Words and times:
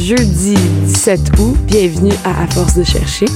jeudi 0.00 0.54
17 0.86 1.20
août. 1.38 1.56
Bienvenue 1.66 2.12
à 2.24 2.42
À 2.42 2.46
Force 2.46 2.74
de 2.74 2.82
chercher. 2.82 3.26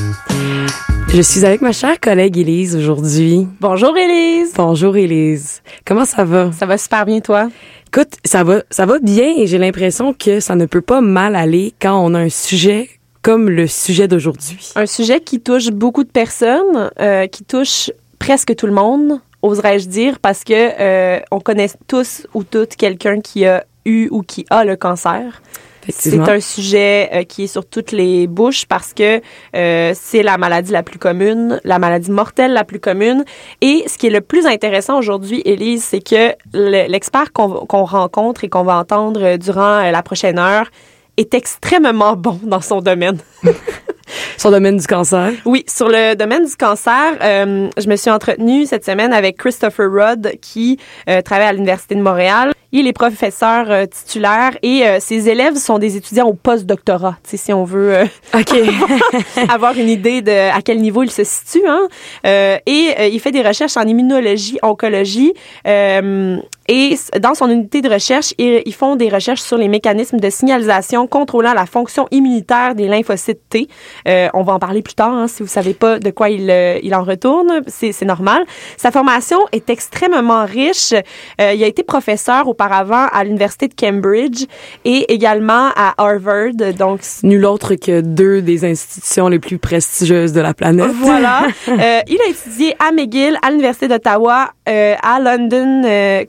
Je 1.13 1.21
suis 1.21 1.45
avec 1.45 1.61
ma 1.61 1.73
chère 1.73 2.01
collègue 2.01 2.39
Élise 2.39 2.75
aujourd'hui. 2.75 3.47
Bonjour 3.61 3.95
Élise. 3.95 4.55
Bonjour 4.57 4.97
Élise. 4.97 5.63
Comment 5.85 6.07
ça 6.07 6.25
va? 6.25 6.53
Ça 6.53 6.65
va 6.65 6.79
super 6.79 7.05
bien 7.05 7.21
toi? 7.21 7.51
Écoute, 7.89 8.15
ça 8.25 8.45
va, 8.45 8.63
ça 8.71 8.87
va 8.87 8.99
bien 8.99 9.35
et 9.37 9.47
j'ai 9.47 9.59
l'impression 9.59 10.15
que 10.15 10.41
ça 10.41 10.57
ne 10.57 10.65
peut 10.65 10.81
pas 10.81 11.03
mal 11.03 11.37
aller 11.37 11.75
quand 11.81 12.03
on 12.03 12.15
a 12.15 12.21
un 12.21 12.31
sujet 12.31 12.89
comme 13.21 13.51
le 13.51 13.67
sujet 13.67 14.09
d'aujourd'hui. 14.09 14.73
Un 14.75 14.87
sujet 14.87 15.21
qui 15.21 15.41
touche 15.41 15.71
beaucoup 15.71 16.03
de 16.03 16.11
personnes, 16.11 16.91
euh, 16.99 17.27
qui 17.27 17.45
touche 17.45 17.91
presque 18.19 18.57
tout 18.57 18.67
le 18.67 18.73
monde, 18.73 19.21
oserais-je 19.43 19.87
dire, 19.87 20.19
parce 20.19 20.45
que 20.45 20.55
euh, 20.55 21.21
on 21.31 21.41
connaît 21.41 21.69
tous 21.87 22.27
ou 22.33 22.43
toutes 22.43 22.77
quelqu'un 22.77 23.21
qui 23.21 23.45
a 23.45 23.67
eu 23.85 24.09
ou 24.11 24.23
qui 24.23 24.47
a 24.49 24.65
le 24.65 24.77
cancer. 24.77 25.43
C'est 25.89 26.19
un 26.19 26.41
sujet 26.41 27.11
euh, 27.13 27.23
qui 27.25 27.45
est 27.45 27.47
sur 27.47 27.67
toutes 27.67 27.93
les 27.93 28.27
bouches 28.27 28.67
parce 28.67 28.93
que 28.93 29.21
euh, 29.55 29.93
c'est 29.95 30.23
la 30.23 30.39
maladie 30.39 30.73
la 30.73 30.83
plus 30.83 30.99
commune, 30.99 31.61
la 31.65 31.79
maladie 31.79 32.11
mortelle 32.11 32.53
la 32.53 32.65
plus 32.65 32.81
commune. 32.81 33.25
Et 33.61 33.85
ce 33.87 33.99
qui 33.99 34.07
est 34.07 34.11
le 34.11 34.21
plus 34.21 34.47
intéressant 34.47 34.99
aujourd'hui, 34.99 35.43
Élise, 35.45 35.85
c'est 35.85 36.01
que 36.01 36.35
l'expert 36.53 37.33
qu'on 37.33 37.85
rencontre 37.85 38.45
et 38.45 38.49
qu'on 38.49 38.63
va 38.63 38.77
entendre 38.77 39.37
durant 39.37 39.91
la 39.91 40.03
prochaine 40.03 40.39
heure 40.39 40.71
est 41.17 41.35
extrêmement 41.35 42.17
bon 42.17 42.41
dans 42.43 42.61
son 42.61 42.81
domaine. 42.81 43.19
Sur 44.37 44.51
le 44.51 44.57
domaine 44.57 44.77
du 44.77 44.87
cancer? 44.87 45.33
Oui, 45.45 45.65
sur 45.67 45.89
le 45.89 46.15
domaine 46.15 46.45
du 46.45 46.57
cancer, 46.57 47.17
euh, 47.23 47.69
je 47.77 47.89
me 47.89 47.97
suis 47.97 48.11
entretenue 48.11 48.67
cette 48.67 48.85
semaine 48.85 49.13
avec 49.13 49.39
Christopher 49.39 49.91
Rudd 49.91 50.33
qui 50.41 50.79
euh, 51.09 51.23
travaille 51.23 51.47
à 51.47 51.53
l'Université 51.53 51.95
de 51.95 52.03
Montréal. 52.03 52.53
Il 52.77 52.89
est 52.89 52.93
professeur 52.93 53.71
euh, 53.71 53.87
titulaire 53.87 54.59
et 54.63 54.85
euh, 54.85 54.99
ses 54.99 55.29
élèves 55.29 55.55
sont 55.55 55.79
des 55.79 55.97
étudiants 55.97 56.27
au 56.27 56.35
post-doctorat, 56.35 57.17
si 57.23 57.53
on 57.53 57.63
veut 57.63 57.99
avoir 59.49 59.79
une 59.79 59.89
idée 59.89 60.23
de 60.23 60.51
à 60.53 60.61
quel 60.61 60.81
niveau 60.81 61.05
il 61.05 61.11
se 61.11 61.23
situe. 61.23 61.63
Hein? 61.69 61.87
et 62.25 63.13
il 63.13 63.21
fait 63.21 63.31
des 63.31 63.43
recherches 63.43 63.77
en 63.77 63.83
immunologie, 63.83 64.59
oncologie. 64.63 65.33
et 65.65 66.97
dans 67.21 67.35
son 67.35 67.49
unité 67.49 67.81
de 67.81 67.89
recherche, 67.89 68.35
ils, 68.39 68.63
ils, 68.67 68.75
font 68.75 68.97
des 68.97 69.09
recherches 69.09 69.43
sur 69.43 69.57
les 69.57 69.69
mécanismes 69.69 70.19
de 70.19 70.31
signalisation 70.31 71.07
contrôlant 71.07 71.55
la 71.55 71.67
fonction 71.67 72.09
immunitaire 72.11 72.75
des 72.75 72.89
lymphocytes 72.89 73.49
T. 73.49 73.69
Euh, 74.09 74.29
on 74.35 74.43
va 74.43 74.55
en 74.55 74.59
parler 74.59 74.83
plus 74.83 74.95
tard. 74.95 75.13
Hein, 75.13 75.29
si 75.29 75.43
vous 75.43 75.49
savez 75.49 75.75
pas 75.75 75.99
de 75.99 76.11
quoi 76.11 76.31
il, 76.31 76.51
euh, 76.51 76.79
il 76.83 76.95
en 76.95 77.03
retourne, 77.03 77.63
c'est 77.67 78.03
normal. 78.03 78.45
Sa 78.77 78.91
formation 78.91 79.39
est 79.53 79.71
extrêmement 79.71 80.45
riche. 80.45 80.93
Euh, 81.41 81.53
il 81.55 81.63
a 81.63 81.67
été 81.67 81.83
professeur 81.83 82.49
auparavant 82.65 83.07
à 83.13 83.25
l'université 83.25 83.69
de 83.69 83.75
Cambridge 83.75 84.45
et 84.85 85.13
également 85.13 85.71
à 85.77 85.95
Harvard. 85.99 86.55
Donc 86.79 87.01
nul 87.23 87.45
autre 87.45 87.75
que 87.75 88.01
deux 88.01 88.43
des 88.43 88.65
institutions 88.65 89.29
les 89.29 89.39
plus 89.39 89.59
prestigieuses 89.59 90.33
de 90.33 90.41
la 90.41 90.55
planète. 90.55 90.91
Voilà. 90.95 91.47
il 91.67 92.21
a 92.21 92.29
étudié 92.29 92.75
à 92.79 92.93
McGill, 92.93 93.39
à 93.43 93.51
l'université 93.51 93.89
d'Ottawa, 93.89 94.51
à 94.67 95.21
London 95.21 95.83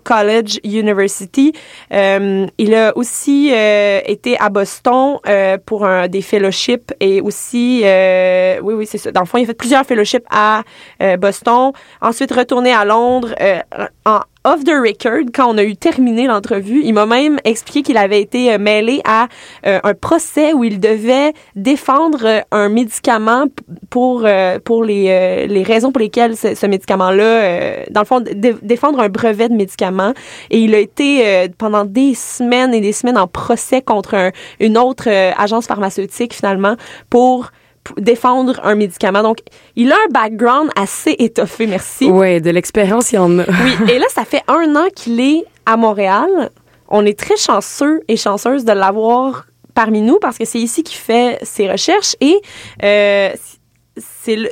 College 0.03 0.59
University. 0.63 1.53
il 1.91 2.75
a 2.75 2.97
aussi 2.97 3.51
été 3.51 4.37
à 4.39 4.49
Boston 4.49 5.17
pour 5.65 5.85
un, 5.85 6.07
des 6.07 6.21
fellowships 6.21 6.93
et 6.99 7.21
aussi, 7.21 7.81
euh, 7.83 8.59
oui, 8.61 8.73
oui, 8.73 8.85
c'est 8.85 8.97
ça. 8.97 9.11
Dans 9.11 9.21
le 9.21 9.25
fond, 9.25 9.37
il 9.37 9.43
a 9.43 9.47
fait 9.47 9.53
plusieurs 9.53 9.85
fellowships 9.85 10.25
à 10.29 10.63
euh, 11.01 11.17
Boston. 11.17 11.71
Ensuite, 12.01 12.31
retourné 12.31 12.73
à 12.73 12.85
Londres 12.85 13.33
euh, 13.39 13.59
en 14.05 14.19
off 14.45 14.63
the 14.63 14.73
record, 14.73 15.31
quand 15.33 15.53
on 15.53 15.57
a 15.57 15.63
eu 15.63 15.75
terminé 15.75 16.27
l'entrevue, 16.27 16.81
il 16.83 16.93
m'a 16.93 17.05
même 17.05 17.39
expliqué 17.43 17.81
qu'il 17.81 17.97
avait 17.97 18.21
été 18.21 18.53
euh, 18.53 18.59
mêlé 18.59 19.01
à 19.03 19.27
euh, 19.65 19.79
un 19.83 19.93
procès 19.93 20.53
où 20.53 20.63
il 20.63 20.79
devait 20.79 21.33
défendre 21.55 22.25
euh, 22.25 22.41
un 22.51 22.69
médicament 22.69 23.45
pour 23.89 24.25
pour 24.63 24.83
les, 24.83 25.47
les 25.47 25.63
raisons 25.63 25.91
pour 25.91 25.99
lesquelles 25.99 26.35
ce, 26.35 26.65
médicament-là, 26.65 27.85
dans 27.89 28.01
le 28.01 28.05
fond, 28.05 28.23
défendre 28.61 28.99
un 28.99 29.09
brevet 29.09 29.49
de 29.49 29.55
médicament. 29.55 30.13
Et 30.51 30.59
il 30.59 30.75
a 30.75 30.79
été 30.79 31.47
pendant 31.57 31.85
des 31.85 32.13
semaines 32.13 32.73
et 32.73 32.81
des 32.81 32.91
semaines 32.91 33.17
en 33.17 33.27
procès 33.27 33.81
contre 33.81 34.31
une 34.59 34.77
autre 34.77 35.09
agence 35.09 35.65
pharmaceutique 35.65 36.33
finalement 36.33 36.75
pour 37.09 37.51
défendre 37.97 38.59
un 38.63 38.75
médicament. 38.75 39.23
Donc, 39.23 39.39
il 39.75 39.91
a 39.91 39.95
un 39.95 40.11
background 40.11 40.69
assez 40.75 41.15
étoffé, 41.19 41.67
merci. 41.67 42.09
Oui, 42.09 42.41
de 42.41 42.49
l'expérience, 42.49 43.11
il 43.11 43.15
y 43.15 43.19
en 43.19 43.39
a. 43.39 43.43
oui, 43.43 43.77
et 43.93 43.99
là, 43.99 44.05
ça 44.09 44.25
fait 44.25 44.41
un 44.47 44.75
an 44.75 44.87
qu'il 44.95 45.19
est 45.19 45.43
à 45.65 45.77
Montréal. 45.77 46.51
On 46.87 47.05
est 47.05 47.17
très 47.17 47.37
chanceux 47.37 48.01
et 48.07 48.17
chanceuses 48.17 48.65
de 48.65 48.71
l'avoir 48.71 49.45
parmi 49.73 50.01
nous 50.01 50.19
parce 50.19 50.37
que 50.37 50.45
c'est 50.45 50.59
ici 50.59 50.83
qu'il 50.83 50.97
fait 50.97 51.37
ses 51.43 51.69
recherches 51.69 52.15
et 52.21 52.39
euh, 52.83 53.29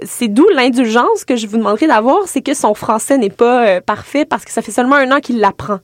c'est 0.03 0.28
d'où 0.28 0.47
l'indulgence 0.50 1.25
que 1.25 1.35
je 1.35 1.47
vous 1.47 1.57
demanderai 1.57 1.88
d'avoir, 1.88 2.28
c'est 2.28 2.41
que 2.41 2.53
son 2.53 2.73
français 2.73 3.17
n'est 3.17 3.29
pas 3.29 3.66
euh, 3.66 3.81
parfait 3.81 4.25
parce 4.25 4.45
que 4.45 4.51
ça 4.51 4.61
fait 4.61 4.72
seulement 4.72 4.95
un 4.95 5.11
an 5.11 5.19
qu'il 5.19 5.39
l'apprend. 5.39 5.79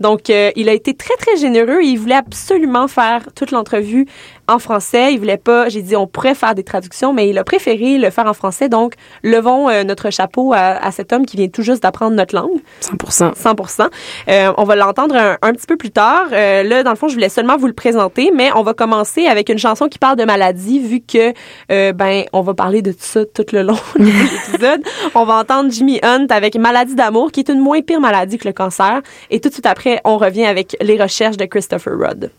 Donc, 0.00 0.30
euh, 0.30 0.50
il 0.56 0.68
a 0.68 0.72
été 0.72 0.94
très, 0.94 1.14
très 1.16 1.36
généreux 1.36 1.80
et 1.82 1.86
il 1.86 1.98
voulait 1.98 2.14
absolument 2.14 2.88
faire 2.88 3.28
toute 3.34 3.50
l'entrevue 3.50 4.06
en 4.48 4.58
français. 4.58 5.12
Il 5.12 5.18
voulait 5.18 5.36
pas, 5.36 5.68
j'ai 5.68 5.82
dit, 5.82 5.96
on 5.96 6.06
pourrait 6.06 6.34
faire 6.34 6.54
des 6.54 6.64
traductions, 6.64 7.12
mais 7.12 7.28
il 7.28 7.38
a 7.38 7.44
préféré 7.44 7.98
le 7.98 8.10
faire 8.10 8.26
en 8.26 8.34
français. 8.34 8.68
Donc, 8.68 8.94
levons 9.22 9.68
euh, 9.68 9.84
notre 9.84 10.10
chapeau 10.10 10.52
à, 10.54 10.90
cet 10.90 11.12
homme 11.12 11.26
qui 11.26 11.36
vient 11.36 11.48
tout 11.48 11.62
juste 11.62 11.82
d'apprendre 11.82 12.16
notre 12.16 12.34
langue. 12.34 12.60
100% 12.82 13.34
100% 13.34 13.88
euh, 14.28 14.52
On 14.56 14.64
va 14.64 14.76
l'entendre 14.76 15.16
un, 15.42 15.52
petit 15.52 15.66
peu 15.66 15.76
plus 15.76 15.90
tard. 15.90 16.28
Là, 16.30 16.82
dans 16.82 16.90
le 16.90 16.96
fond, 16.96 17.08
je 17.08 17.14
voulais 17.14 17.28
seulement 17.28 17.56
vous 17.56 17.66
le 17.66 17.72
présenter, 17.72 18.32
mais 18.34 18.50
on 18.54 18.62
va 18.62 18.74
commencer 18.74 19.26
avec 19.26 19.48
une 19.48 19.58
chanson 19.58 19.88
qui 19.88 19.98
parle 19.98 20.16
de 20.16 20.24
maladie, 20.24 20.80
vu 20.80 21.00
que, 21.00 21.32
ben, 21.92 22.24
on 22.32 22.40
va 22.40 22.54
parler 22.54 22.82
de 22.82 22.92
tout 22.92 22.98
ça 23.00 23.20
tout 23.34 23.46
le 23.52 23.62
long 23.62 23.78
de 23.96 24.04
l'épisode. 24.04 24.82
on 25.14 25.24
va 25.24 25.34
entendre 25.40 25.70
Jimmy 25.70 25.98
Hunt 26.02 26.26
avec 26.30 26.56
Maladie 26.56 26.94
d'amour, 26.94 27.32
qui 27.32 27.40
est 27.40 27.48
une 27.48 27.60
moins 27.60 27.80
pire 27.82 28.00
maladie 28.00 28.38
que 28.38 28.48
le 28.48 28.54
cancer. 28.54 29.02
Et 29.30 29.40
tout 29.40 29.48
de 29.48 29.54
suite 29.54 29.66
après, 29.66 30.00
on 30.04 30.18
revient 30.18 30.46
avec 30.46 30.76
les 30.80 31.00
recherches 31.00 31.36
de 31.36 31.44
Christopher 31.44 31.94
Rudd. 31.98 32.30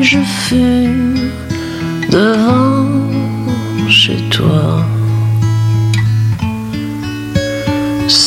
Je 0.00 0.18
fume 0.22 0.95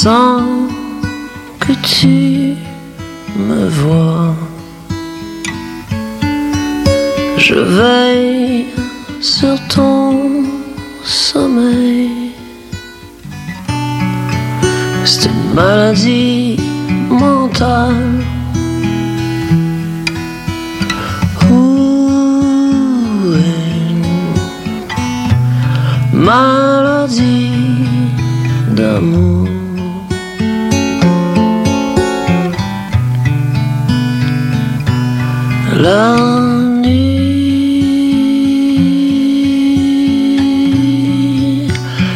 sans 0.03 0.45
que 1.59 1.73
tu 1.93 2.55
me 3.47 3.67
vois. 3.81 4.33
Je 7.37 7.59
veille 7.79 8.67
sur 9.19 9.55
ton 9.67 10.45
sommeil. 11.03 12.31
C'est 15.03 15.25
une 15.31 15.53
maladie 15.53 16.57
mentale. 17.09 18.23
Maladie 26.13 27.51
d'amour. 28.77 29.48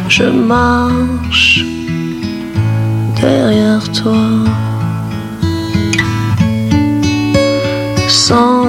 Je 0.09 0.25
marche 0.25 1.63
derrière 3.21 3.81
toi. 3.93 4.27
Sans 8.09 8.67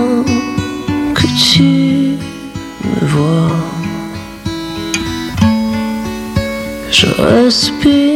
que 1.14 1.26
tu 1.42 2.18
me 2.84 3.06
vois. 3.06 3.50
Je 6.92 7.06
respire 7.20 8.13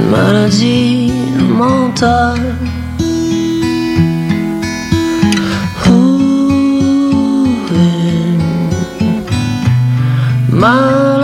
une 0.00 0.10
maladie 0.10 1.12
mentale. 1.58 2.56
maladie 10.52 11.19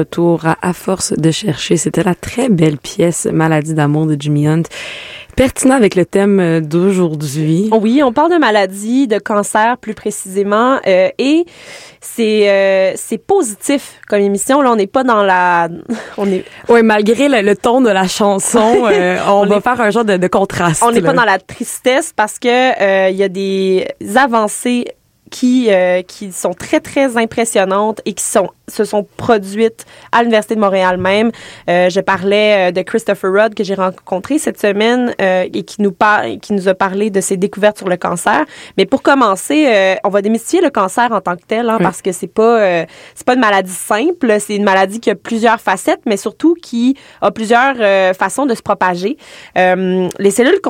retour 0.00 0.46
à 0.46 0.56
À 0.62 0.72
force 0.72 1.12
de 1.12 1.30
chercher, 1.30 1.76
c'était 1.76 2.02
la 2.02 2.14
très 2.14 2.48
belle 2.48 2.78
pièce 2.78 3.26
Maladie 3.30 3.74
d'amour 3.74 4.06
de 4.06 4.16
Jimmy 4.18 4.46
Hunt. 4.48 4.62
Pertinent 5.36 5.76
avec 5.76 5.94
le 5.94 6.04
thème 6.04 6.40
euh, 6.40 6.60
d'aujourd'hui. 6.60 7.70
Oui, 7.80 8.02
on 8.02 8.12
parle 8.12 8.32
de 8.32 8.36
maladie, 8.36 9.06
de 9.06 9.18
cancer 9.18 9.78
plus 9.78 9.94
précisément, 9.94 10.78
euh, 10.86 11.08
et 11.18 11.46
c'est 12.00 12.50
euh, 12.50 12.92
c'est 12.96 13.16
positif 13.18 14.00
comme 14.08 14.20
émission. 14.20 14.60
Là, 14.60 14.72
on 14.72 14.76
n'est 14.76 14.88
pas 14.88 15.04
dans 15.04 15.22
la, 15.22 15.68
on 16.18 16.26
est, 16.26 16.44
Oui, 16.68 16.82
malgré 16.82 17.28
le, 17.28 17.40
le 17.42 17.54
ton 17.56 17.80
de 17.80 17.88
la 17.90 18.08
chanson, 18.08 18.86
euh, 18.90 19.18
on, 19.28 19.42
On 19.42 19.46
va 19.46 19.56
est- 19.56 19.60
faire 19.60 19.80
un 19.80 19.90
genre 19.90 20.04
de, 20.04 20.16
de 20.16 20.26
contraste. 20.26 20.82
on 20.84 20.90
n'est 20.90 21.00
pas 21.00 21.12
dans 21.14 21.24
la 21.24 21.38
tristesse 21.38 22.12
parce 22.14 22.38
que 22.38 23.10
il 23.10 23.16
y 23.16 23.22
a 23.22 23.28
des 23.28 23.86
avancées 24.16 24.86
qui 25.30 25.68
euh, 25.70 26.02
qui 26.02 26.32
sont 26.32 26.52
très 26.52 26.80
très 26.80 27.16
impressionnantes 27.16 28.00
et 28.04 28.12
qui 28.12 28.24
sont 28.24 28.50
se 28.68 28.84
sont 28.84 29.06
produites 29.16 29.84
à 30.12 30.20
l'université 30.22 30.54
de 30.54 30.60
Montréal 30.60 30.96
même. 30.96 31.30
Euh, 31.68 31.88
je 31.90 32.00
parlais 32.00 32.68
euh, 32.68 32.72
de 32.72 32.82
Christopher 32.82 33.30
Rudd 33.32 33.54
que 33.54 33.64
j'ai 33.64 33.74
rencontré 33.74 34.38
cette 34.38 34.60
semaine 34.60 35.12
euh, 35.20 35.46
et 35.52 35.62
qui 35.64 35.82
nous 35.82 35.92
parle 35.92 36.38
qui 36.38 36.52
nous 36.52 36.68
a 36.68 36.74
parlé 36.74 37.10
de 37.10 37.20
ses 37.20 37.36
découvertes 37.36 37.78
sur 37.78 37.88
le 37.88 37.96
cancer. 37.96 38.44
Mais 38.76 38.86
pour 38.86 39.02
commencer, 39.02 39.66
euh, 39.66 39.94
on 40.04 40.08
va 40.08 40.22
démystifier 40.22 40.60
le 40.60 40.70
cancer 40.70 41.10
en 41.12 41.20
tant 41.20 41.36
que 41.36 41.42
tel 41.46 41.68
hein, 41.68 41.76
Oui. 41.78 41.82
parce 41.84 42.00
que 42.02 42.12
c'est 42.12 42.26
pas 42.28 42.60
euh, 42.60 42.84
c'est 43.14 43.26
pas 43.26 43.34
une 43.34 43.40
maladie 43.40 43.72
simple, 43.72 44.36
c'est 44.38 44.56
une 44.56 44.64
maladie 44.64 45.00
qui 45.00 45.10
a 45.10 45.14
plusieurs 45.14 45.60
facettes 45.60 46.02
mais 46.06 46.16
surtout 46.16 46.54
qui 46.60 46.96
a 47.20 47.30
plusieurs 47.30 47.76
façons 48.14 48.46
de 48.46 48.54
se 48.54 48.62
propager. 48.62 49.16
Euh, 49.58 50.08
les 50.18 50.30
cellules 50.30 50.60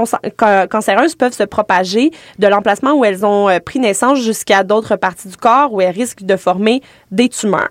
cancéreuses 0.70 1.14
peuvent 1.14 1.32
se 1.32 1.44
propager 1.44 2.10
de 2.38 2.46
l'emplacement 2.46 2.92
où 2.94 3.04
elles 3.04 3.24
ont 3.26 3.48
pris 3.64 3.78
naissance 3.78 4.18
jusqu'à 4.20 4.49
d'autres 4.64 4.96
parties 4.96 5.28
du 5.28 5.36
corps 5.36 5.72
où 5.72 5.80
elles 5.80 5.94
risquent 5.94 6.24
de 6.24 6.36
former 6.36 6.82
des 7.10 7.28
tumeurs. 7.28 7.68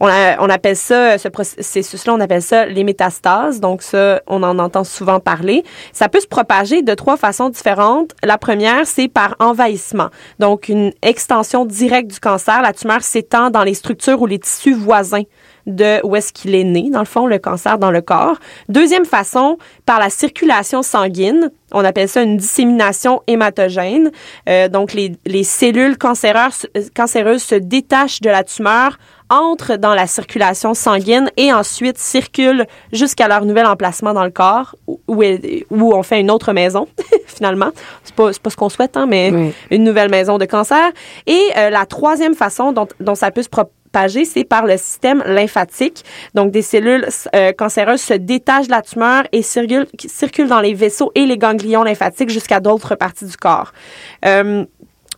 On, 0.00 0.06
a- 0.06 0.38
on 0.40 0.48
appelle 0.50 0.76
ça, 0.76 1.18
ce 1.18 1.28
processus-là, 1.28 2.14
on 2.14 2.20
appelle 2.20 2.42
ça 2.42 2.66
les 2.66 2.84
métastases. 2.84 3.60
Donc 3.60 3.82
ça, 3.82 4.20
on 4.26 4.42
en 4.42 4.58
entend 4.58 4.84
souvent 4.84 5.20
parler. 5.20 5.64
Ça 5.92 6.08
peut 6.08 6.20
se 6.20 6.26
propager 6.26 6.82
de 6.82 6.94
trois 6.94 7.16
façons 7.16 7.48
différentes. 7.48 8.12
La 8.22 8.38
première, 8.38 8.86
c'est 8.86 9.08
par 9.08 9.36
envahissement. 9.38 10.08
Donc 10.38 10.68
une 10.68 10.92
extension 11.02 11.64
directe 11.64 12.10
du 12.12 12.20
cancer. 12.20 12.60
La 12.62 12.72
tumeur 12.72 13.02
s'étend 13.02 13.50
dans 13.50 13.64
les 13.64 13.74
structures 13.74 14.20
ou 14.20 14.26
les 14.26 14.38
tissus 14.38 14.74
voisins 14.74 15.22
de 15.66 16.00
où 16.06 16.14
est-ce 16.14 16.32
qu'il 16.32 16.54
est 16.54 16.62
né, 16.62 16.90
dans 16.90 17.00
le 17.00 17.06
fond, 17.06 17.26
le 17.26 17.38
cancer 17.40 17.76
dans 17.76 17.90
le 17.90 18.00
corps. 18.00 18.36
Deuxième 18.68 19.04
façon, 19.04 19.58
par 19.84 19.98
la 19.98 20.10
circulation 20.10 20.82
sanguine. 20.84 21.50
On 21.72 21.84
appelle 21.84 22.08
ça 22.08 22.22
une 22.22 22.36
dissémination 22.36 23.20
hématogène. 23.26 24.12
Euh, 24.48 24.68
donc, 24.68 24.92
les, 24.92 25.16
les 25.26 25.42
cellules 25.42 25.98
cancéreuses, 25.98 26.68
cancéreuses 26.94 27.42
se 27.42 27.56
détachent 27.56 28.20
de 28.20 28.30
la 28.30 28.44
tumeur, 28.44 28.96
entrent 29.28 29.76
dans 29.76 29.94
la 29.94 30.06
circulation 30.06 30.74
sanguine 30.74 31.30
et 31.36 31.52
ensuite 31.52 31.98
circulent 31.98 32.66
jusqu'à 32.92 33.28
leur 33.28 33.44
nouvel 33.44 33.66
emplacement 33.66 34.14
dans 34.14 34.24
le 34.24 34.30
corps 34.30 34.76
où, 34.86 34.98
où, 35.08 35.94
on 35.94 36.02
fait 36.02 36.20
une 36.20 36.30
autre 36.30 36.52
maison, 36.52 36.86
finalement. 37.26 37.70
C'est 38.04 38.14
pas, 38.14 38.30
pas 38.42 38.50
ce 38.50 38.56
qu'on 38.56 38.68
souhaite, 38.68 38.96
hein, 38.96 39.06
mais 39.06 39.30
Oui. 39.32 39.52
une 39.70 39.84
nouvelle 39.84 40.10
maison 40.10 40.38
de 40.38 40.44
cancer. 40.44 40.90
Et 41.26 41.40
euh, 41.56 41.70
la 41.70 41.86
troisième 41.86 42.34
façon 42.34 42.72
dont, 42.72 42.86
dont 43.00 43.14
ça 43.14 43.30
peut 43.30 43.42
se 43.42 43.48
propager, 43.48 44.24
c'est 44.24 44.44
par 44.44 44.66
le 44.66 44.76
système 44.76 45.22
lymphatique. 45.26 46.04
Donc, 46.34 46.50
des 46.50 46.62
cellules 46.62 47.08
euh, 47.34 47.52
cancéreuses 47.52 48.02
se 48.02 48.14
détachent 48.14 48.66
de 48.66 48.72
la 48.72 48.82
tumeur 48.82 49.24
et 49.32 49.42
circulent, 49.42 49.86
circulent 50.06 50.48
dans 50.48 50.60
les 50.60 50.74
vaisseaux 50.74 51.12
et 51.14 51.24
les 51.26 51.38
ganglions 51.38 51.82
lymphatiques 51.82 52.30
jusqu'à 52.30 52.60
d'autres 52.60 52.94
parties 52.94 53.24
du 53.24 53.36
corps. 53.36 53.72
Euh, 54.24 54.64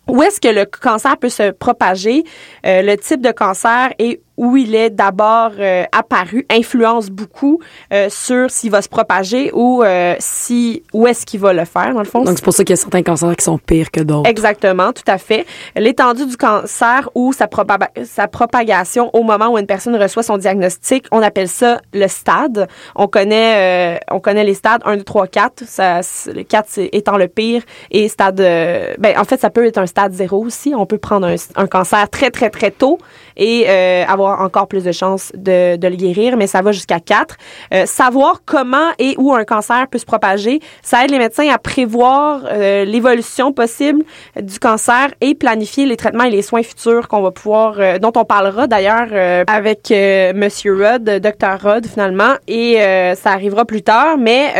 où 0.09 0.23
est-ce 0.23 0.41
que 0.41 0.49
le 0.49 0.65
cancer 0.65 1.17
peut 1.19 1.29
se 1.29 1.51
propager? 1.51 2.25
Euh, 2.67 2.83
le 2.83 2.97
type 2.97 3.21
de 3.21 3.31
cancer 3.31 3.93
et 3.99 4.21
où 4.39 4.57
il 4.57 4.75
est 4.75 4.89
d'abord 4.89 5.51
euh, 5.59 5.85
apparu 5.93 6.47
influence 6.51 7.11
beaucoup 7.11 7.61
euh, 7.93 8.09
sur 8.09 8.51
s'il 8.51 8.71
va 8.71 8.81
se 8.81 8.89
propager 8.89 9.51
ou 9.53 9.83
euh, 9.83 10.15
si 10.19 10.83
où 10.95 11.07
est-ce 11.07 11.27
qu'il 11.27 11.41
va 11.41 11.53
le 11.53 11.65
faire 11.67 11.93
dans 11.93 11.99
le 11.99 12.07
fond. 12.07 12.23
Donc, 12.23 12.39
c'est 12.39 12.45
pour 12.45 12.55
ça 12.55 12.65
qu'il 12.65 12.73
y 12.75 12.79
a 12.79 12.81
certains 12.81 13.03
cancers 13.03 13.37
qui 13.37 13.45
sont 13.45 13.59
pires 13.59 13.91
que 13.91 14.01
d'autres. 14.01 14.31
Exactement, 14.31 14.93
tout 14.93 15.03
à 15.07 15.19
fait. 15.19 15.45
L'étendue 15.77 16.25
du 16.27 16.37
cancer 16.37 17.11
ou 17.15 17.33
sa, 17.33 17.47
propa- 17.47 17.91
sa 18.05 18.29
propagation 18.29 19.11
au 19.13 19.23
moment 19.25 19.49
où 19.49 19.59
une 19.59 19.67
personne 19.67 19.97
reçoit 19.97 20.23
son 20.23 20.39
diagnostic, 20.39 21.05
on 21.13 21.21
appelle 21.21 21.49
ça 21.49 21.81
le 21.93 22.07
stade. 22.09 22.69
On 22.95 23.09
connaît, 23.09 23.97
euh, 23.97 23.99
on 24.11 24.21
connaît 24.21 24.45
les 24.45 24.55
stades 24.55 24.83
1, 24.85 24.97
2, 24.99 25.03
3, 25.05 25.27
4. 25.27 25.65
Ça, 25.67 26.01
le 26.33 26.43
4 26.45 26.67
c'est- 26.69 26.89
étant 26.93 27.17
le 27.17 27.27
pire 27.29 27.63
et 27.91 28.09
stade... 28.09 28.41
euh, 28.41 28.95
ben, 28.99 29.19
en 29.19 29.25
fait, 29.25 29.41
ça 29.41 29.51
peut 29.51 29.67
être 29.67 29.79
un 29.79 29.87
stade 29.87 30.13
0 30.13 30.45
aussi. 30.45 30.73
On 30.77 30.87
peut 30.87 30.99
prendre 30.99 31.27
un, 31.27 31.35
un 31.57 31.67
cancer 31.67 32.09
très, 32.09 32.31
très, 32.31 32.51
très 32.51 32.71
tôt 32.71 32.99
et 33.37 33.65
euh, 33.69 34.05
avoir 34.29 34.45
encore 34.45 34.69
plus 34.69 34.85
de 34.85 34.93
chances 34.93 35.33
de, 35.35 35.77
de 35.77 35.89
le 35.89 35.97
guérir, 35.97 36.37
mais 36.37 36.47
ça 36.47 36.63
va 36.63 36.73
jusqu'à 36.73 37.01
4. 37.01 37.37
Euh, 37.75 37.87
savoir 37.87 38.43
comment 38.45 38.91
et 38.99 39.15
où 39.19 39.35
un 39.35 39.45
cancer 39.45 39.87
peut 39.89 39.99
se 39.99 40.07
propager, 40.07 40.61
ça 40.83 41.05
aide 41.05 41.11
les 41.11 41.19
médecins 41.19 41.49
à 41.49 41.59
prévoir 41.59 42.43
euh, 42.45 42.85
l'évolution 42.85 43.53
possible 43.53 44.05
du 44.41 44.59
cancer 44.59 45.09
et 45.21 45.35
planifier 45.35 45.87
les 45.87 45.97
traitements 45.97 46.25
et 46.25 46.31
les 46.31 46.43
soins 46.43 46.63
futurs 46.63 47.09
qu'on 47.09 47.23
va 47.23 47.31
pouvoir, 47.31 47.77
euh, 47.79 47.99
dont 47.99 48.13
on 48.17 48.25
parlera 48.25 48.67
d'ailleurs 48.67 49.09
euh, 49.13 49.45
avec 49.47 49.91
euh, 49.91 50.33
Monsieur 50.35 50.75
Rudd, 50.75 51.05
Dr 51.05 51.59
Rudd 51.63 51.87
finalement, 51.87 52.35
et 52.47 52.81
euh, 52.81 53.15
ça 53.15 53.31
arrivera 53.31 53.65
plus 53.65 53.83
tard, 53.83 54.19
mais 54.19 54.55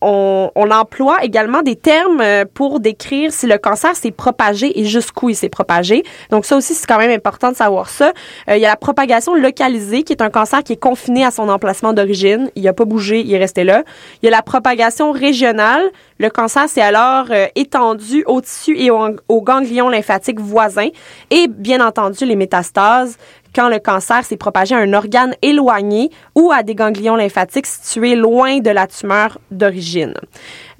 on, 0.00 0.50
on 0.54 0.70
emploie 0.70 1.24
également 1.24 1.62
des 1.62 1.76
termes 1.76 2.22
pour 2.54 2.80
décrire 2.80 3.32
si 3.32 3.46
le 3.46 3.58
cancer 3.58 3.94
s'est 3.96 4.10
propagé 4.10 4.78
et 4.78 4.84
jusqu'où 4.84 5.30
il 5.30 5.36
s'est 5.36 5.48
propagé. 5.48 6.02
Donc 6.30 6.44
ça 6.44 6.56
aussi, 6.56 6.74
c'est 6.74 6.86
quand 6.86 6.98
même 6.98 7.10
important 7.10 7.50
de 7.50 7.56
savoir 7.56 7.88
ça. 7.88 8.12
Il 8.48 8.58
y 8.58 8.66
a 8.66 8.70
la 8.70 8.76
propagation 8.76 9.13
localisée, 9.36 10.02
qui 10.02 10.12
est 10.12 10.22
un 10.22 10.30
cancer 10.30 10.62
qui 10.62 10.74
est 10.74 10.76
confiné 10.76 11.24
à 11.24 11.30
son 11.30 11.48
emplacement 11.48 11.92
d'origine. 11.92 12.50
Il 12.56 12.62
n'a 12.64 12.72
pas 12.72 12.84
bougé, 12.84 13.20
il 13.20 13.32
est 13.32 13.38
resté 13.38 13.64
là. 13.64 13.82
Il 14.22 14.26
y 14.26 14.28
a 14.28 14.30
la 14.30 14.42
propagation 14.42 15.12
régionale. 15.12 15.82
Le 16.18 16.30
cancer 16.30 16.68
s'est 16.68 16.80
alors 16.80 17.26
euh, 17.30 17.46
étendu 17.54 18.24
au 18.26 18.40
tissu 18.40 18.78
et 18.78 18.90
au- 18.90 19.16
aux 19.28 19.42
ganglions 19.42 19.88
lymphatiques 19.88 20.40
voisins. 20.40 20.88
Et 21.30 21.48
bien 21.48 21.84
entendu, 21.86 22.24
les 22.24 22.36
métastases, 22.36 23.16
quand 23.54 23.68
le 23.68 23.78
cancer 23.78 24.24
s'est 24.24 24.36
propagé 24.36 24.74
à 24.74 24.78
un 24.78 24.92
organe 24.94 25.34
éloigné 25.42 26.10
ou 26.34 26.50
à 26.50 26.62
des 26.64 26.74
ganglions 26.74 27.14
lymphatiques 27.16 27.66
situés 27.66 28.16
loin 28.16 28.58
de 28.58 28.70
la 28.70 28.86
tumeur 28.88 29.38
d'origine. 29.50 30.14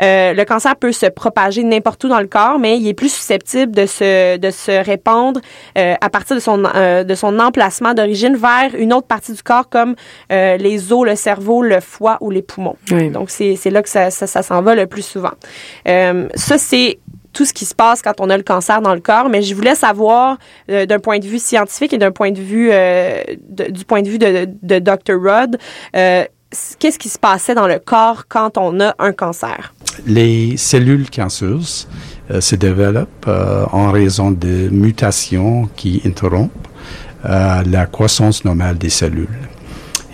Euh, 0.02 0.32
le 0.34 0.44
cancer 0.44 0.76
peut 0.76 0.92
se 0.92 1.06
propager 1.06 1.62
n'importe 1.62 2.02
où 2.04 2.08
dans 2.08 2.20
le 2.20 2.26
corps, 2.26 2.58
mais 2.58 2.76
il 2.78 2.86
est 2.88 2.94
plus 2.94 3.12
susceptible 3.12 3.72
de 3.72 3.86
se, 3.86 4.36
de 4.36 4.50
se 4.50 4.84
répandre 4.84 5.40
euh, 5.78 5.94
à 6.00 6.10
partir 6.10 6.36
de 6.36 6.40
son, 6.40 6.64
euh, 6.74 7.04
de 7.04 7.14
son 7.14 7.38
emplacement 7.38 7.94
d'origine 7.94 8.36
vers 8.36 8.74
une 8.76 8.92
autre 8.92 9.06
partie 9.06 9.32
du 9.32 9.42
corps 9.42 9.68
comme 9.68 9.94
euh, 10.32 10.56
les 10.56 10.92
os, 10.92 11.04
le 11.06 11.14
cerveau, 11.16 11.62
le 11.62 11.80
foie 11.80 12.18
ou 12.20 12.30
les 12.30 12.42
poumons. 12.42 12.76
Oui. 12.90 13.10
Donc, 13.10 13.30
c'est 13.30 13.56
c'est 13.56 13.70
là 13.70 13.82
que 13.82 13.88
ça, 13.88 14.10
ça, 14.10 14.26
ça 14.26 14.42
s'en 14.42 14.62
va 14.62 14.74
le 14.74 14.86
plus 14.86 15.02
souvent. 15.02 15.32
Euh, 15.88 16.28
ça, 16.34 16.58
c'est 16.58 16.98
tout 17.32 17.44
ce 17.44 17.52
qui 17.52 17.64
se 17.64 17.74
passe 17.74 18.00
quand 18.00 18.20
on 18.20 18.30
a 18.30 18.36
le 18.36 18.44
cancer 18.44 18.80
dans 18.80 18.94
le 18.94 19.00
corps, 19.00 19.28
mais 19.28 19.42
je 19.42 19.56
voulais 19.56 19.74
savoir 19.74 20.38
euh, 20.70 20.86
d'un 20.86 21.00
point 21.00 21.18
de 21.18 21.26
vue 21.26 21.40
scientifique 21.40 21.92
et 21.92 21.98
d'un 21.98 22.12
point 22.12 22.30
de 22.30 22.40
vue 22.40 22.68
euh, 22.72 23.22
de- 23.48 23.72
du 23.72 23.84
point 23.84 24.02
de 24.02 24.08
vue 24.08 24.18
de, 24.18 24.46
de 24.62 24.78
Dr. 24.78 25.14
Rudd, 25.20 25.58
euh, 25.96 26.24
qu'est-ce 26.78 26.98
qui 26.98 27.08
se 27.08 27.18
passait 27.18 27.54
dans 27.54 27.66
le 27.66 27.78
corps 27.78 28.24
quand 28.28 28.58
on 28.58 28.80
a 28.80 28.94
un 28.98 29.12
cancer? 29.12 29.74
Les 30.06 30.56
cellules 30.56 31.10
cancéreuses 31.10 31.88
euh, 32.30 32.40
se 32.40 32.56
développent 32.56 33.26
euh, 33.28 33.64
en 33.72 33.90
raison 33.90 34.30
de 34.30 34.68
mutations 34.70 35.68
qui 35.76 36.02
interrompent 36.04 36.68
euh, 37.24 37.62
la 37.66 37.86
croissance 37.86 38.44
normale 38.44 38.78
des 38.78 38.90
cellules. 38.90 39.38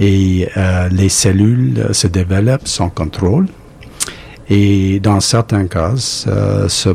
Et 0.02 0.48
les 0.92 1.10
cellules 1.10 1.88
se 1.92 2.06
développent 2.06 2.66
sans 2.66 2.88
contrôle 2.88 3.48
et 4.48 4.98
dans 4.98 5.20
certains 5.20 5.66
cas 5.66 5.92
se 5.98 6.94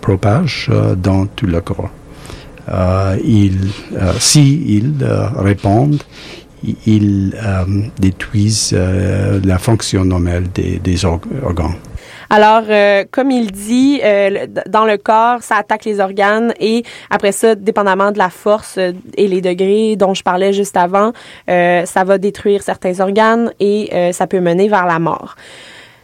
propagent 0.00 0.70
dans 0.96 1.26
tout 1.26 1.44
le 1.44 1.60
corps. 1.60 1.90
Euh, 2.68 3.18
ils, 3.24 3.70
si 4.20 4.62
ils 4.76 5.02
euh, 5.02 5.26
répondent, 5.36 6.02
ils 6.86 7.34
euh, 7.36 7.64
détruisent 7.98 8.72
euh, 8.74 9.40
la 9.44 9.58
fonction 9.58 10.04
normale 10.04 10.44
des, 10.52 10.78
des 10.78 11.04
org- 11.04 11.26
organes. 11.42 11.74
Alors, 12.30 12.62
euh, 12.68 13.04
comme 13.10 13.30
il 13.30 13.52
dit, 13.52 14.00
dans 14.66 14.86
le 14.86 14.96
corps, 14.96 15.42
ça 15.42 15.56
attaque 15.56 15.84
les 15.84 16.00
organes 16.00 16.54
et 16.58 16.82
après 17.10 17.30
ça, 17.30 17.54
dépendamment 17.54 18.10
de 18.10 18.16
la 18.16 18.30
force 18.30 18.78
et 18.78 19.28
les 19.28 19.42
degrés 19.42 19.96
dont 19.96 20.14
je 20.14 20.22
parlais 20.22 20.54
juste 20.54 20.78
avant, 20.78 21.12
ça 21.46 22.04
va 22.04 22.16
détruire 22.16 22.62
certains 22.62 23.00
organes 23.00 23.52
et 23.60 24.10
ça 24.12 24.26
peut 24.26 24.40
mener 24.40 24.68
vers 24.68 24.86
la 24.86 24.98
mort. 24.98 25.36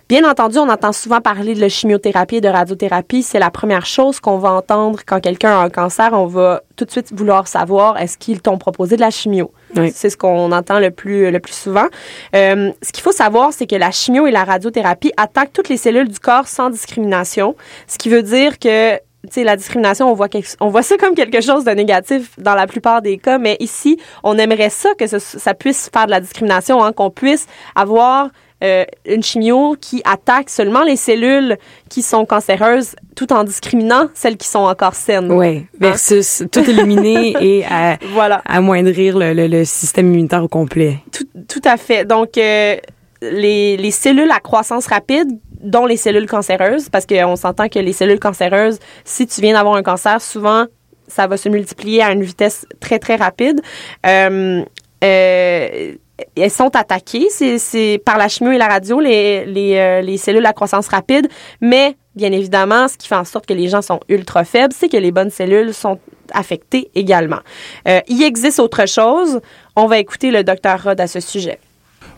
Bien 0.08 0.28
entendu, 0.30 0.58
on 0.58 0.68
entend 0.70 0.92
souvent 0.92 1.20
parler 1.20 1.54
de 1.54 1.60
la 1.60 1.68
chimiothérapie 1.68 2.36
et 2.36 2.40
de 2.40 2.48
radiothérapie. 2.48 3.22
C'est 3.22 3.38
la 3.38 3.50
première 3.50 3.84
chose 3.84 4.20
qu'on 4.20 4.38
va 4.38 4.52
entendre 4.52 5.00
quand 5.06 5.20
quelqu'un 5.20 5.50
a 5.50 5.64
un 5.64 5.70
cancer. 5.70 6.10
On 6.12 6.26
va 6.26 6.62
tout 6.76 6.84
de 6.84 6.90
suite 6.90 7.12
vouloir 7.14 7.46
savoir 7.46 7.98
est-ce 7.98 8.16
qu'ils 8.16 8.40
t'ont 8.40 8.58
proposé 8.58 8.96
de 8.96 9.02
la 9.02 9.10
chimio? 9.10 9.50
C'est 9.92 10.10
ce 10.10 10.16
qu'on 10.16 10.50
entend 10.52 10.78
le 10.78 10.90
plus, 10.90 11.30
le 11.30 11.40
plus 11.40 11.52
souvent. 11.54 11.87
Euh, 12.34 12.70
ce 12.82 12.92
qu'il 12.92 13.02
faut 13.02 13.12
savoir, 13.12 13.52
c'est 13.52 13.66
que 13.66 13.76
la 13.76 13.90
chimio 13.90 14.26
et 14.26 14.30
la 14.30 14.44
radiothérapie 14.44 15.12
attaquent 15.16 15.52
toutes 15.52 15.68
les 15.68 15.76
cellules 15.76 16.08
du 16.08 16.18
corps 16.18 16.48
sans 16.48 16.70
discrimination. 16.70 17.54
Ce 17.87 17.98
qui 17.98 18.08
veut 18.08 18.22
dire 18.22 18.58
que 18.58 18.96
tu 18.96 19.00
sais, 19.32 19.44
la 19.44 19.56
discrimination, 19.56 20.10
on 20.10 20.14
voit, 20.14 20.28
quelque- 20.28 20.56
voit 20.60 20.82
ça 20.82 20.96
comme 20.96 21.14
quelque 21.14 21.40
chose 21.40 21.64
de 21.64 21.72
négatif 21.72 22.30
dans 22.38 22.54
la 22.54 22.66
plupart 22.68 23.02
des 23.02 23.18
cas, 23.18 23.37
mais 23.38 23.56
ici, 23.58 23.98
on 24.22 24.38
aimerait 24.38 24.70
ça 24.70 24.90
que 24.96 25.06
ça 25.06 25.54
puisse 25.54 25.90
faire 25.92 26.06
de 26.06 26.12
la 26.12 26.20
discrimination, 26.20 26.82
hein, 26.82 26.92
qu'on 26.92 27.10
puisse 27.10 27.46
avoir 27.75 28.28
euh, 28.64 28.84
une 29.06 29.22
chimio 29.22 29.76
qui 29.80 30.02
attaque 30.04 30.50
seulement 30.50 30.82
les 30.82 30.96
cellules 30.96 31.56
qui 31.88 32.02
sont 32.02 32.24
cancéreuses, 32.26 32.94
tout 33.14 33.32
en 33.32 33.44
discriminant 33.44 34.08
celles 34.14 34.36
qui 34.36 34.48
sont 34.48 34.58
encore 34.60 34.94
saines. 34.94 35.30
Ouais. 35.32 35.66
Versus 35.78 36.42
tout 36.50 36.68
éliminer 36.68 37.34
et 37.40 37.64
à- 37.64 37.98
Voilà. 38.12 38.42
amoindrir 38.46 39.16
le, 39.16 39.32
le- 39.32 39.46
le 39.46 39.64
système 39.64 40.06
immunitaire 40.08 40.42
au 40.42 40.48
complet. 40.48 40.98
Tout, 41.12 41.26
tout 41.48 41.62
à 41.64 41.76
fait. 41.76 42.04
Donc, 42.04 42.36
euh, 42.36 42.76
les, 43.22 43.76
les 43.76 43.90
cellules 43.90 44.30
à 44.30 44.40
croissance 44.40 44.86
rapide, 44.86 45.28
dont 45.60 45.86
les 45.86 45.96
cellules 45.96 46.28
cancéreuses, 46.28 46.88
parce 46.88 47.04
qu'on 47.06 47.34
s'entend 47.36 47.68
que 47.68 47.78
les 47.80 47.92
cellules 47.92 48.20
cancéreuses, 48.20 48.78
si 49.04 49.26
tu 49.26 49.40
viens 49.40 49.54
d'avoir 49.54 49.74
un 49.76 49.82
cancer, 49.82 50.20
souvent, 50.20 50.66
ça 51.08 51.26
va 51.26 51.36
se 51.36 51.48
multiplier 51.48 52.02
à 52.02 52.12
une 52.12 52.22
vitesse 52.22 52.66
très, 52.80 52.98
très 52.98 53.16
rapide. 53.16 53.60
Euh, 54.06 54.62
euh, 55.02 55.94
elles 56.37 56.50
sont 56.50 56.75
attaquées, 56.75 57.28
c'est, 57.30 58.00
par 58.04 58.18
la 58.18 58.28
chimio 58.28 58.52
et 58.52 58.58
la 58.58 58.68
radio, 58.68 59.00
les, 59.00 59.44
euh, 59.76 60.00
les 60.00 60.16
cellules 60.16 60.46
à 60.46 60.52
croissance 60.52 60.88
rapide, 60.88 61.28
mais 61.60 61.96
bien 62.14 62.32
évidemment, 62.32 62.88
ce 62.88 62.96
qui 62.96 63.08
fait 63.08 63.14
en 63.14 63.25
sorte 63.25 63.46
que 63.46 63.54
les 63.54 63.68
gens 63.68 63.82
sont 63.82 64.00
ultra 64.08 64.44
faibles, 64.44 64.75
c'est 64.76 64.88
que 64.88 64.96
les 64.96 65.12
bonnes 65.12 65.30
cellules 65.30 65.72
sont 65.72 65.98
affectées 66.32 66.90
également. 66.94 67.40
Euh, 67.87 68.00
il 68.08 68.22
existe 68.22 68.58
autre 68.58 68.87
chose. 68.87 69.40
On 69.76 69.87
va 69.87 69.98
écouter 69.98 70.30
le 70.30 70.42
docteur 70.42 70.82
Rod 70.82 71.00
à 71.00 71.06
ce 71.06 71.20
sujet. 71.20 71.58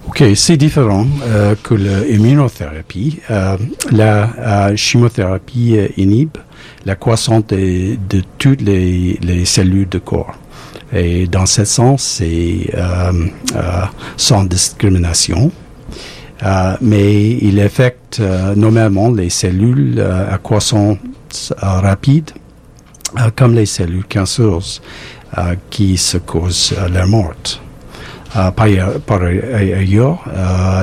OK, 0.08 0.24
c'est 0.34 0.56
différent 0.56 1.06
euh, 1.26 1.54
que 1.62 1.74
l'immunothérapie. 1.74 3.20
La 3.92 4.74
chimiothérapie 4.74 5.76
inhibe 5.98 6.38
la 6.86 6.94
croissance 6.94 7.46
de, 7.48 8.22
toutes 8.38 8.62
les 8.62 9.44
cellules 9.44 9.88
du 9.88 10.00
corps. 10.00 10.34
Et 10.92 11.26
dans 11.26 11.46
ce 11.46 11.64
sens, 11.64 12.02
c'est 12.02 12.70
euh, 12.74 13.12
euh, 13.54 13.82
sans 14.16 14.44
discrimination. 14.44 15.52
Euh, 16.42 16.76
mais 16.80 17.32
il 17.42 17.60
affecte 17.60 18.18
euh, 18.20 18.54
normalement 18.54 19.10
les 19.10 19.28
cellules 19.30 19.98
euh, 19.98 20.34
à 20.34 20.38
croissance 20.38 20.98
euh, 21.50 21.66
rapide, 21.80 22.30
comme 23.36 23.54
les 23.54 23.66
cellules 23.66 24.04
cancéreuses 24.06 24.80
qui 25.68 25.96
se 25.96 26.16
causent 26.18 26.74
la 26.92 27.06
mort. 27.06 27.34
Par, 28.32 28.52
par 29.04 29.22
ailleurs, 29.22 30.24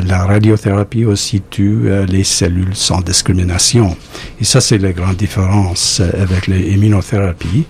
la 0.05 0.25
radiothérapie 0.25 1.05
aussi 1.05 1.41
tue 1.49 1.89
les 2.05 2.25
cellules 2.25 2.75
sans 2.75 2.99
discrimination. 2.99 3.95
Et 4.41 4.43
ça, 4.43 4.59
c'est 4.59 4.77
la 4.77 4.91
grande 4.91 5.15
différence 5.15 6.01
avec 6.01 6.47
l'immunothérapie, 6.47 7.65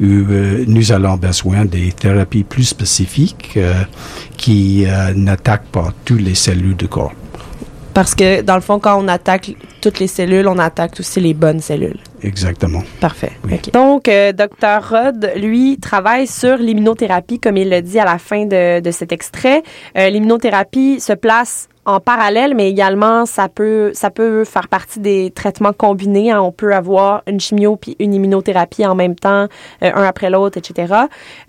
nous 0.00 0.92
avons 0.92 1.16
besoin 1.16 1.64
des 1.64 1.92
thérapies 1.92 2.44
plus 2.44 2.64
spécifiques 2.64 3.54
euh, 3.56 3.72
qui 4.36 4.84
euh, 4.86 5.12
n'attaquent 5.14 5.66
pas 5.66 5.92
toutes 6.04 6.20
les 6.22 6.34
cellules 6.34 6.76
du 6.76 6.88
corps. 6.88 7.12
Parce 7.94 8.16
que, 8.16 8.42
dans 8.42 8.56
le 8.56 8.60
fond, 8.60 8.80
quand 8.80 9.00
on 9.00 9.06
attaque 9.06 9.54
toutes 9.80 10.00
les 10.00 10.08
cellules, 10.08 10.48
on 10.48 10.58
attaque 10.58 10.98
aussi 10.98 11.20
les 11.20 11.32
bonnes 11.32 11.60
cellules. 11.60 12.00
Exactement. 12.22 12.82
Parfait. 13.00 13.30
Oui. 13.44 13.60
Donc, 13.72 14.08
euh, 14.08 14.32
Dr. 14.32 14.80
Rod, 14.90 15.30
lui, 15.36 15.78
travaille 15.78 16.26
sur 16.26 16.56
l'immunothérapie, 16.56 17.38
comme 17.38 17.56
il 17.56 17.70
le 17.70 17.80
dit 17.82 18.00
à 18.00 18.04
la 18.04 18.18
fin 18.18 18.46
de, 18.46 18.80
de 18.80 18.90
cet 18.90 19.12
extrait. 19.12 19.62
Euh, 19.96 20.10
l'immunothérapie 20.10 20.98
se 20.98 21.12
place 21.12 21.68
en 21.86 22.00
parallèle, 22.00 22.54
mais 22.54 22.68
également, 22.68 23.26
ça 23.26 23.48
peut, 23.48 23.90
ça 23.94 24.10
peut 24.10 24.44
faire 24.44 24.68
partie 24.68 25.00
des 25.00 25.30
traitements 25.30 25.72
combinés. 25.72 26.30
hein. 26.30 26.40
On 26.40 26.52
peut 26.52 26.74
avoir 26.74 27.22
une 27.26 27.40
chimio 27.40 27.76
puis 27.76 27.96
une 27.98 28.14
immunothérapie 28.14 28.86
en 28.86 28.94
même 28.94 29.14
temps, 29.14 29.48
euh, 29.82 29.90
un 29.94 30.04
après 30.04 30.30
l'autre, 30.30 30.58
etc. 30.58 30.94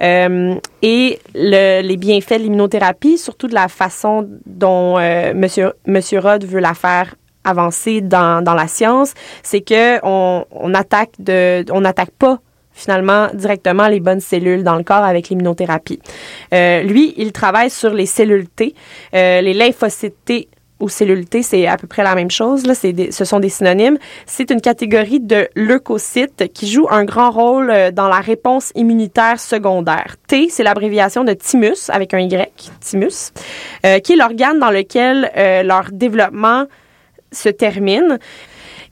Euh, 0.02 0.56
et 0.82 1.20
le- 1.34 1.82
les 1.82 1.98
bienfaits 1.98 2.34
de 2.38 2.44
l'immunothérapie, 2.44 3.18
surtout 3.18 3.48
de 3.48 3.54
la 3.54 3.68
façon 3.68 4.28
dont 4.46 4.98
euh, 4.98 5.34
Monsieur, 5.34 5.74
Monsieur 5.88 6.20
Rod 6.20 6.44
veut 6.46 6.60
la 6.60 6.74
faire 6.74 7.16
avancer 7.44 8.02
dans, 8.02 8.44
dans 8.44 8.56
la 8.56 8.68
science, 8.68 9.14
c'est 9.44 9.62
que 9.62 10.00
on, 10.04 10.46
on 10.52 10.74
attaque 10.74 11.12
de, 11.20 11.64
on 11.72 11.82
n'attaque 11.82 12.10
pas 12.18 12.40
finalement 12.76 13.30
directement 13.34 13.88
les 13.88 14.00
bonnes 14.02 14.20
cellules 14.20 14.64
dans 14.64 14.76
le 14.76 14.84
corps 14.84 15.04
avec 15.04 15.30
l'immunothérapie. 15.30 16.00
Euh, 16.54 16.82
lui, 16.84 17.14
il 17.18 17.32
travaille 17.32 17.70
sur 17.72 17.94
les 17.94 18.06
cellules 18.06 18.48
T, 18.48 18.76
Euh, 19.14 19.42
les 19.42 19.54
lymphocytes 19.54 20.16
T 20.26 20.50
ou 20.82 20.90
cellules 20.90 21.26
T, 21.26 21.42
c'est 21.42 21.68
à 21.68 21.78
peu 21.78 21.88
près 21.88 22.04
la 22.04 22.16
même 22.16 22.30
chose. 22.30 22.66
Là, 22.68 22.74
des- 22.84 23.10
ce 23.14 23.24
sont 23.24 23.40
des 23.40 23.48
synonymes. 23.48 23.98
C'est 24.26 24.52
une 24.52 24.60
catégorie 24.60 25.22
de 25.22 25.48
leucocytes 25.56 26.52
qui 26.54 26.68
joue 26.70 26.86
un 26.92 27.06
grand 27.06 27.32
rôle 27.32 27.70
euh, 27.72 27.92
dans 27.92 28.10
la 28.10 28.20
réponse 28.20 28.74
immunitaire 28.76 29.40
secondaire. 29.40 30.18
T, 30.28 30.50
c'est 30.50 30.64
l'abréviation 30.64 31.24
de 31.24 31.32
thymus 31.34 31.90
avec 31.90 32.14
un 32.14 32.20
Y, 32.20 32.72
thymus, 32.82 33.32
euh, 33.86 34.00
qui 34.00 34.14
est 34.14 34.16
l'organe 34.18 34.60
dans 34.60 34.70
lequel 34.72 35.32
euh, 35.38 35.64
leur 35.64 35.86
développement 35.94 36.66
se 37.32 37.48
termine. 37.50 38.20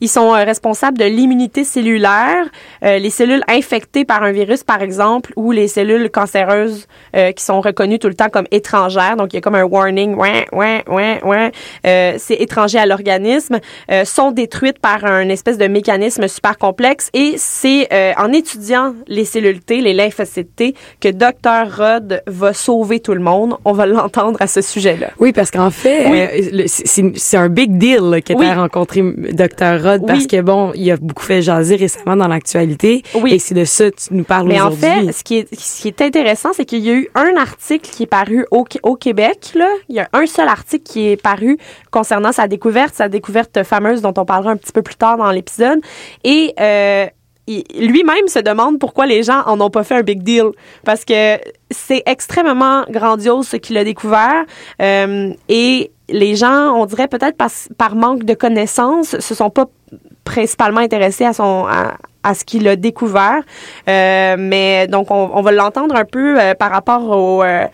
Ils 0.04 0.10
sont 0.10 0.34
euh, 0.36 0.44
responsables 0.44 0.98
de 0.98 1.06
l'immunité 1.06 1.64
cellulaire, 1.64 2.44
euh, 2.84 3.00
les 3.00 3.10
cellules 3.10 3.42
infectées 3.48 4.04
par 4.04 4.22
un 4.22 4.34
virus, 4.34 4.62
par 4.62 4.82
exemple, 4.82 5.32
ou 5.38 5.52
les 5.54 5.70
cellules 5.70 6.10
cancéreuses 6.10 6.88
euh, 7.16 7.32
qui 7.32 7.42
sont 7.42 7.62
reconnues 7.62 8.00
tout 8.00 8.10
le 8.10 8.14
temps 8.14 8.28
comme 8.28 8.44
étrangères. 8.52 9.16
Donc, 9.16 9.32
il 9.32 9.38
y 9.38 9.40
a 9.40 9.42
comme 9.42 9.56
un 9.56 9.64
warning, 9.64 10.16
ouais, 10.16 10.46
ouais, 10.52 10.84
ouais, 10.90 11.24
ouais, 11.24 11.52
euh, 11.88 12.16
c'est 12.18 12.34
étranger 12.36 12.80
à 12.80 12.86
l'organisme, 12.86 13.60
euh, 13.92 14.04
sont 14.04 14.32
détruites 14.32 14.80
par 14.80 15.06
un 15.06 15.30
espèce 15.30 15.58
de 15.58 15.68
mécanisme 15.68 16.28
super 16.28 16.58
complexe. 16.58 17.10
Et 17.14 17.36
c'est 17.38 17.88
euh, 17.94 18.12
en 18.18 18.34
étudiant 18.34 18.94
les 19.08 19.24
cellules 19.24 19.62
T, 19.62 19.80
les 19.80 19.94
lymphocytes 19.94 20.54
T, 20.54 20.76
que 21.00 21.08
Dr. 21.08 21.78
Rod 21.78 22.22
va 22.28 22.52
sauver 22.52 23.00
tout 23.00 23.14
le 23.14 23.22
monde. 23.22 23.56
On 23.64 23.72
va 23.72 23.86
l'entendre 23.86 24.42
à 24.42 24.48
ce 24.48 24.60
sujet-là. 24.60 25.12
Oui, 25.20 25.32
parce 25.32 25.50
qu'en 25.50 25.72
fait, 25.72 26.10
Oui. 26.52 26.64
c'est- 26.68 27.38
un 27.38 27.48
big 27.48 27.78
deal 27.78 28.02
là, 28.12 28.20
que 28.20 28.34
Oui. 28.34 28.46
tu 28.46 28.52
as 28.52 28.56
rencontré 28.56 29.02
Dr. 29.02 29.82
Rod 29.82 29.93
parce 30.00 30.20
Oui. 30.22 30.28
que, 30.28 30.42
bon, 30.42 30.72
il 30.76 30.90
a 30.92 30.98
beaucoup 30.98 31.24
fait 31.24 31.42
jaser 31.42 31.76
récemment 31.76 32.16
dans 32.16 32.28
l'actualité. 32.28 33.04
Oui. 33.16 33.34
Et 33.34 33.40
c'est 33.40 33.54
de 33.56 33.66
ça 33.66 33.90
que 33.92 33.96
tu 33.96 34.14
nous 34.14 34.24
parles 34.24 34.48
Mais 34.48 34.60
en 34.62 34.68
aujourd'hui. 34.72 35.08
fait, 35.08 35.12
ce 35.12 35.24
qui 35.24 35.38
est, 35.38 35.56
ce 35.56 35.82
qui 35.82 35.88
est 35.90 36.02
intéressant, 36.02 36.50
c'est 36.54 36.66
qu'il 36.66 36.80
y 36.80 36.90
a 36.90 36.94
eu 36.94 37.10
un 37.16 37.36
article 37.38 37.90
qui 37.90 38.04
est 38.04 38.08
paru 38.08 38.46
au, 38.52 38.66
au 38.84 38.96
Québec. 38.96 39.52
Là. 39.56 39.68
Il 39.90 39.96
y 39.96 40.00
a 40.00 40.10
un 40.14 40.26
seul 40.26 40.48
article 40.48 40.84
qui 40.84 41.10
est 41.10 41.22
paru 41.22 41.58
concernant 41.92 42.32
sa 42.32 42.48
découverte, 42.48 42.96
sa 42.96 43.10
découverte 43.10 43.64
fameuse 43.64 44.02
dont 44.02 44.14
on 44.18 44.26
parlera 44.26 44.52
un 44.52 44.58
petit 44.58 44.72
peu 44.72 44.82
plus 44.82 44.96
tard 44.96 45.18
dans 45.18 45.32
l'épisode. 45.32 45.80
Et 46.24 46.54
euh, 46.60 47.06
lui-même 47.48 48.28
se 48.28 48.40
demande 48.40 48.80
pourquoi 48.80 49.06
les 49.06 49.24
gens 49.24 49.42
en 49.46 49.60
ont 49.60 49.70
pas 49.70 49.84
fait 49.84 49.96
un 49.96 50.02
big 50.02 50.24
deal. 50.24 50.46
Parce 50.86 51.04
que 51.06 51.38
c'est 51.72 52.04
extrêmement 52.06 52.86
grandiose 52.90 53.48
ce 53.48 53.58
qu'il 53.58 53.78
a 53.78 53.84
découvert. 53.84 54.46
Euh, 54.82 55.34
et 55.50 55.92
les 56.10 56.36
gens, 56.36 56.74
on 56.76 56.86
dirait 56.86 57.08
peut-être 57.08 57.38
par, 57.78 57.96
manque 57.96 58.24
de 58.24 58.34
connaissances, 58.34 59.20
se 59.20 59.36
sont 59.36 59.50
pas 59.50 59.66
principalement 60.24 60.80
intéressés 60.80 61.26
à 61.26 62.34
ce 62.34 62.44
qu'il 62.44 62.68
a 62.68 62.76
découvert. 62.76 63.42
Euh, 63.88 64.36
mais 64.38 64.88
donc 64.88 65.12
on, 65.12 65.42
va 65.42 65.52
l'entendre 65.52 65.96
un 65.96 66.06
peu 66.06 66.40
euh, 66.40 66.54
par 66.56 66.72
rapport 66.72 67.44
euh, 67.44 67.66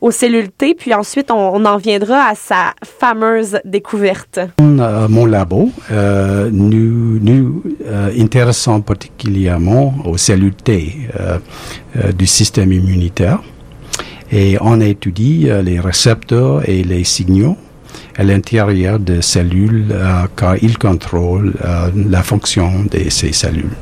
aux 0.00 0.10
cellules 0.10 0.50
T, 0.50 0.74
puis 0.74 0.94
ensuite 0.94 1.30
on, 1.30 1.64
en 1.64 1.76
viendra 1.76 2.28
à 2.28 2.34
sa 2.34 2.72
fameuse 2.84 3.58
découverte. 3.64 4.40
Mon 4.58 5.26
labo, 5.26 5.70
nous 5.90 7.20
nous 7.20 7.62
intéressons 8.18 8.80
particulièrement 8.80 9.94
aux 10.04 10.16
cellules 10.16 10.56
T 10.56 11.08
du 12.14 12.26
système 12.26 12.72
immunitaire 12.72 13.40
et 14.32 14.56
on 14.60 14.80
étudie 14.80 15.48
euh, 15.48 15.62
les 15.62 15.78
récepteurs 15.78 16.68
et 16.68 16.82
les 16.82 17.04
signaux 17.04 17.56
à 18.16 18.24
l'intérieur 18.24 18.98
des 18.98 19.22
cellules 19.22 19.86
euh, 19.90 20.26
car 20.36 20.56
ils 20.62 20.78
contrôlent 20.78 21.54
euh, 21.64 21.90
la 22.08 22.22
fonction 22.22 22.84
de 22.90 23.10
ces 23.10 23.32
cellules. 23.32 23.76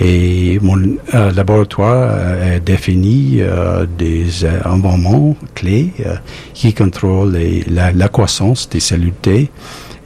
Et 0.00 0.58
mon 0.62 0.78
euh, 1.14 1.32
laboratoire 1.32 2.10
a 2.54 2.58
défini 2.58 3.42
des 3.98 4.46
environnements 4.64 5.36
clés 5.54 5.92
qui 6.54 6.72
contrôlent 6.72 7.36
la 7.68 8.08
croissance 8.08 8.68
des 8.68 8.80
cellules 8.80 9.12
T 9.20 9.50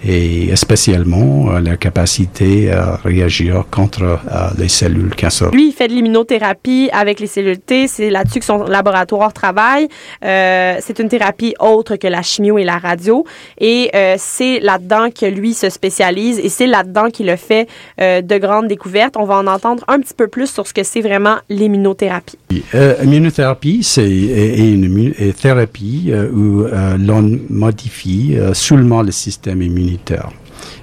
et 0.06 0.54
spécialement 0.56 1.50
euh, 1.50 1.61
la 1.61 1.76
capacité 1.76 2.70
à 2.70 2.96
réagir 3.04 3.64
contre 3.70 4.02
euh, 4.02 4.18
les 4.58 4.68
cellules 4.68 5.14
cancéreuses. 5.14 5.54
Lui, 5.54 5.68
il 5.68 5.73
fait 5.73 5.88
de 5.88 5.94
l'immunothérapie 5.94 6.90
avec 6.92 7.20
les 7.20 7.26
cellules 7.26 7.58
T. 7.58 7.88
C'est 7.88 8.11
là-dessus 8.11 8.40
que 8.40 8.44
son 8.44 8.64
laboratoire 8.64 9.32
travaille. 9.32 9.88
Euh, 10.25 10.76
c'est 10.80 10.99
une 10.99 11.08
thérapie 11.08 11.54
autre 11.58 11.96
que 11.96 12.06
la 12.06 12.23
chimio 12.23 12.58
et 12.58 12.64
la 12.64 12.78
radio. 12.78 13.25
Et 13.58 13.90
euh, 13.94 14.16
c'est 14.18 14.61
là-dedans 14.61 15.08
que 15.11 15.26
lui 15.26 15.54
se 15.54 15.70
spécialise 15.70 16.38
et 16.38 16.49
c'est 16.49 16.66
là-dedans 16.66 17.11
qu'il 17.11 17.30
a 17.30 17.37
fait 17.37 17.68
euh, 18.00 18.20
de 18.20 18.38
grandes 18.38 18.68
découvertes. 18.68 19.16
On 19.16 19.25
va 19.25 19.37
en 19.37 19.46
entendre 19.46 19.84
un 19.88 20.00
petit 20.00 20.14
peu 20.14 20.28
plus 20.28 20.50
sur 20.50 20.66
ce 20.66 20.75
que 20.75 20.82
c'est 20.82 21.00
vraiment 21.00 21.37
l'immunothérapie. 21.49 22.38
Euh, 22.75 22.94
immunothérapie, 23.02 23.82
c'est 23.82 24.11
est- 24.11 24.58
est 24.61 24.73
une 24.75 25.32
thérapie 25.32 26.11
euh, 26.11 26.30
où 26.30 26.62
euh, 26.64 26.96
l'on 26.99 27.38
modifie 27.50 28.37
euh, 28.37 28.52
seulement 28.54 29.02
le 29.02 29.11
système 29.12 29.62
immunitaire, 29.62 30.30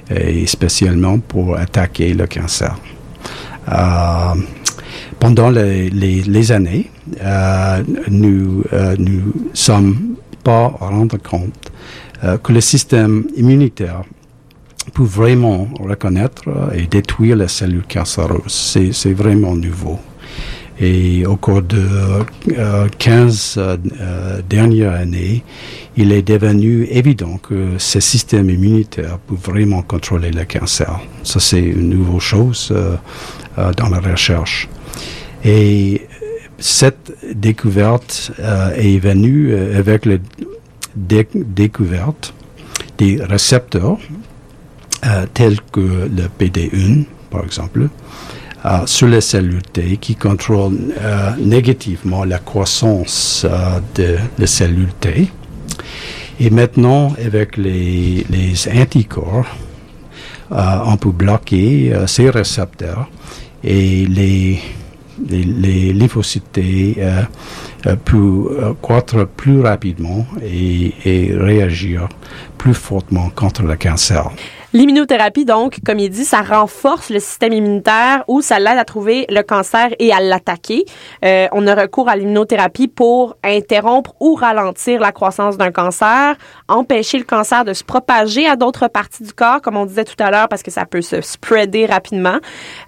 et 0.10 0.46
spécialement 0.48 1.20
pour 1.20 1.56
attaquer 1.56 2.14
le 2.14 2.28
cancer. 2.28 2.76
Pendant 5.20 5.50
les, 5.50 6.52
années, 6.52 6.90
nous 8.10 8.64
nous 8.98 9.34
sommes 9.54 10.16
pas 10.44 10.68
rendre 10.80 11.18
compte 11.18 11.72
que 12.44 12.52
le 12.52 12.62
système 12.62 13.26
immunitaire 13.38 14.02
peut 14.94 15.04
vraiment 15.04 15.68
reconnaître 15.80 16.44
et 16.74 16.88
détruire 16.88 17.36
les 17.36 17.48
cellules 17.48 17.86
cancéreuses. 17.88 18.90
C'est 18.92 19.14
vraiment 19.14 19.56
nouveau. 19.56 20.00
Et 20.80 21.26
au 21.28 21.36
cours 21.36 21.62
de 21.62 21.84
euh, 22.58 22.88
15 22.98 23.56
euh, 23.58 23.78
euh, 24.00 24.42
dernières 24.50 24.94
années, 24.94 25.44
il 25.96 26.12
est 26.12 26.22
devenu 26.24 26.86
évident 26.86 27.38
que 27.38 27.78
ce 27.78 28.00
système 28.00 28.50
immunitaire 28.50 29.20
peut 29.20 29.36
vraiment 29.36 29.82
contrôler 29.84 30.32
le 30.32 30.44
cancer. 30.46 31.00
Ça, 31.24 31.40
c'est 31.40 31.62
une 31.62 31.90
nouvelle 31.90 32.20
chose 32.20 32.70
euh, 32.72 32.96
euh, 33.60 33.72
dans 33.74 33.90
la 33.90 34.00
recherche. 34.00 34.70
Et 35.44 36.08
cette 36.58 37.12
découverte 37.36 38.32
euh, 38.40 38.72
est 38.76 38.98
venue 39.00 39.52
euh, 39.52 39.78
avec 39.78 40.06
la 40.06 40.18
dé- 40.96 41.28
découverte 41.34 42.34
des 42.98 43.20
récepteurs 43.22 43.98
euh, 45.06 45.26
tels 45.34 45.60
que 45.72 45.80
le 45.82 46.24
PD1, 46.40 47.06
par 47.30 47.44
exemple, 47.44 47.90
euh, 48.66 48.86
sur 48.86 49.08
les 49.08 49.22
cellules 49.22 49.62
T 49.62 49.98
qui 49.98 50.16
contrôlent 50.16 50.94
euh, 51.00 51.32
négativement 51.40 52.24
la 52.24 52.40
croissance 52.40 53.46
euh, 53.50 53.80
de 53.96 54.18
les 54.38 54.48
cellules 54.48 54.94
T. 55.00 55.32
Et 56.40 56.50
maintenant, 56.50 57.14
avec 57.24 57.58
les, 57.58 58.26
les 58.30 58.68
anticorps, 58.70 59.46
euh, 60.52 60.78
on 60.86 60.98
peut 60.98 61.12
bloquer 61.12 61.94
euh, 61.94 62.08
ces 62.08 62.30
récepteurs 62.30 63.10
et 63.64 64.06
les, 64.06 64.60
les, 65.30 65.44
les 65.44 65.94
lymphocytes 65.94 66.60
peuvent 68.06 68.76
croître 68.82 69.28
plus 69.28 69.62
rapidement 69.62 70.26
et, 70.44 70.94
et 71.06 71.34
réagir 71.36 72.10
plus 72.58 72.74
fortement 72.74 73.30
contre 73.30 73.64
le 73.64 73.76
cancer. 73.76 74.30
L'immunothérapie, 74.74 75.44
donc, 75.44 75.80
comme 75.86 76.00
il 76.00 76.10
dit, 76.10 76.24
ça 76.24 76.42
renforce 76.42 77.10
le 77.10 77.20
système 77.20 77.52
immunitaire 77.52 78.24
ou 78.30 78.42
ça 78.42 78.58
l'aide 78.58 78.78
à 78.78 78.86
trouver 78.86 79.26
le 79.30 79.42
cancer 79.42 79.90
et 80.00 80.14
à 80.14 80.22
l'attaquer. 80.22 80.86
Euh, 81.26 81.48
on 81.52 81.68
a 81.68 81.76
recours 81.76 82.08
à 82.08 82.16
l'immunothérapie 82.16 82.88
pour 82.88 83.36
interrompre 83.44 84.14
ou 84.22 84.34
ralentir 84.34 85.02
la 85.02 85.12
croissance 85.12 85.58
d'un 85.58 85.72
cancer, 85.72 86.38
empêcher 86.70 87.18
le 87.18 87.26
cancer 87.26 87.66
de 87.66 87.74
se 87.74 87.84
propager 87.84 88.48
à 88.48 88.56
d'autres 88.56 88.88
parties 88.88 89.24
du 89.24 89.34
corps, 89.34 89.62
comme 89.62 89.76
on 89.76 89.86
disait 89.86 90.06
tout 90.06 90.16
à 90.24 90.32
l'heure, 90.32 90.48
parce 90.48 90.64
que 90.64 90.72
ça 90.72 90.86
peut 90.86 91.02
se 91.02 91.20
spreader 91.20 91.86
rapidement. 91.86 92.38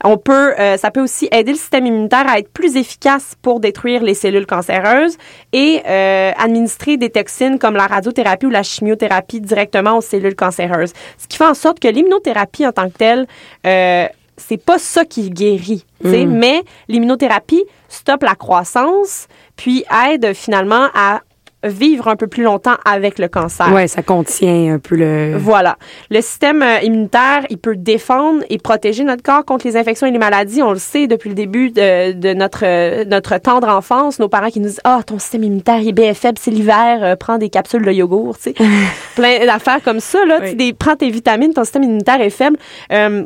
On 0.06 0.18
peut, 0.18 0.58
euh, 0.58 0.78
ça 0.78 0.90
peut 0.90 1.02
aussi 1.02 1.28
aider 1.34 1.52
le 1.52 1.58
système 1.58 1.86
immunitaire 1.86 2.30
à 2.30 2.40
être 2.40 2.54
plus 2.54 2.78
efficace 2.78 3.34
pour 3.42 3.60
détruire 3.60 4.04
les 4.04 4.14
cellules 4.14 4.46
cancéreuses 4.46 5.18
et 5.52 5.82
euh, 5.86 6.32
administrer 6.38 6.96
des 6.96 7.10
toxines 7.10 7.60
comme 7.60 7.76
la 7.76 7.88
radiothérapie 7.88 8.46
ou 8.46 8.52
la 8.52 8.64
chimiothérapie 8.64 9.42
directement 9.42 9.98
aux 9.98 10.02
cellules 10.02 10.36
cancéreuses. 10.36 10.94
Ce 11.18 11.28
qui 11.28 11.36
fait 11.36 11.46
en 11.46 11.54
sorte 11.54 11.73
que 11.80 11.88
l'immunothérapie 11.88 12.66
en 12.66 12.72
tant 12.72 12.90
que 12.90 12.98
telle, 12.98 13.28
euh, 13.66 14.08
c'est 14.38 14.58
pas 14.58 14.80
ça 14.80 15.06
qui 15.06 15.30
guérit, 15.30 15.86
sais, 16.04 16.26
mais 16.26 16.64
l'immunothérapie 16.88 17.64
stoppe 17.88 18.24
la 18.24 18.36
croissance 18.36 19.28
puis 19.56 19.86
aide 20.08 20.34
finalement 20.34 20.88
à 20.96 21.22
vivre 21.64 22.08
un 22.08 22.16
peu 22.16 22.28
plus 22.28 22.44
longtemps 22.44 22.76
avec 22.86 23.20
le 23.20 23.28
cancer. 23.28 23.72
Ouais, 23.74 23.88
ça 23.88 24.02
contient 24.02 24.74
un 24.76 24.80
peu 24.80 24.96
le. 24.96 25.36
Voilà. 25.38 25.78
Le 26.10 26.22
système 26.22 26.62
euh, 26.62 26.80
immunitaire, 26.82 27.46
il 27.50 27.58
peut 27.58 27.76
défendre 27.76 28.44
et 28.50 28.58
protéger 28.58 29.04
notre 29.04 29.24
corps 29.24 29.46
contre 29.46 29.66
les 29.68 29.78
infections 29.78 30.08
et 30.08 30.12
les 30.12 30.18
maladies. 30.20 30.62
On 30.62 30.72
le 30.72 30.80
sait 30.80 31.08
depuis 31.08 31.30
le 31.30 31.36
début 31.36 31.72
de, 31.72 32.12
de 32.14 32.34
notre 32.34 32.62
euh, 32.64 33.06
notre 33.06 33.38
tendre 33.38 33.68
enfance. 33.68 34.20
Nos 34.20 34.30
parents 34.30 34.50
qui 34.50 34.60
nous 34.60 34.68
disent 34.68 34.82
ah 34.84 35.02
ton 35.06 35.20
système 35.20 35.44
immunitaire 35.44 35.80
il 35.80 35.90
est 35.90 35.94
bien 35.94 36.14
faible, 36.14 36.38
c'est 36.40 36.52
l'hiver, 36.52 37.00
euh, 37.02 37.16
prends 37.16 37.38
des 37.38 37.50
capsules 37.50 37.84
de 37.86 37.92
yogourt, 37.92 38.38
tu 38.38 38.52
sais, 38.52 38.56
plein 39.16 39.46
d'affaires 39.46 39.82
comme 39.84 40.00
ça 40.00 40.26
là. 40.26 40.40
Oui. 40.42 40.56
des- 40.56 40.74
prends 40.74 40.96
tes 40.96 41.10
vitamines, 41.10 41.54
ton 41.54 41.64
système 41.64 41.84
immunitaire 41.84 42.22
est 42.22 42.30
faible. 42.30 42.58
Euh, 42.92 43.26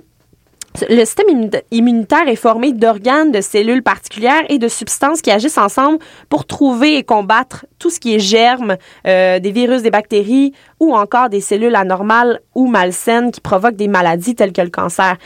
le 0.89 1.05
système 1.05 1.27
immu- 1.29 1.61
immunitaire 1.71 2.27
est 2.27 2.35
formé 2.35 2.71
d'organes, 2.71 3.31
de 3.31 3.41
cellules 3.41 3.83
particulières 3.83 4.43
et 4.49 4.57
de 4.57 4.67
substances 4.67 5.21
qui 5.21 5.31
agissent 5.31 5.57
ensemble 5.57 5.99
pour 6.29 6.45
trouver 6.45 6.97
et 6.97 7.03
combattre 7.03 7.65
tout 7.79 7.89
ce 7.89 7.99
qui 7.99 8.15
est 8.15 8.19
germes, 8.19 8.77
euh, 9.05 9.39
des 9.39 9.51
virus, 9.51 9.81
des 9.81 9.91
bactéries 9.91 10.53
ou 10.79 10.95
encore 10.95 11.29
des 11.29 11.41
cellules 11.41 11.75
anormales 11.75 12.39
ou 12.55 12.67
malsaines 12.67 13.31
qui 13.31 13.41
provoquent 13.41 13.75
des 13.75 13.87
maladies 13.87 14.35
telles 14.35 14.53
que 14.53 14.61
le 14.61 14.69
cancer. 14.69 15.17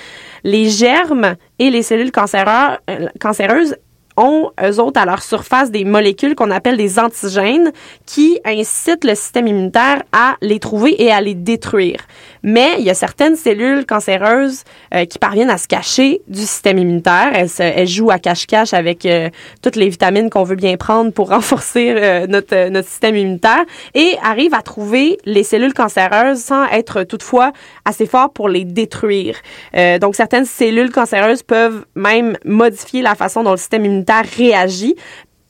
Les 0.43 0.69
germes 0.69 1.35
et 1.59 1.69
les 1.69 1.83
cellules 1.83 2.11
euh, 2.15 3.07
cancéreuses 3.19 3.75
ont, 4.17 4.51
eux 4.61 4.79
autres, 4.79 4.99
à 4.99 5.05
leur 5.05 5.23
surface 5.23 5.71
des 5.71 5.85
molécules 5.85 6.35
qu'on 6.35 6.51
appelle 6.51 6.75
des 6.77 6.99
antigènes 6.99 7.71
qui 8.05 8.39
incitent 8.45 9.05
le 9.05 9.15
système 9.15 9.47
immunitaire 9.47 10.03
à 10.11 10.35
les 10.41 10.59
trouver 10.59 11.01
et 11.01 11.11
à 11.11 11.21
les 11.21 11.33
détruire. 11.33 11.99
Mais 12.43 12.75
il 12.79 12.83
y 12.85 12.89
a 12.89 12.93
certaines 12.93 13.35
cellules 13.35 13.85
cancéreuses 13.85 14.63
euh, 14.95 15.05
qui 15.05 15.19
parviennent 15.19 15.49
à 15.49 15.57
se 15.57 15.67
cacher 15.67 16.21
du 16.27 16.39
système 16.41 16.77
immunitaire. 16.79 17.31
Elles, 17.33 17.49
se- 17.49 17.61
elles 17.61 17.87
jouent 17.87 18.09
à 18.11 18.17
cache-cache 18.19 18.73
avec 18.73 19.05
euh, 19.05 19.29
toutes 19.61 19.75
les 19.75 19.89
vitamines 19.89 20.29
qu'on 20.29 20.43
veut 20.43 20.55
bien 20.55 20.75
prendre 20.77 21.11
pour 21.11 21.29
renforcer 21.35 21.93
euh, 21.95 22.25
notre, 22.27 22.55
euh, 22.55 22.69
notre 22.69 22.87
système 22.87 23.15
immunitaire 23.15 23.63
et 23.93 24.15
arrivent 24.23 24.53
à 24.55 24.61
trouver 24.61 25.17
les 25.25 25.43
cellules 25.43 25.73
cancéreuses 25.73 26.39
sans 26.39 26.65
être 26.69 27.03
toutefois 27.03 27.51
assez 27.85 28.05
fort 28.07 28.31
pour 28.33 28.49
les 28.49 28.65
détruire. 28.65 29.35
Euh, 29.75 29.99
donc, 29.99 30.15
certaines 30.15 30.45
cellules 30.45 30.91
cancéreuses 30.91 31.43
peuvent 31.43 31.85
même 31.95 32.37
modifier 32.45 33.01
la 33.01 33.15
façon 33.15 33.43
dont 33.43 33.51
le 33.51 33.57
système 33.57 33.85
immunitaire 33.85 34.23
réagit 34.37 34.95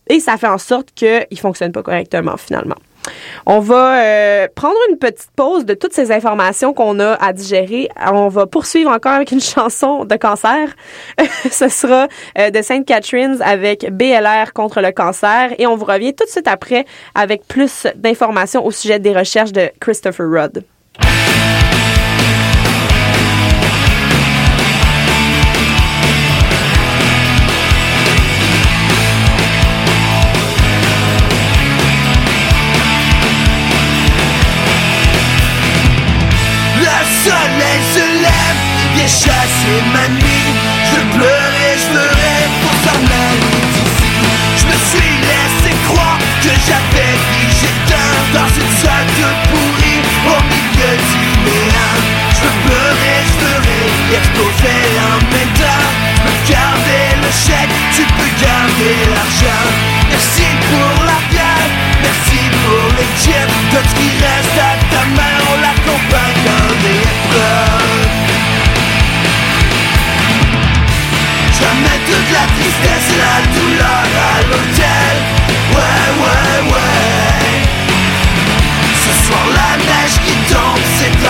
et 0.10 0.20
ça 0.20 0.38
fait 0.38 0.48
en 0.48 0.58
sorte 0.58 0.90
qu'il 0.94 1.26
ne 1.32 1.38
fonctionne 1.38 1.72
pas 1.72 1.84
correctement 1.84 2.36
finalement. 2.36 2.76
On 3.46 3.60
va 3.60 4.04
euh, 4.04 4.48
prendre 4.54 4.78
une 4.90 4.98
petite 4.98 5.32
pause 5.36 5.66
de 5.66 5.74
toutes 5.74 5.94
ces 5.94 6.12
informations 6.12 6.74
qu'on 6.74 7.00
a 7.00 7.14
à 7.14 7.34
digérer. 7.34 7.90
On 8.12 8.28
va 8.28 8.46
poursuivre 8.46 8.92
encore 8.92 9.14
avec 9.14 9.32
une 9.32 9.42
chanson 9.42 10.06
de 10.06 10.16
cancer. 10.16 10.76
Ce 11.52 11.68
sera 11.70 12.08
euh, 12.38 12.50
de 12.50 12.62
Sainte 12.62 12.86
Catherine 12.86 13.38
avec 13.42 13.90
BLR 13.92 14.54
contre 14.54 14.82
le 14.82 14.92
cancer. 14.92 15.54
Et 15.58 15.68
on 15.68 15.76
vous 15.76 15.86
revient 15.86 16.14
tout 16.14 16.26
de 16.26 16.30
suite 16.30 16.48
après 16.48 16.86
avec 17.16 17.48
plus 17.48 17.88
d'informations 17.96 18.66
au 18.66 18.72
sujet 18.72 19.00
des 19.00 19.14
recherches 19.14 19.52
de 19.52 19.70
Christopher 19.80 20.28
Rudd. 20.30 20.64
Chasser 39.12 39.80
ma 39.92 40.08
nuit. 40.08 40.52
Je 40.92 41.00
pleurais, 41.16 41.74
je 41.82 41.88
pleurais 41.92 42.44
pour 42.62 42.76
s'en 42.84 43.00
aller 43.00 43.62
d'ici. 43.76 44.16
Je 44.60 44.66
me 44.72 44.78
suis 44.90 45.14
laissé 45.30 45.72
croire 45.88 46.18
que 46.44 46.52
j'avais 46.66 47.16
figé 47.32 47.72
d'un 47.90 48.40
dans 48.40 48.52
une 48.62 48.74
salle 48.82 49.10
de 49.20 49.30
pourri 49.50 49.96
au 50.32 50.40
milieu 50.52 50.94
du 51.12 51.24
néant. 51.46 52.00
Je 52.40 52.50
pleurais, 52.64 53.20
je 53.28 53.34
pleurais, 53.42 53.88
explosais 54.18 54.88
en 55.12 55.18
même 55.34 55.54
temps. 55.60 55.88
Peux 56.24 56.40
garder 56.54 57.06
le 57.24 57.32
chèque, 57.44 57.74
tu 57.96 58.04
peux 58.16 58.32
garder 58.40 59.11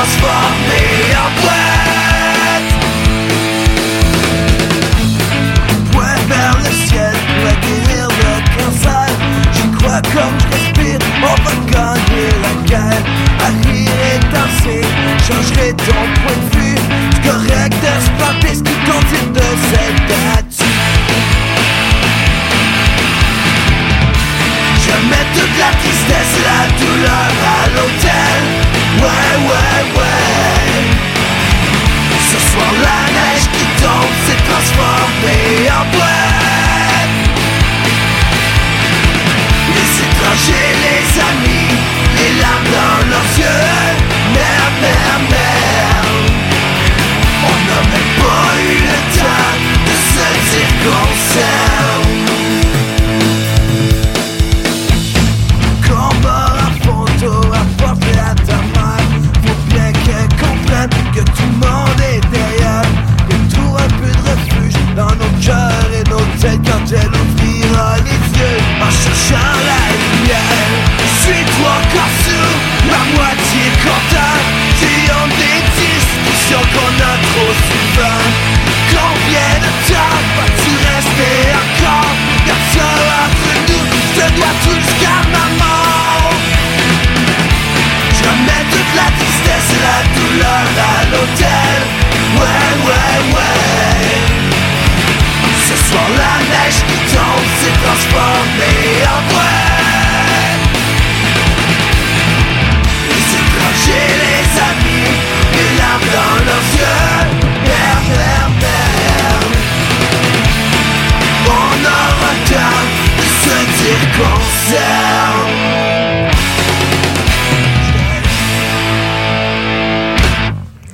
transformer 0.01 1.13
en 1.23 1.29
boîte. 1.41 2.71
Point 5.91 6.21
vers 6.27 6.57
le 6.57 6.71
ciel 6.87 7.15
pour 7.37 7.55
guérir 7.61 8.07
le 8.07 8.33
cancer. 8.57 9.09
J'y 9.53 9.65
crois 9.77 10.01
comme 10.13 10.35
je 10.39 10.47
respire, 10.55 11.01
on 11.21 11.35
va 11.43 11.53
gagner 11.71 12.29
la 12.41 12.53
guerre. 12.67 13.03
À 13.41 13.49
rire 13.67 13.99
et 14.09 14.19
danser, 14.33 14.83
changerai 15.27 15.69
ton 15.73 16.03
point 16.21 16.39
de 16.41 16.47
vue. 16.57 16.79
C'est 17.13 17.23
correct 17.29 17.75
de 17.83 17.93
ce 18.55 18.63
qui 18.63 18.75
de 19.33 19.47
cette 19.69 20.11
attitude 20.35 21.11
Je 24.83 24.95
mets 25.09 25.27
toute 25.35 25.55
la 25.59 25.71
tristesse 25.79 26.33
et 26.37 26.45
la 26.49 26.61
douleur 26.79 27.31
à 27.45 27.60
Yeah. 44.81 45.10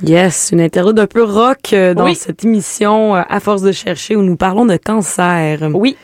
Yes, 0.08 0.50
une 0.52 0.62
interlude 0.62 0.98
un 1.00 1.06
peu 1.06 1.22
rock 1.22 1.74
euh, 1.74 1.92
dans 1.92 2.04
Oui. 2.04 2.14
cette 2.14 2.42
émission 2.42 3.14
euh, 3.14 3.20
À 3.28 3.40
force 3.40 3.60
de 3.60 3.72
chercher 3.72 4.16
où 4.16 4.22
nous 4.22 4.36
parlons 4.36 4.64
de 4.64 4.78
cancer. 4.78 5.58
Oui. 5.74 5.98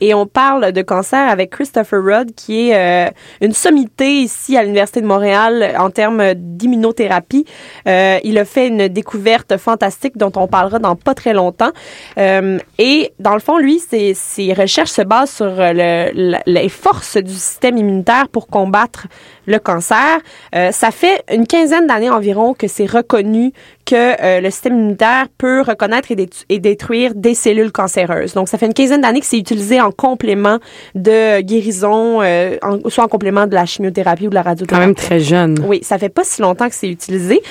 Et 0.00 0.12
on 0.12 0.26
parle 0.26 0.72
de 0.72 0.82
cancer 0.82 1.30
avec 1.30 1.50
Christopher 1.50 2.02
Rudd, 2.02 2.34
qui 2.34 2.68
est 2.70 3.06
euh, 3.06 3.10
une 3.40 3.52
sommité 3.52 4.10
ici 4.22 4.56
à 4.56 4.62
l'Université 4.64 5.00
de 5.00 5.06
Montréal 5.06 5.72
en 5.78 5.88
termes 5.88 6.34
d'immunothérapie. 6.34 7.46
Euh, 7.86 8.18
il 8.24 8.36
a 8.36 8.44
fait 8.44 8.66
une 8.66 8.88
découverte 8.88 9.56
fantastique 9.56 10.18
dont 10.18 10.32
on 10.34 10.48
parlera 10.48 10.80
dans 10.80 10.96
pas 10.96 11.14
très 11.14 11.32
longtemps. 11.32 11.70
Euh, 12.18 12.58
et 12.78 13.12
dans 13.20 13.34
le 13.34 13.40
fond, 13.40 13.56
lui, 13.56 13.78
ses, 13.78 14.14
ses 14.14 14.52
recherches 14.52 14.90
se 14.90 15.02
basent 15.02 15.30
sur 15.30 15.46
le, 15.56 16.38
les 16.44 16.68
forces 16.68 17.16
du 17.16 17.32
système 17.32 17.78
immunitaire 17.78 18.28
pour 18.28 18.48
combattre 18.48 19.06
le 19.46 19.58
cancer. 19.58 20.18
Euh, 20.54 20.72
ça 20.72 20.90
fait 20.90 21.22
une 21.32 21.46
quinzaine 21.46 21.86
d'années 21.86 22.10
environ 22.10 22.54
que 22.54 22.68
c'est 22.68 22.86
reconnu 22.86 23.52
que 23.86 23.94
euh, 24.22 24.40
le 24.40 24.50
système 24.50 24.74
immunitaire 24.78 25.26
peut 25.36 25.60
reconnaître 25.60 26.08
et, 26.48 26.58
détruire 26.58 27.12
des 27.14 27.34
cellules 27.34 27.70
cancéreuses. 27.72 28.32
Donc, 28.32 28.48
ça 28.48 28.56
fait 28.56 28.64
une 28.66 28.72
quinzaine 28.72 29.02
d'années 29.02 29.20
que 29.20 29.26
c'est 29.26 29.36
utilisé 29.38 29.80
en 29.80 29.90
complément 29.90 30.58
de 30.94 31.42
guérison, 31.42 32.22
euh, 32.22 32.56
en- 32.62 32.88
soit 32.88 33.04
en 33.04 33.08
complément 33.08 33.46
de 33.46 33.54
la 33.54 33.66
chimiothérapie 33.66 34.26
ou 34.26 34.30
de 34.30 34.34
la 34.34 34.42
Quand 34.42 34.48
radiothérapie. 34.50 34.86
même 34.86 34.94
très 34.94 35.20
jeune. 35.20 35.58
Oui, 35.66 35.80
ça 35.82 35.98
fait 35.98 36.08
pas 36.08 36.24
si 36.24 36.40
longtemps 36.40 36.68
que 36.68 36.74
c'est 36.74 36.88
utilisé. 36.88 37.42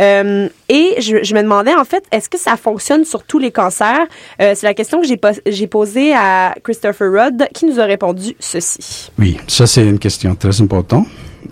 Euh, 0.00 0.48
et 0.70 0.94
je, 1.00 1.22
je 1.22 1.34
me 1.34 1.42
demandais, 1.42 1.74
en 1.74 1.84
fait, 1.84 2.04
est-ce 2.10 2.28
que 2.30 2.38
ça 2.38 2.56
fonctionne 2.56 3.04
sur 3.04 3.22
tous 3.24 3.38
les 3.38 3.50
cancers? 3.50 4.06
Euh, 4.40 4.52
c'est 4.54 4.66
la 4.66 4.74
question 4.74 5.00
que 5.00 5.06
j'ai 5.06 5.18
pos- 5.18 5.40
j'ai 5.46 5.66
posée 5.66 6.14
à 6.14 6.54
Christopher 6.64 7.10
Rudd, 7.12 7.46
qui 7.52 7.66
nous 7.66 7.78
a 7.80 7.84
répondu 7.84 8.34
ceci. 8.40 9.10
Oui, 9.18 9.36
ça 9.46 9.66
c'est 9.66 9.84
une 9.84 9.98
question 9.98 10.34
très 10.34 10.58
importante. 10.62 11.06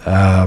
Euh, 0.07 0.47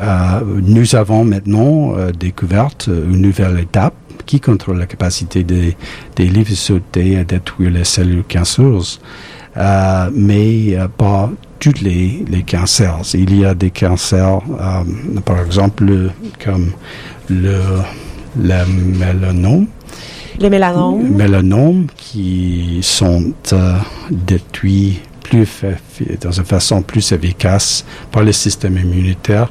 euh, 0.00 0.40
nous 0.62 0.94
avons 0.96 1.24
maintenant 1.24 1.94
euh, 1.96 2.10
découvert 2.12 2.68
une 2.86 3.20
nouvelle 3.22 3.58
étape 3.60 3.94
qui 4.26 4.40
contrôle 4.40 4.78
la 4.78 4.86
capacité 4.86 5.42
des, 5.44 5.76
des 6.16 6.28
lymphocytes 6.28 6.96
à 6.96 7.24
détruire 7.24 7.70
les 7.70 7.84
cellules 7.84 8.24
cancéreuses, 8.30 9.00
euh, 9.56 10.10
mais 10.14 10.76
euh, 10.76 10.86
pas 10.88 11.30
tous 11.58 11.80
les, 11.80 12.24
les 12.30 12.42
cancers. 12.42 13.00
Il 13.14 13.38
y 13.38 13.44
a 13.44 13.54
des 13.54 13.70
cancers, 13.70 14.40
euh, 14.60 15.20
par 15.24 15.40
exemple, 15.44 15.84
le- 15.84 16.10
comme 16.44 16.70
le, 17.30 17.60
le 18.40 18.64
mélanome, 18.98 19.66
Le 20.40 20.50
mélanome. 20.50 21.08
mélanomes 21.08 21.86
qui 21.96 22.78
sont 22.82 23.32
détruits 24.10 25.00
plus 25.28 25.46
dans 26.20 26.32
une 26.32 26.44
façon 26.44 26.82
plus 26.82 27.12
efficace 27.12 27.84
par 28.10 28.22
le 28.22 28.32
système 28.32 28.76
immunitaire 28.78 29.50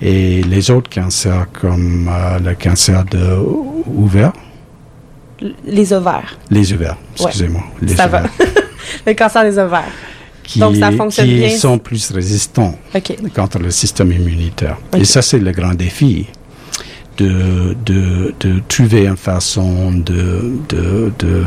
et 0.00 0.42
les 0.42 0.70
autres 0.70 0.90
cancers 0.90 1.46
comme 1.52 2.08
euh, 2.12 2.38
le 2.40 2.54
cancer 2.54 3.04
de 3.04 3.36
ouvert, 3.86 4.32
Les 5.64 5.92
ovaires. 5.92 6.36
les 6.50 6.72
ovaires, 6.72 6.96
excusez-moi, 7.14 7.62
les 7.80 7.94
Ça 7.96 8.06
va. 8.06 8.18
ovaires, 8.20 8.30
Le 9.06 9.14
cancer 9.14 9.42
des 9.44 9.58
ovaires. 9.58 9.90
qui, 10.42 10.58
Donc, 10.58 10.76
ça 10.76 10.90
fonctionne 10.92 11.26
qui 11.26 11.34
bien. 11.36 11.56
sont 11.56 11.78
plus 11.78 12.10
résistants 12.10 12.76
contre 13.34 13.58
le 13.58 13.70
système 13.70 14.10
immunitaire. 14.12 14.76
Et 14.96 15.04
ça, 15.04 15.22
c'est 15.22 15.38
le 15.38 15.52
grand 15.52 15.74
défi 15.74 16.26
de, 17.16 17.76
de, 17.86 18.34
de 18.40 18.60
trouver 18.68 19.06
une 19.06 19.16
façon 19.16 19.92
de, 19.92 20.52
de, 20.68 21.12
de, 21.18 21.44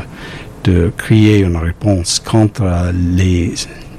de 0.65 0.91
créer 0.97 1.39
une 1.39 1.58
réponse 1.58 2.19
contre 2.19 2.91
les, 2.93 3.54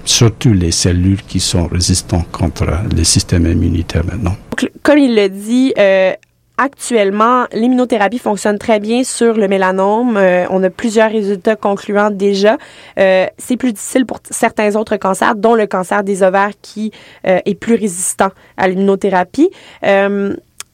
surtout 0.04 0.52
les 0.52 0.72
cellules 0.72 1.22
qui 1.22 1.40
sont 1.40 1.66
résistantes 1.66 2.30
contre 2.30 2.66
le 2.94 3.04
système 3.04 3.46
immunitaire 3.46 4.04
maintenant. 4.04 4.36
Comme 4.82 4.98
il 4.98 5.14
le 5.14 5.28
dit, 5.28 5.72
euh, 5.78 6.12
actuellement, 6.58 7.44
l'immunothérapie 7.52 8.18
fonctionne 8.18 8.58
très 8.58 8.80
bien 8.80 9.04
sur 9.04 9.34
le 9.34 9.46
mélanome. 9.46 10.16
Euh, 10.16 10.46
on 10.50 10.62
a 10.64 10.70
plusieurs 10.70 11.10
résultats 11.10 11.56
concluants 11.56 12.10
déjà. 12.10 12.56
Euh, 12.98 13.26
c'est 13.38 13.56
plus 13.56 13.72
difficile 13.72 14.06
pour 14.06 14.18
certains 14.30 14.74
autres 14.74 14.96
cancers, 14.96 15.36
dont 15.36 15.54
le 15.54 15.66
cancer 15.66 16.02
des 16.02 16.22
ovaires 16.22 16.52
qui 16.62 16.90
est 17.24 17.54
plus 17.54 17.74
résistant 17.74 18.30
à 18.56 18.68
l'immunothérapie. 18.68 19.50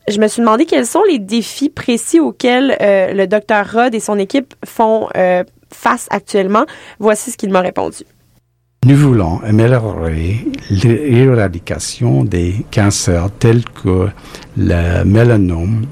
Je 0.08 0.18
me 0.18 0.26
suis 0.26 0.40
demandé 0.40 0.64
quels 0.66 0.86
sont 0.86 1.02
les 1.08 1.20
défis 1.20 1.68
précis 1.68 2.18
auxquels 2.18 2.76
le 2.80 3.26
docteur 3.26 3.66
Rudd 3.66 3.94
et 3.94 4.00
son 4.00 4.18
équipe 4.18 4.54
font 4.64 5.08
face 5.72 6.06
actuellement. 6.10 6.64
Voici 6.98 7.30
ce 7.30 7.36
qu'il 7.36 7.50
m'a 7.50 7.60
répondu. 7.60 8.04
Nous 8.84 8.96
voulons 8.96 9.40
améliorer 9.44 10.44
l'éradication 10.70 12.24
des 12.24 12.66
cancers 12.72 13.30
tels 13.38 13.64
que 13.64 14.08
le 14.56 15.04
mélanome 15.04 15.86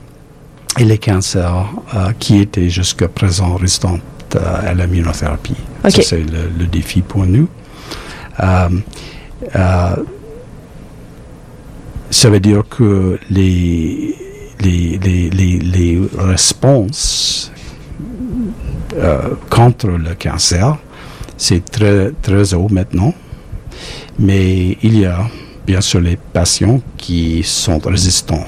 et 0.79 0.85
les 0.85 0.99
cancers 0.99 1.69
euh, 1.95 2.11
qui 2.19 2.38
étaient 2.38 2.69
jusqu'à 2.69 3.07
présent 3.09 3.55
résistants 3.55 3.99
euh, 4.35 4.71
à 4.71 4.75
l'immunothérapie. 4.75 5.55
Ok. 5.85 5.90
Ça, 5.93 6.03
c'est 6.03 6.19
le, 6.19 6.51
le 6.59 6.66
défi 6.66 7.03
pour 7.03 7.27
nous. 7.27 7.49
Euh, 8.40 8.69
euh, 9.55 9.97
ça 12.11 12.29
veut 12.29 12.40
dire 12.40 12.64
que 12.69 13.19
les, 13.31 14.16
les, 14.61 14.99
les, 14.99 15.31
les, 15.31 15.59
les 15.59 16.01
réponses 16.19 17.53
contre 19.48 19.88
le 19.88 20.14
cancer, 20.14 20.76
c'est 21.37 21.64
très, 21.70 22.11
très 22.22 22.55
haut 22.55 22.68
maintenant. 22.70 23.14
Mais 24.18 24.76
il 24.83 24.98
y 24.98 25.07
a 25.07 25.26
bien 25.66 25.81
sûr 25.81 26.00
les 26.00 26.16
patients 26.16 26.81
qui 26.96 27.42
sont 27.42 27.79
résistants, 27.79 28.46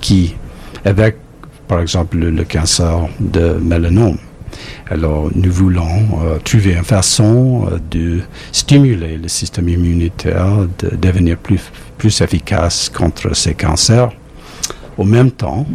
qui, 0.00 0.34
avec 0.84 1.16
par 1.68 1.80
exemple 1.80 2.16
le, 2.16 2.30
le 2.30 2.44
cancer 2.44 3.08
de 3.20 3.58
mélanome, 3.60 4.18
Alors, 4.88 5.30
nous 5.34 5.50
voulons 5.50 6.20
euh, 6.22 6.38
trouver 6.38 6.74
une 6.74 6.84
façon 6.84 7.68
euh, 7.70 7.78
de 7.90 8.20
stimuler 8.52 9.16
le 9.16 9.28
système 9.28 9.68
immunitaire, 9.68 10.66
de 10.78 10.94
devenir 10.96 11.36
plus, 11.38 11.60
plus 11.98 12.20
efficace 12.20 12.88
contre 12.88 13.34
ces 13.34 13.54
cancers. 13.54 14.10
Au 14.96 15.04
même 15.04 15.30
temps, 15.30 15.66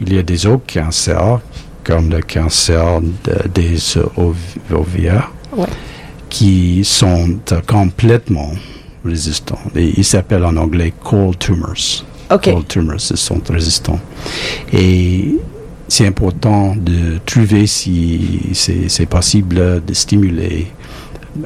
il 0.00 0.12
y 0.14 0.18
a 0.18 0.22
des 0.22 0.46
autres 0.46 0.72
cancers, 0.72 1.40
comme 1.84 2.10
le 2.10 2.20
cancer 2.22 3.00
de- 3.00 3.48
des 3.54 3.76
ov- 4.16 4.34
ovaires, 4.72 5.30
Ouais. 5.56 5.66
qui 6.28 6.84
sont 6.84 7.38
complètement 7.66 8.52
résistants. 9.04 9.58
Et 9.74 9.92
ils 9.98 10.04
s'appellent 10.04 10.44
en 10.44 10.56
anglais 10.56 10.92
cold 11.02 11.38
tumors. 11.38 12.04
Cold 12.28 12.68
tumors, 12.68 12.96
ils 13.10 13.16
sont 13.16 13.40
résistants. 13.48 13.98
Et 14.72 15.34
c'est 15.88 16.06
important 16.06 16.76
de 16.76 17.18
trouver 17.26 17.66
si 17.66 18.40
c'est 18.52 18.88
c'est 18.88 19.06
possible 19.06 19.82
de 19.84 19.94
stimuler 19.94 20.68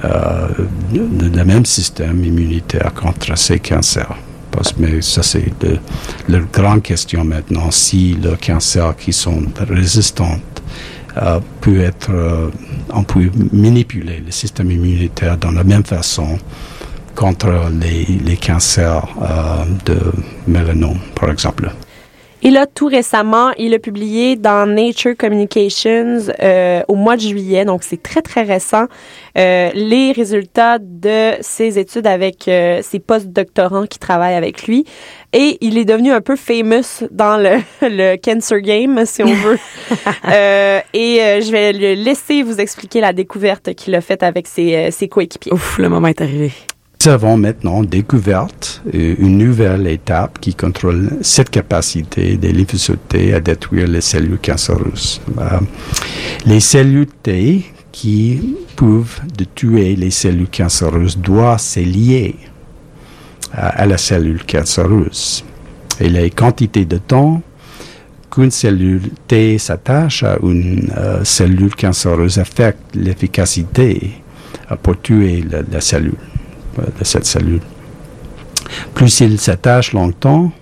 euh, 0.05 0.49
le, 0.93 1.29
le 1.35 1.45
même 1.45 1.65
système 1.65 2.23
immunitaire 2.25 2.93
contre 2.95 3.37
ces 3.39 3.59
cancers. 3.61 4.17
Que 4.55 5.01
ça, 5.01 5.23
c'est 5.23 5.53
la 6.29 6.39
grande 6.39 6.83
question 6.83 7.25
maintenant, 7.25 7.71
si 7.71 8.15
le 8.15 8.37
cancer 8.37 8.97
qui 8.97 9.13
sont 9.13 9.43
résistants 9.69 10.39
euh, 11.17 11.41
peut 11.61 11.81
être, 11.81 12.11
euh, 12.11 12.51
on 12.93 13.03
peut 13.03 13.31
manipuler 13.53 14.23
le 14.25 14.31
système 14.31 14.71
immunitaire 14.71 15.37
dans 15.39 15.51
la 15.51 15.65
même 15.65 15.85
façon 15.85 16.39
contre 17.15 17.53
les, 17.81 18.05
les 18.05 18.37
cancers 18.37 19.07
euh, 19.23 19.65
de 19.87 19.99
mélanome, 20.47 20.99
par 21.15 21.31
exemple. 21.31 21.71
Et 22.47 22.51
là, 22.51 22.67
tout 22.67 22.89
récemment, 22.89 23.53
il 23.57 23.73
a 23.73 23.79
publié 23.79 24.37
dans 24.37 24.67
Nature 24.67 25.17
Communications 25.17 26.19
euh, 26.43 26.83
au 26.89 26.95
mois 26.95 27.17
de 27.17 27.23
juillet, 27.23 27.65
donc 27.65 27.83
c'est 27.83 28.03
très, 28.03 28.21
très 28.21 28.43
récent, 28.43 28.85
euh, 29.39 29.71
les 29.75 30.13
résultats 30.13 30.79
de 30.79 31.33
ses 31.41 31.79
études 31.79 32.07
avec 32.07 32.47
euh, 32.47 32.83
ses 32.83 32.99
post-doctorants 32.99 33.87
qui 33.87 33.99
travaillent 33.99 34.35
avec 34.35 34.67
lui. 34.67 34.85
Et 35.33 35.57
il 35.63 35.79
est 35.79 35.87
devenu 35.87 36.13
un 36.13 36.21
peu 36.21 36.37
famous 36.37 37.07
dans 37.11 37.39
le, 37.39 37.63
le 37.81 38.17
cancer 38.17 38.61
game, 38.61 39.07
si 39.07 39.23
on 39.23 39.33
veut. 39.33 39.59
Euh, 40.27 40.81
et 40.95 41.21
euh, 41.21 41.41
je 41.41 41.51
vais 41.53 41.73
le 41.73 41.95
laisser 41.95 42.43
vous 42.43 42.59
expliquer 42.59 43.01
la 43.01 43.13
découverte 43.13 43.75
qu'il 43.75 43.95
a 43.95 44.01
faite 44.01 44.23
avec 44.23 44.47
ses, 44.47 44.75
euh, 44.75 44.91
ses 44.91 45.09
coéquipiers. 45.09 45.53
Ouf, 45.53 45.79
le 45.79 45.89
moment 45.89 46.09
est 46.09 46.21
arrivé. 46.21 46.51
Nous 47.01 47.11
avons 47.11 47.37
maintenant 47.37 47.83
découvert 47.83 48.47
euh, 48.95 49.15
une 49.19 49.39
nouvelle 49.39 49.87
étape 49.87 50.39
qui 50.41 50.55
contrôle 50.55 51.19
cette 51.21 51.51
capacité 51.51 52.37
des 52.37 52.53
lymphocytes 52.53 53.15
à 53.35 53.41
détruire 53.41 53.87
les 53.89 54.01
cellules 54.01 54.39
cancéreuses. 54.39 55.21
Euh, 55.39 55.61
les 56.47 56.61
cellules 56.61 57.09
T 57.23 57.65
qui 57.93 58.57
peuvent 58.77 59.21
tuer 59.55 59.97
les 59.97 60.11
cellules 60.11 60.49
cancéreuses 60.49 61.19
doivent 61.19 61.61
se 61.61 61.81
lier 61.81 62.37
à, 63.53 63.69
à 63.69 63.87
la 63.87 63.99
cellule 63.99 64.45
cancéreuse. 64.45 65.45
Et 66.01 66.09
les 66.09 66.31
quantités 66.31 66.87
de 66.87 66.99
temps 66.99 67.43
qu'une 68.35 68.51
cellule 68.51 69.11
T 69.29 69.59
s'attache 69.59 70.25
à 70.25 70.39
une 70.43 70.91
euh, 70.97 71.23
cellule 71.25 71.75
cancéreuse 71.75 72.39
affectent 72.39 72.95
l'efficacité 72.95 74.11
euh, 74.71 74.77
pour 74.77 75.01
tuer 75.01 75.45
la, 75.71 75.81
cellule 75.81 76.15
euh, 76.15 76.34
de 76.77 77.05
cette 77.05 77.27
cellule. 77.27 77.61
Plus 78.95 79.21
il 79.21 79.39
s'attache 79.39 79.93
longtemps, 79.93 80.53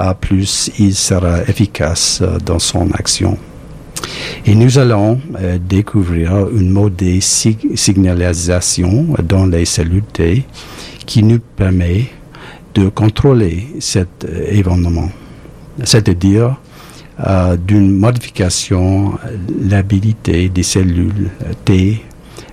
euh, 0.00 0.14
plus 0.14 0.70
il 0.78 0.94
sera 0.94 1.42
efficace 1.42 2.20
euh, 2.22 2.38
dans 2.44 2.58
son 2.58 2.90
action. 2.92 3.38
Et 4.44 4.54
nous 4.54 4.78
allons 4.78 5.20
euh, 5.40 5.58
découvrir 5.58 6.48
une 6.50 6.70
mode 6.70 6.96
de 6.96 7.18
sig- 7.20 7.74
signalisation 7.76 9.14
dans 9.22 9.46
les 9.46 9.64
cellules 9.64 10.02
T 10.12 10.44
qui 11.06 11.22
nous 11.22 11.38
permet 11.38 12.06
de 12.74 12.88
contrôler 12.88 13.68
cet 13.80 14.24
euh, 14.24 14.44
événement, 14.50 15.10
c'est-à-dire 15.82 16.56
euh, 17.26 17.56
d'une 17.56 17.96
modification 17.96 19.14
euh, 19.24 19.36
l'habilité 19.70 20.48
des 20.50 20.62
cellules 20.62 21.30
euh, 21.42 21.52
T 21.64 22.02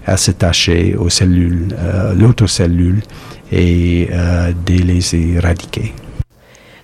à 0.05 0.17
s'attacher 0.17 0.95
aux 0.95 1.09
cellules, 1.09 1.69
euh, 1.77 2.13
l'autre 2.13 2.47
cellule 2.47 3.01
et 3.51 4.09
euh, 4.11 4.51
de 4.65 4.73
les 4.73 5.15
éradiquer. 5.15 5.93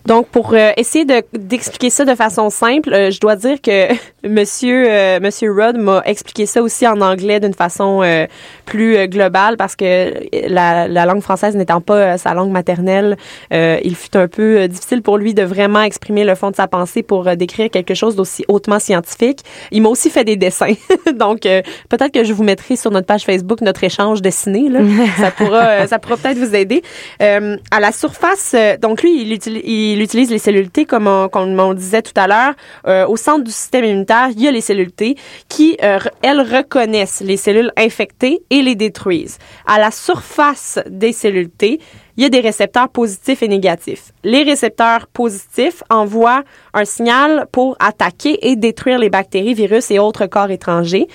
Donc, 0.10 0.28
pour 0.28 0.56
euh, 0.56 0.72
essayer 0.76 1.06
de- 1.06 1.22
d'expliquer 1.34 1.92
ça 1.92 2.04
de 2.04 2.16
façon 2.16 2.50
simple, 2.50 2.92
euh, 2.92 3.12
je 3.12 3.20
dois 3.20 3.36
dire 3.36 3.62
que 3.62 3.88
Monsieur 4.28 4.88
euh, 4.90 5.20
Monsieur 5.22 5.52
Rudd 5.54 5.78
m'a 5.78 6.02
expliqué 6.04 6.48
ça 6.48 6.62
aussi 6.64 6.88
en 6.88 7.00
anglais 7.00 7.40
d'une 7.40 7.54
façon 7.54 8.02
euh, 8.04 8.26
plus 8.66 8.98
euh, 8.98 9.06
globale 9.06 9.56
parce 9.56 9.76
que 9.76 10.12
la, 10.50 10.88
la 10.88 11.06
langue 11.06 11.22
française 11.22 11.56
n'étant 11.56 11.80
pas 11.80 11.94
euh, 11.96 12.18
sa 12.18 12.34
langue 12.34 12.50
maternelle, 12.50 13.18
euh, 13.54 13.78
il 13.84 13.96
fut 13.96 14.18
un 14.18 14.28
peu 14.28 14.62
euh, 14.62 14.68
difficile 14.68 15.04
pour 15.04 15.18
lui 15.20 15.36
de 15.36 15.44
vraiment 15.44 15.84
exprimer 15.84 16.24
le 16.24 16.34
fond 16.34 16.50
de 16.50 16.56
sa 16.56 16.68
pensée 16.68 17.04
pour 17.04 17.28
euh, 17.28 17.36
décrire 17.36 17.70
quelque 17.70 17.94
chose 17.94 18.16
d'aussi 18.16 18.44
hautement 18.48 18.80
scientifique. 18.80 19.42
Il 19.72 19.84
m'a 19.84 19.90
aussi 19.90 20.10
fait 20.10 20.24
des 20.24 20.36
dessins, 20.38 20.74
donc 21.14 21.46
euh, 21.46 21.62
peut-être 21.88 22.12
que 22.12 22.24
je 22.24 22.34
vous 22.34 22.44
mettrai 22.44 22.76
sur 22.78 22.90
notre 22.90 23.06
page 23.06 23.26
Facebook 23.26 23.62
notre 23.62 23.84
échange 23.84 24.24
dessiné. 24.24 24.70
Là. 24.70 24.80
ça 25.20 25.30
pourra 25.32 25.64
euh, 25.68 25.88
ça 25.88 26.00
pourra 26.00 26.18
peut-être 26.18 26.40
vous 26.40 26.56
aider. 26.56 26.82
Euh, 27.22 27.58
à 27.70 27.80
la 27.80 27.92
surface, 27.92 28.54
euh, 28.56 28.76
donc 28.78 29.04
lui, 29.04 29.22
il, 29.22 29.32
utilise, 29.34 29.62
il 29.64 29.99
utilise 30.02 30.30
les 30.30 30.40
cellules 30.40 30.70
T 30.70 30.86
comme 30.86 31.08
on, 31.08 31.74
disait 31.74 32.02
tout 32.02 32.14
à 32.16 32.28
l'heure. 32.28 32.54
Euh, 32.88 33.08
au 33.08 33.18
centre 33.18 33.44
du 33.44 33.52
système 33.52 33.86
immunitaire, 33.86 34.30
il 34.32 34.42
y 34.42 34.48
a 34.48 34.52
les 34.52 34.62
cellules 34.62 34.92
T 34.92 35.16
qui, 35.48 35.78
euh, 35.84 36.00
elles, 36.22 36.42
reconnaissent 36.42 37.22
les 37.22 37.38
cellules 37.38 37.72
infectées 37.78 38.42
et 38.50 38.62
les 38.62 38.76
détruisent. 38.76 39.38
À 39.66 39.80
la 39.80 39.92
surface 39.92 40.80
des 40.90 41.14
cellules 41.14 41.50
T, 41.50 41.80
il 42.18 42.24
y 42.24 42.26
a 42.26 42.30
des 42.30 42.42
récepteurs 42.42 42.90
positifs 42.90 43.42
et 43.44 43.48
négatifs. 43.48 44.12
Les 44.24 44.44
récepteurs 44.44 45.08
positifs 45.08 45.84
envoient 45.90 46.44
un 46.74 46.86
signal 46.86 47.48
pour 47.52 47.78
attaquer 47.80 48.50
et 48.50 48.56
détruire 48.56 49.00
les 49.00 49.10
bactéries, 49.10 49.54
virus 49.54 49.90
et 49.92 50.00
autres 50.00 50.26
corps 50.26 50.52
étrangers. 50.52 51.08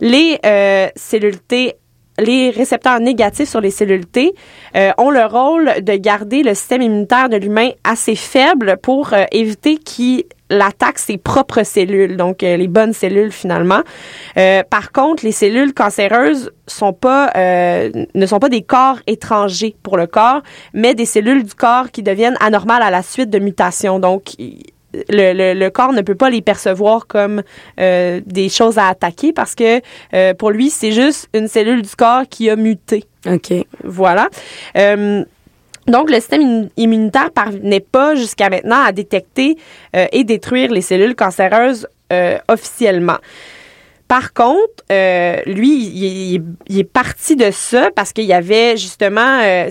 Les 0.00 0.38
euh, 0.44 0.88
cellules 0.96 1.38
T 1.38 1.76
les 2.18 2.50
récepteurs 2.50 3.00
négatifs 3.00 3.48
sur 3.48 3.60
les 3.60 3.70
cellules 3.70 4.06
T 4.06 4.34
euh, 4.76 4.90
ont 4.98 5.10
le 5.10 5.24
rôle 5.24 5.82
de 5.82 5.96
garder 5.96 6.42
le 6.42 6.54
système 6.54 6.82
immunitaire 6.82 7.28
de 7.28 7.36
l'humain 7.36 7.70
assez 7.84 8.14
faible 8.14 8.76
pour 8.82 9.12
euh, 9.12 9.24
éviter 9.32 9.76
qu'il 9.78 10.24
attaque 10.50 10.98
ses 10.98 11.16
propres 11.16 11.62
cellules, 11.62 12.18
donc 12.18 12.42
euh, 12.42 12.58
les 12.58 12.68
bonnes 12.68 12.92
cellules 12.92 13.32
finalement. 13.32 13.80
Par 14.34 14.92
contre, 14.92 15.24
les 15.24 15.32
cellules 15.32 15.72
cancéreuses 15.72 16.50
ne 16.66 18.26
sont 18.26 18.38
pas 18.38 18.48
des 18.50 18.62
corps 18.62 18.98
étrangers 19.06 19.74
pour 19.82 19.96
le 19.96 20.06
corps, 20.06 20.42
mais 20.74 20.94
des 20.94 21.06
cellules 21.06 21.44
du 21.44 21.54
corps 21.54 21.90
qui 21.90 22.02
deviennent 22.02 22.36
anormales 22.40 22.82
à 22.82 22.90
la 22.90 23.02
suite 23.02 23.30
de 23.30 23.38
mutations. 23.38 23.98
Le, 25.08 25.32
le, 25.32 25.58
le 25.58 25.70
corps 25.70 25.92
ne 25.92 26.02
peut 26.02 26.14
pas 26.14 26.30
les 26.30 26.42
percevoir 26.42 27.06
comme 27.06 27.42
euh, 27.80 28.20
des 28.26 28.48
choses 28.48 28.78
à 28.78 28.88
attaquer 28.88 29.32
parce 29.32 29.54
que 29.54 29.80
euh, 30.14 30.34
pour 30.34 30.50
lui, 30.50 30.70
c'est 30.70 30.92
juste 30.92 31.28
une 31.34 31.48
cellule 31.48 31.82
du 31.82 31.94
corps 31.96 32.24
qui 32.28 32.50
a 32.50 32.56
muté. 32.56 33.04
OK. 33.26 33.52
Voilà. 33.84 34.28
Euh, 34.76 35.24
donc, 35.86 36.10
le 36.10 36.16
système 36.16 36.42
immu- 36.42 36.70
immunitaire 36.76 37.30
parvenait 37.30 37.80
pas 37.80 38.14
jusqu'à 38.14 38.50
maintenant 38.50 38.82
à 38.84 38.92
détecter 38.92 39.56
et 40.12 40.24
détruire 40.24 40.70
les 40.70 40.80
cellules 40.80 41.14
cancéreuses 41.16 41.88
officiellement. 42.48 43.18
Par 44.12 44.34
contre, 44.34 44.84
euh, 44.92 45.38
lui, 45.46 45.86
il, 46.68 46.78
est 46.78 46.84
parti 46.84 47.34
de 47.34 47.50
ça 47.50 47.90
parce 47.96 48.12
qu'il 48.12 48.26
y 48.26 48.34
avait 48.34 48.76
justement, 48.76 49.40
euh, 49.42 49.70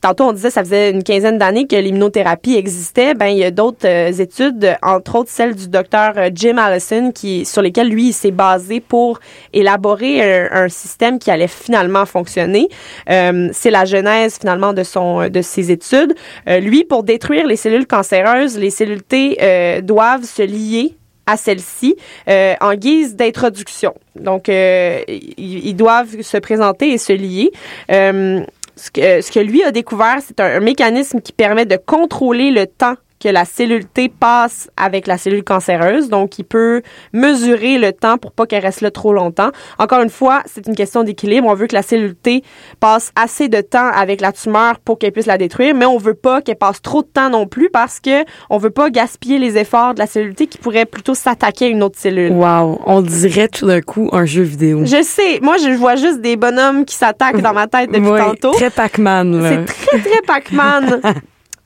tantôt 0.00 0.24
on 0.24 0.32
disait 0.32 0.48
ça 0.48 0.64
faisait 0.64 0.90
une 0.90 1.02
quinzaine 1.02 1.36
d'années 1.36 1.66
que 1.66 1.76
l'immunothérapie 1.76 2.54
existait. 2.54 3.12
Ben 3.12 3.26
il 3.26 3.36
y 3.36 3.44
a 3.44 3.50
d'autres 3.50 3.86
euh, 3.86 4.10
études, 4.10 4.74
entre 4.82 5.16
autres 5.16 5.28
celle 5.28 5.54
du 5.54 5.68
docteur 5.68 6.14
euh, 6.16 6.30
Jim 6.34 6.56
Allison, 6.56 7.12
qui 7.12 7.44
sur 7.44 7.60
lesquelles 7.60 7.90
lui 7.90 8.14
s'est 8.14 8.30
basé 8.30 8.80
pour 8.80 9.20
élaborer 9.52 10.22
un, 10.22 10.64
un 10.64 10.68
système 10.70 11.18
qui 11.18 11.30
allait 11.30 11.46
finalement 11.46 12.06
fonctionner. 12.06 12.70
C'est 13.06 13.70
la 13.70 13.84
genèse 13.84 14.38
finalement 14.40 14.72
de 14.72 14.82
son 14.82 15.28
de 15.28 15.42
ses 15.42 15.70
études. 15.70 16.14
Lui, 16.46 16.84
pour 16.84 17.02
détruire 17.02 17.46
les 17.46 17.56
cellules 17.56 17.86
cancéreuses, 17.86 18.56
les 18.56 18.70
cellules 18.70 19.02
T 19.02 19.82
doivent 19.82 20.24
se 20.24 20.42
lier 20.42 20.96
à 21.28 21.36
celle-ci 21.36 21.94
euh, 22.28 22.54
en 22.60 22.74
guise 22.74 23.14
d'introduction. 23.14 23.94
Donc, 24.16 24.48
euh, 24.48 25.02
ils, 25.06 25.76
doivent 25.76 26.22
se 26.22 26.38
présenter 26.38 26.90
et 26.92 26.98
se 26.98 27.12
lier. 27.12 27.52
Euh, 27.92 28.40
ce 28.76 28.90
que, 28.90 29.40
lui 29.40 29.62
a 29.62 29.70
découvert, 29.70 30.18
c'est 30.26 30.40
un 30.40 30.60
mécanisme 30.60 31.20
qui 31.20 31.32
permet 31.32 31.66
de 31.66 31.76
contrôler 31.76 32.50
le 32.50 32.66
temps 32.66 32.96
que 33.20 33.28
la 33.28 33.44
cellule 33.44 33.84
T 33.84 34.08
passe 34.08 34.70
avec 34.76 35.06
la 35.06 35.18
cellule 35.18 35.44
cancéreuse. 35.44 36.08
Donc, 36.08 36.38
il 36.38 36.44
peut 36.44 36.82
mesurer 37.12 37.78
le 37.78 37.92
temps 37.92 38.18
pour 38.18 38.32
pas 38.32 38.46
qu'elle 38.46 38.62
reste 38.62 38.80
là 38.80 38.90
trop 38.90 39.12
longtemps. 39.12 39.50
Encore 39.78 40.02
une 40.02 40.10
fois, 40.10 40.42
c'est 40.46 40.66
une 40.66 40.74
question 40.74 41.02
d'équilibre. 41.04 41.48
On 41.48 41.54
veut 41.54 41.66
que 41.66 41.74
la 41.74 41.82
cellule 41.82 42.14
T 42.14 42.42
passe 42.80 43.12
assez 43.16 43.48
de 43.48 43.60
temps 43.60 43.90
avec 43.94 44.20
la 44.20 44.32
tumeur 44.32 44.78
pour 44.80 44.98
qu'elle 44.98 45.12
puisse 45.12 45.26
la 45.26 45.38
détruire, 45.38 45.74
mais 45.74 45.86
on 45.86 45.98
veut 45.98 46.14
pas 46.14 46.42
qu'elle 46.42 46.56
passe 46.56 46.82
trop 46.82 47.02
de 47.02 47.08
temps 47.08 47.30
non 47.30 47.46
plus 47.46 47.70
parce 47.70 48.00
que 48.00 48.24
on 48.50 48.58
veut 48.58 48.70
pas 48.70 48.90
gaspiller 48.90 49.38
les 49.38 49.56
efforts 49.58 49.94
de 49.94 49.98
la 49.98 50.06
cellule 50.06 50.34
T 50.34 50.46
qui 50.46 50.58
pourrait 50.58 50.86
plutôt 50.86 51.14
s'attaquer 51.14 51.66
à 51.66 51.68
une 51.68 51.82
autre 51.82 51.98
cellule. 51.98 52.32
Wow, 52.32 52.80
on 52.86 53.02
dirait 53.02 53.48
tout 53.48 53.66
d'un 53.66 53.80
coup 53.80 54.08
un 54.12 54.24
jeu 54.24 54.42
vidéo. 54.42 54.84
Je 54.84 55.02
sais, 55.02 55.40
moi 55.42 55.56
je 55.58 55.70
vois 55.70 55.96
juste 55.96 56.20
des 56.20 56.36
bonhommes 56.36 56.84
qui 56.84 56.94
s'attaquent 56.94 57.42
dans 57.42 57.52
ma 57.52 57.66
tête 57.66 57.90
depuis 57.90 58.08
tantôt. 58.08 58.52
Très 58.52 58.70
Pac-Man, 58.70 59.42
là. 59.42 59.50
C'est 59.50 59.64
très, 59.64 59.98
très 60.00 60.22
Pac-Man. 60.22 61.00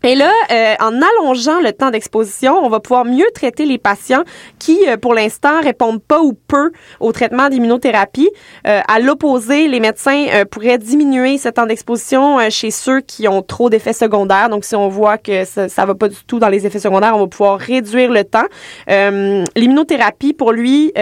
Et 0.05 0.17
là, 0.17 0.33
euh, 0.51 0.75
en 0.81 1.01
allongeant 1.01 1.61
le 1.61 1.73
temps 1.73 1.91
d'exposition, 1.91 2.59
on 2.59 2.69
va 2.69 2.81
pouvoir 2.81 3.05
mieux 3.05 3.27
traiter 3.35 3.65
les 3.65 3.79
patients 3.79 4.25
qui, 4.59 4.79
euh, 4.89 4.97
pour 4.97 5.15
l'instant, 5.15 5.61
répondent 5.61 6.03
pas 6.03 6.21
ou 6.21 6.33
peu 6.33 6.73
au 6.99 7.13
traitement 7.13 7.49
d'immunothérapie. 7.49 8.29
Euh, 8.67 8.81
à 8.89 8.99
l'opposé, 8.99 9.69
les 9.69 9.79
médecins 9.79 10.27
euh, 10.35 10.45
pourraient 10.45 10.79
diminuer 10.79 11.39
ce 11.39 11.49
temps 11.49 11.67
d'exposition 11.67 12.41
euh, 12.41 12.51
chez 12.51 12.73
ceux 12.73 13.01
qui 13.01 13.29
ont 13.29 13.43
trop 13.43 13.71
d'effets 13.71 13.93
secondaires. 13.93 14.49
Donc, 14.49 14.65
si 14.65 14.75
on 14.75 14.89
voit 14.89 15.19
que 15.19 15.45
ça, 15.45 15.69
ça 15.69 15.87
va 15.87 15.95
pas 15.95 16.09
du 16.09 16.25
tout 16.27 16.41
dans 16.41 16.49
les 16.49 16.67
effets 16.67 16.81
secondaires, 16.81 17.15
on 17.15 17.21
va 17.21 17.27
pouvoir 17.29 17.61
réduire 17.61 18.11
le 18.11 18.25
temps. 18.25 18.47
Euh, 18.91 19.45
L'immunothérapie, 19.55 20.33
pour 20.33 20.51
lui, 20.51 20.93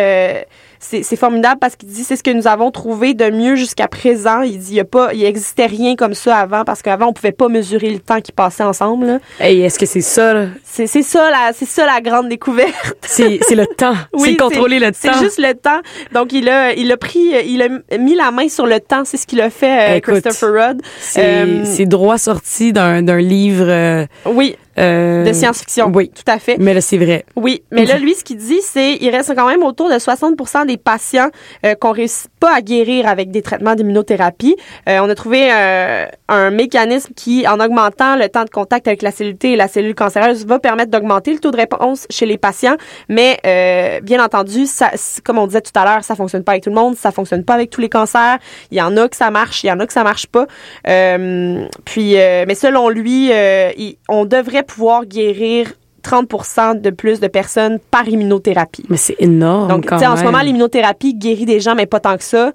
c'est 0.81 1.03
c'est 1.03 1.17
formidable 1.17 1.59
parce 1.61 1.77
qu'il 1.77 1.89
dit 1.89 2.03
c'est 2.05 2.17
ce 2.17 2.23
que 2.23 2.31
nous 2.31 2.47
avons 2.49 2.71
trouvé 2.71 3.15
de 3.15 3.31
mieux 3.31 3.55
jusqu'à 3.55 3.87
présent. 3.87 4.41
Il 4.41 4.59
dit 4.59 4.73
il 4.73 4.77
y 4.77 4.81
a 4.81 4.85
pas 4.85 5.13
il 5.15 5.23
existait 5.25 5.67
rien 5.67 5.95
comme 5.95 6.15
ça 6.15 6.37
avant 6.39 6.65
parce 6.65 6.83
qu'avant 6.83 7.09
on 7.09 7.13
pouvait 7.13 7.33
pas 7.33 7.49
mesurer 7.49 7.91
le 7.91 7.99
temps 8.01 8.21
qui 8.21 8.33
passait 8.33 8.65
ensemble. 8.65 9.07
là. 9.07 9.19
Hey, 9.39 9.61
est-ce 9.61 9.79
que 9.79 9.87
c'est 9.87 10.01
ça? 10.01 10.47
C'est 10.65 10.87
c'est 10.87 11.03
ça 11.03 11.31
la 11.31 11.53
c'est 11.53 11.67
ça 11.69 11.87
la 11.87 12.01
grande 12.01 12.29
découverte. 12.29 12.97
C'est 13.03 13.39
c'est 13.47 13.55
le 13.55 13.67
temps. 13.67 13.95
Oui, 14.15 14.31
c'est 14.31 14.37
contrôler 14.37 14.79
le 14.79 14.91
C'est 14.95 15.09
temps. 15.11 15.19
juste 15.21 15.39
le 15.39 15.55
temps. 15.55 15.81
Donc 16.13 16.33
il 16.33 16.49
a 16.49 16.73
il 16.73 16.91
a 16.91 16.97
pris 16.97 17.33
il 17.47 17.63
a 17.63 17.69
mis 17.99 18.15
la 18.15 18.31
main 18.31 18.49
sur 18.49 18.67
le 18.67 18.81
temps, 18.81 19.05
c'est 19.05 19.17
ce 19.19 19.27
qu'il 19.27 19.41
a 19.41 19.51
fait 19.51 19.91
euh, 19.93 19.97
Écoute, 19.97 20.21
Christopher 20.23 20.53
Rudd. 20.69 20.83
C'est 21.01 21.21
Euh, 21.23 21.65
c'est 21.65 21.87
droit 21.87 22.19
sorti 22.19 22.73
d'un 22.73 23.03
d'un 23.03 23.19
livre 23.21 23.67
euh, 23.69 24.07
Oui, 24.27 24.57
euh, 24.81 25.25
de 25.25 25.33
science-fiction. 25.33 25.91
Oui, 25.95 26.11
tout 26.11 26.25
à 26.27 26.39
fait. 26.39 26.57
mais 26.59 26.75
là 26.75 26.81
c'est 26.81 26.99
vrai. 26.99 27.25
Oui, 27.37 27.63
mais 27.71 27.85
là, 27.85 27.99
lui, 28.05 28.15
ce 28.15 28.25
qu'il 28.25 28.37
dit, 28.39 28.61
c'est 28.63 28.95
il 29.01 29.11
reste 29.11 29.35
quand 29.35 29.47
même 29.49 29.63
autour 29.63 29.89
de 29.89 29.95
60% 29.95 30.67
des 30.67 30.77
patients 30.77 31.29
euh, 31.67 31.75
qu'on 31.75 31.93
réussit 31.93 32.31
pas 32.41 32.55
à 32.55 32.61
guérir 32.63 33.07
avec 33.07 33.31
des 33.31 33.43
traitements 33.43 33.75
d'immunothérapie. 33.75 34.57
Euh, 34.89 34.99
on 35.03 35.09
a 35.09 35.15
trouvé 35.15 35.51
euh, 35.53 36.07
un 36.29 36.51
mécanisme 36.51 37.13
qui, 37.15 37.47
en 37.47 37.61
augmentant 37.61 38.17
le 38.17 38.29
temps 38.29 38.45
de 38.45 38.51
contact 38.51 38.89
avec 38.89 39.03
la 39.03 39.11
cellule 39.11 39.37
T 39.37 39.53
et 39.53 39.57
la 39.57 39.69
cellule 39.69 39.95
cancéreuse, 39.95 40.47
va 40.47 40.59
permettre 40.59 40.91
d'augmenter 40.91 41.33
le 41.33 41.39
taux 41.41 41.51
de 41.51 41.57
réponse 41.57 42.07
chez 42.11 42.27
les 42.27 42.39
patients. 42.39 42.77
Mais 43.09 43.39
euh, 43.47 44.01
bien 44.01 44.25
entendu, 44.25 44.67
ça, 44.67 44.91
comme 45.25 45.39
on 45.39 45.47
disait 45.47 45.61
tout 45.61 45.73
à 45.79 45.85
l'heure, 45.85 46.05
ça 46.05 46.15
fonctionne 46.15 46.45
pas 46.45 46.53
avec 46.53 46.65
tout 46.65 46.71
le 46.71 46.77
monde, 46.77 46.97
ça 46.97 47.11
fonctionne 47.13 47.45
pas 47.45 47.55
avec 47.55 47.71
tous 47.71 47.81
les 47.81 47.89
cancers. 47.89 48.39
Il 48.71 48.79
y 48.79 48.83
en 48.83 48.97
a 48.97 49.09
que 49.09 49.17
ça 49.17 49.31
marche, 49.31 49.63
il 49.65 49.67
y 49.67 49.73
en 49.73 49.81
a 49.81 49.87
que 49.87 49.93
ça 49.93 50.03
marche 50.05 50.27
pas. 50.27 50.47
Euh, 50.89 51.65
puis, 51.85 52.17
euh, 52.17 52.45
mais 52.47 52.55
selon 52.55 52.89
lui, 52.89 53.31
euh, 53.33 53.71
il- 53.77 53.97
on 54.09 54.25
devrait 54.25 54.63
pouvoir 54.71 55.05
guérir 55.05 55.73
30% 56.03 56.81
de 56.81 56.91
plus 56.91 57.21
de 57.21 57.27
personnes 57.27 57.79
par 57.91 58.09
immunothérapie. 58.09 58.85
Mais 58.89 58.97
c'est 58.97 59.17
énorme 59.19 59.69
Donc, 59.69 59.87
quand 59.87 60.03
en 60.03 60.17
ce 60.17 60.25
moment, 60.25 60.41
l'immunothérapie 60.41 61.15
guérit 61.15 61.45
des 61.45 61.61
gens, 61.61 61.75
mais 61.75 61.87
pas 61.87 62.01
tant 62.01 62.17
que 62.17 62.25
ça. 62.25 62.53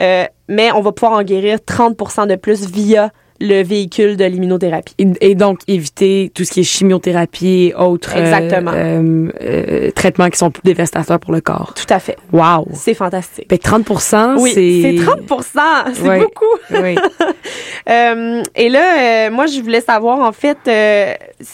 Euh, 0.00 0.24
mais 0.48 0.72
on 0.72 0.80
va 0.80 0.92
pouvoir 0.92 1.18
en 1.18 1.22
guérir 1.22 1.58
30% 1.58 2.26
de 2.26 2.36
plus 2.36 2.70
via 2.70 3.10
le 3.40 3.62
véhicule 3.62 4.16
de 4.16 4.24
l'immunothérapie. 4.24 4.94
Et, 4.98 5.06
et 5.20 5.34
donc 5.34 5.60
éviter 5.68 6.30
tout 6.34 6.44
ce 6.44 6.52
qui 6.52 6.60
est 6.60 6.64
chimiothérapie 6.64 7.68
et 7.70 7.74
autres 7.74 8.14
euh, 8.16 8.20
Exactement. 8.20 8.72
euh, 8.74 9.28
euh, 9.40 9.90
traitements 9.92 10.28
qui 10.28 10.38
sont 10.38 10.50
plus 10.50 10.62
dévastateurs 10.64 11.20
pour 11.20 11.32
le 11.32 11.40
corps. 11.40 11.72
Tout 11.74 11.92
à 11.92 11.98
fait. 11.98 12.16
Wow. 12.32 12.66
C'est 12.74 12.94
fantastique. 12.94 13.46
Ben 13.48 13.58
30 13.58 13.86
Oui, 14.38 14.50
c'est 14.54 14.98
c'est 14.98 15.04
30 15.04 15.42
c'est 15.94 16.18
beaucoup. 16.18 16.44
Oui. 16.70 16.96
Euh, 17.88 18.42
et 18.54 18.68
là, 18.68 19.30
moi, 19.30 19.46
je 19.46 19.60
voulais 19.62 19.80
savoir, 19.80 20.18
en 20.20 20.32
fait, 20.32 20.58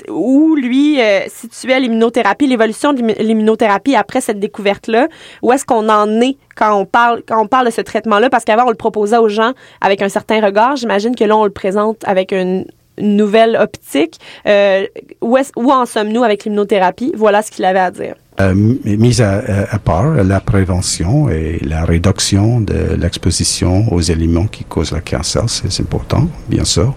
où 0.08 0.56
lui 0.56 0.98
situait 1.28 1.78
l'immunothérapie, 1.80 2.46
l'évolution 2.48 2.92
de 2.92 2.98
l'immu- 3.00 3.14
l'immunothérapie 3.20 3.94
après 3.94 4.20
cette 4.20 4.40
découverte-là. 4.40 5.08
Où 5.42 5.52
est-ce 5.52 5.64
qu'on 5.64 5.88
en 5.88 6.20
est 6.20 6.36
quand 6.56 6.74
on 6.76 6.86
parle 6.86 7.22
quand 7.26 7.40
on 7.40 7.46
parle 7.46 7.66
de 7.66 7.70
ce 7.70 7.80
traitement-là? 7.80 8.30
Parce 8.30 8.44
qu'avant, 8.44 8.64
on 8.66 8.70
le 8.70 8.74
proposait 8.76 9.18
aux 9.18 9.28
gens 9.28 9.52
avec 9.80 10.02
un 10.02 10.08
certain 10.08 10.40
regard. 10.44 10.74
J'imagine 10.76 11.14
que 11.14 11.24
là, 11.24 11.36
on 11.36 11.44
le 11.44 11.50
présente 11.50 11.73
avec 12.04 12.32
une, 12.32 12.66
nouvelle 13.00 13.56
optique. 13.56 14.18
Euh, 14.46 14.87
où, 15.20 15.37
en 15.72 15.87
sommes-nous 15.87 16.22
avec 16.22 16.44
l'immunothérapie? 16.44 17.12
Voilà 17.16 17.42
ce 17.42 17.50
qu'il 17.50 17.64
avait 17.64 17.80
à 17.80 17.90
dire. 17.90 18.14
Euh, 18.40 18.54
mise 18.84 19.20
à, 19.20 19.42
à- 19.70 19.78
part 19.78 20.24
la 20.24 20.40
prévention 20.40 21.28
et 21.28 21.60
la 21.62 21.84
réduction 21.84 22.60
de 22.60 22.94
l'exposition 22.98 23.92
aux 23.92 24.00
éléments 24.00 24.46
qui 24.46 24.64
causent 24.64 24.92
le 24.92 25.00
cancer, 25.00 25.44
c'est 25.48 25.80
important, 25.82 26.28
bien 26.48 26.64
sûr. 26.64 26.94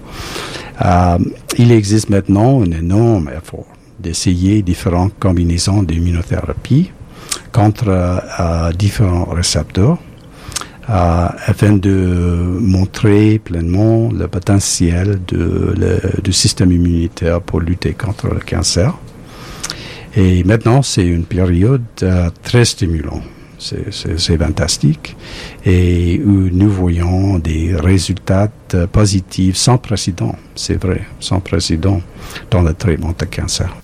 Euh, 0.84 1.18
il 1.58 1.72
existe 1.72 2.10
maintenant 2.10 2.62
un 2.62 2.72
énorme 2.72 3.30
effort 3.36 3.66
d'essayer 4.00 4.62
différentes 4.64 5.14
combinaisons 5.20 5.84
d'immunothérapie 5.84 6.92
contre 7.52 7.90
euh, 7.90 8.18
euh, 8.40 8.72
différents 8.72 9.26
récepteurs 9.26 9.98
euh, 10.90 11.28
afin 11.46 11.74
de 11.74 11.90
montrer 12.60 13.40
pleinement 13.40 14.10
le 14.12 14.28
potentiel 14.28 15.20
de, 15.28 15.74
le- 15.78 16.22
du 16.22 16.32
système 16.34 16.72
immunitaire 16.72 17.42
pour 17.42 17.60
lutter 17.60 17.94
contre 17.94 18.28
le 18.28 18.40
cancer. 18.40 18.94
Et 20.16 20.44
maintenant, 20.44 20.82
c'est 20.82 21.06
une 21.06 21.26
période 21.26 21.84
euh, 22.04 22.30
très 22.44 22.66
stimulante. 22.66 23.24
C'est 23.60 24.38
fantastique. 24.38 25.16
Et 25.66 26.22
où 26.24 26.50
nous 26.52 26.70
voyons 26.70 27.40
des 27.40 27.76
résultats 27.76 28.50
euh, 28.76 28.86
positifs 28.88 29.56
sans 29.58 29.78
précédent. 29.80 30.36
C'est 30.56 30.82
vrai, 30.82 31.02
sans 31.20 31.40
précédent 31.40 32.02
dans 32.52 32.62
le 32.62 32.74
traitement 32.74 33.14
de 33.18 33.26
cancer. 33.26 33.76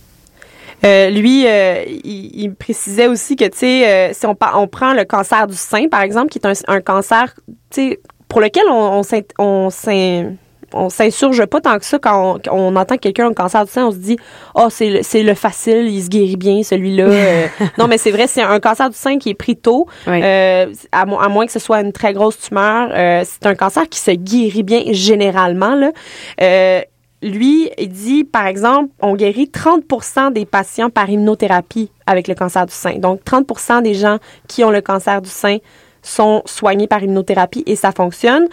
Euh, 0.86 1.10
lui, 1.10 1.46
euh, 1.48 1.84
il, 2.04 2.42
il 2.44 2.54
précisait 2.56 3.08
aussi 3.08 3.36
que, 3.36 3.46
tu 3.46 3.58
sais, 3.60 3.88
euh, 3.88 4.14
si 4.14 4.26
on, 4.26 4.36
on 4.56 4.68
prend 4.68 4.94
le 4.94 5.06
cancer 5.06 5.48
du 5.48 5.56
sein, 5.56 5.88
par 5.88 6.02
exemple, 6.02 6.30
qui 6.30 6.40
est 6.40 6.46
un, 6.46 6.54
un 6.68 6.82
cancer, 6.82 7.34
tu 7.70 7.90
sais, 7.90 8.00
pour 8.28 8.42
lequel 8.42 8.64
on, 8.70 9.02
on, 9.02 9.44
on, 9.44 9.70
s'in- 9.70 10.34
on 10.74 10.90
s'insurge 10.90 11.46
pas 11.46 11.62
tant 11.62 11.78
que 11.78 11.86
ça 11.86 12.00
quand 12.00 12.40
on, 12.50 12.52
on 12.72 12.76
entend 12.76 12.98
quelqu'un 12.98 13.28
un 13.28 13.34
cancer 13.34 13.64
du 13.64 13.72
sein, 13.72 13.86
on 13.86 13.92
se 13.92 13.98
dit, 13.98 14.18
oh, 14.56 14.68
c'est 14.70 14.90
le, 14.90 15.00
c'est 15.04 15.22
le 15.24 15.36
facile, 15.36 15.88
il 15.88 16.04
se 16.04 16.10
guérit 16.10 16.36
bien, 16.36 16.64
celui-là. 16.64 17.04
Euh, 17.06 17.48
non, 17.78 17.88
mais 17.88 17.98
c'est 18.00 18.12
vrai, 18.12 18.28
c'est 18.28 18.42
un 18.42 18.60
cancer 18.60 18.90
du 18.90 18.98
sein 18.98 19.20
qui 19.20 19.30
est 19.30 19.36
pris 19.36 19.56
tôt, 19.56 19.88
Oui. 20.08 20.20
euh, 20.24 20.66
à, 20.92 21.06
mo- 21.06 21.20
à 21.20 21.30
moins 21.30 21.46
que 21.46 21.52
ce 21.52 21.60
soit 21.60 21.80
une 21.82 21.92
très 21.94 22.12
grosse 22.14 22.40
tumeur. 22.40 22.90
Euh, 22.92 23.24
c'est 23.24 23.46
un 23.46 23.56
cancer 23.56 23.88
qui 23.88 24.00
se 24.00 24.12
guérit 24.12 24.64
bien 24.64 24.82
généralement, 24.90 25.76
là. 25.76 25.92
Lui, 27.24 27.70
il 27.78 27.88
dit, 27.88 28.26
par 28.26 28.48
exemple, 28.48 28.90
on 29.02 29.16
guérit 29.16 29.50
30% 29.52 30.34
des 30.34 30.46
patients 30.46 30.90
par 30.90 31.10
immunothérapie 31.10 31.90
avec 32.06 32.28
le 32.28 32.36
cancer 32.36 32.66
du 32.66 32.74
sein. 32.74 32.98
Donc, 32.98 33.22
30% 33.24 33.82
des 33.82 33.94
gens 33.94 34.18
qui 34.50 34.64
ont 34.66 34.72
le 34.72 34.82
cancer 34.82 35.22
du 35.22 35.30
sein 35.30 35.58
sont 36.02 36.42
soignés 36.46 36.88
par 36.88 37.02
immunothérapie 37.02 37.64
et 37.66 37.78
ça 37.78 37.94
fonctionne. 37.94 38.48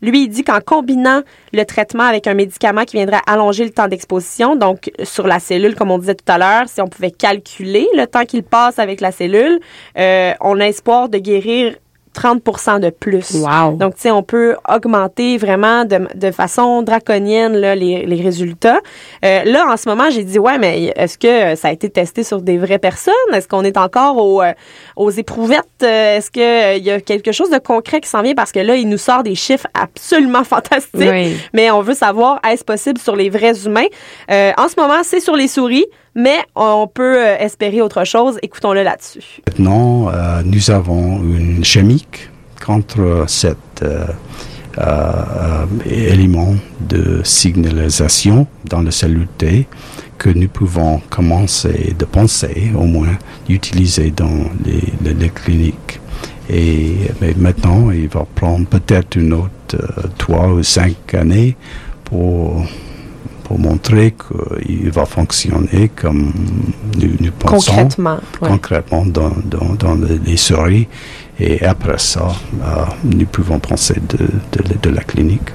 Lui, 0.00 0.24
il 0.24 0.28
dit 0.28 0.42
qu'en 0.42 0.60
combinant 0.60 1.20
le 1.52 1.64
traitement 1.64 2.04
avec 2.04 2.26
un 2.26 2.34
médicament 2.34 2.84
qui 2.84 2.96
viendrait 2.96 3.20
allonger 3.26 3.64
le 3.64 3.70
temps 3.70 3.88
d'exposition, 3.88 4.56
donc 4.56 4.90
sur 5.02 5.26
la 5.26 5.38
cellule, 5.38 5.74
comme 5.74 5.90
on 5.90 5.98
disait 5.98 6.14
tout 6.14 6.30
à 6.30 6.38
l'heure, 6.38 6.68
si 6.68 6.80
on 6.80 6.88
pouvait 6.88 7.10
calculer 7.10 7.86
le 7.94 8.06
temps 8.06 8.24
qu'il 8.24 8.42
passe 8.42 8.78
avec 8.78 9.02
la 9.02 9.12
cellule, 9.12 9.60
euh, 9.98 10.32
on 10.40 10.60
a 10.60 10.66
espoir 10.66 11.10
de 11.10 11.18
guérir 11.18 11.76
30% 12.14 12.80
de 12.80 12.90
plus. 12.90 13.32
Wow. 13.34 13.76
Donc, 13.76 13.96
tu 13.96 14.02
sais, 14.02 14.10
on 14.10 14.22
peut 14.22 14.56
augmenter 14.68 15.36
vraiment 15.36 15.84
de, 15.84 16.00
de 16.14 16.30
façon 16.30 16.82
draconienne 16.82 17.54
là, 17.56 17.74
les, 17.74 18.06
les 18.06 18.22
résultats. 18.22 18.80
Euh, 19.24 19.44
là, 19.44 19.66
en 19.68 19.76
ce 19.76 19.88
moment, 19.88 20.10
j'ai 20.10 20.24
dit, 20.24 20.38
ouais, 20.38 20.58
mais 20.58 20.92
est-ce 20.96 21.18
que 21.18 21.56
ça 21.56 21.68
a 21.68 21.72
été 21.72 21.90
testé 21.90 22.24
sur 22.24 22.40
des 22.40 22.58
vraies 22.58 22.78
personnes? 22.78 23.14
Est-ce 23.32 23.48
qu'on 23.48 23.64
est 23.64 23.76
encore 23.76 24.16
au, 24.16 24.42
euh, 24.42 24.52
aux 24.96 25.10
éprouvettes? 25.10 25.64
Euh, 25.82 26.16
Est-ce 26.16 26.30
qu'il 26.30 26.84
y 26.84 26.90
a 26.90 27.00
quelque 27.00 27.32
chose 27.32 27.50
de 27.50 27.58
concret 27.58 28.00
qui 28.00 28.08
s'en 28.08 28.22
vient? 28.22 28.34
Parce 28.34 28.52
que 28.52 28.60
là, 28.60 28.76
il 28.76 28.88
nous 28.88 28.98
sort 28.98 29.22
des 29.22 29.34
chiffres 29.34 29.66
absolument 29.74 30.44
fantastiques. 30.54 30.94
Oui. 30.94 31.36
Mais 31.52 31.70
on 31.70 31.80
veut 31.82 31.94
savoir, 31.94 32.40
est-ce 32.48 32.64
possible 32.64 32.98
sur 32.98 33.16
les 33.16 33.30
vrais 33.30 33.66
humains? 33.66 33.86
Euh, 34.30 34.52
en 34.56 34.68
ce 34.68 34.74
moment, 34.78 35.02
c'est 35.02 35.20
sur 35.20 35.36
les 35.36 35.48
souris, 35.48 35.86
mais 36.14 36.38
on 36.54 36.86
peut 36.86 37.18
euh, 37.18 37.36
espérer 37.38 37.80
autre 37.80 38.04
chose. 38.04 38.38
Écoutons-le 38.42 38.82
là-dessus. 38.82 39.42
Maintenant, 39.46 40.08
euh, 40.08 40.42
nous 40.44 40.70
avons 40.70 41.22
une 41.22 41.64
chimique 41.64 42.30
contre 42.64 43.24
cet 43.26 43.82
euh, 43.82 45.66
élément 45.84 46.54
de 46.80 47.20
signalisation 47.24 48.46
dans 48.64 48.82
la 48.82 48.90
cellule 48.90 49.28
T 49.38 49.66
que 50.18 50.30
nous 50.30 50.48
pouvons 50.48 51.00
commencer 51.10 51.94
de 51.98 52.04
penser, 52.04 52.70
au 52.76 52.84
moins, 52.84 53.18
d'utiliser 53.48 54.10
dans 54.10 54.44
les, 54.64 55.28
cliniques. 55.30 56.00
Et 56.48 56.94
mais 57.20 57.34
maintenant, 57.36 57.90
il 57.90 58.08
va 58.08 58.26
prendre 58.34 58.66
peut-être 58.66 59.16
une 59.16 59.32
autre 59.32 59.76
trois 60.16 60.48
ou 60.48 60.62
cinq 60.62 61.14
années 61.14 61.56
pour, 62.04 62.64
pour 63.44 63.58
montrer 63.58 64.14
qu'il 64.14 64.90
va 64.90 65.04
fonctionner 65.06 65.90
comme 65.94 66.32
nous, 67.00 67.12
nous 67.20 67.30
pensons 67.32 67.70
Concrètement. 67.72 68.18
ouais. 68.40 68.48
concrètement 68.48 69.04
dans, 69.06 69.32
dans, 69.44 69.74
dans 69.78 69.94
les 69.94 70.18
les 70.18 70.36
souris. 70.36 70.88
Et 71.38 71.64
après 71.64 71.98
ça, 71.98 72.28
euh, 72.62 72.84
nous 73.04 73.26
pouvons 73.26 73.58
penser 73.60 73.96
de, 74.12 74.18
de, 74.52 74.62
de 74.84 74.90
la 74.90 75.02
clinique. 75.02 75.50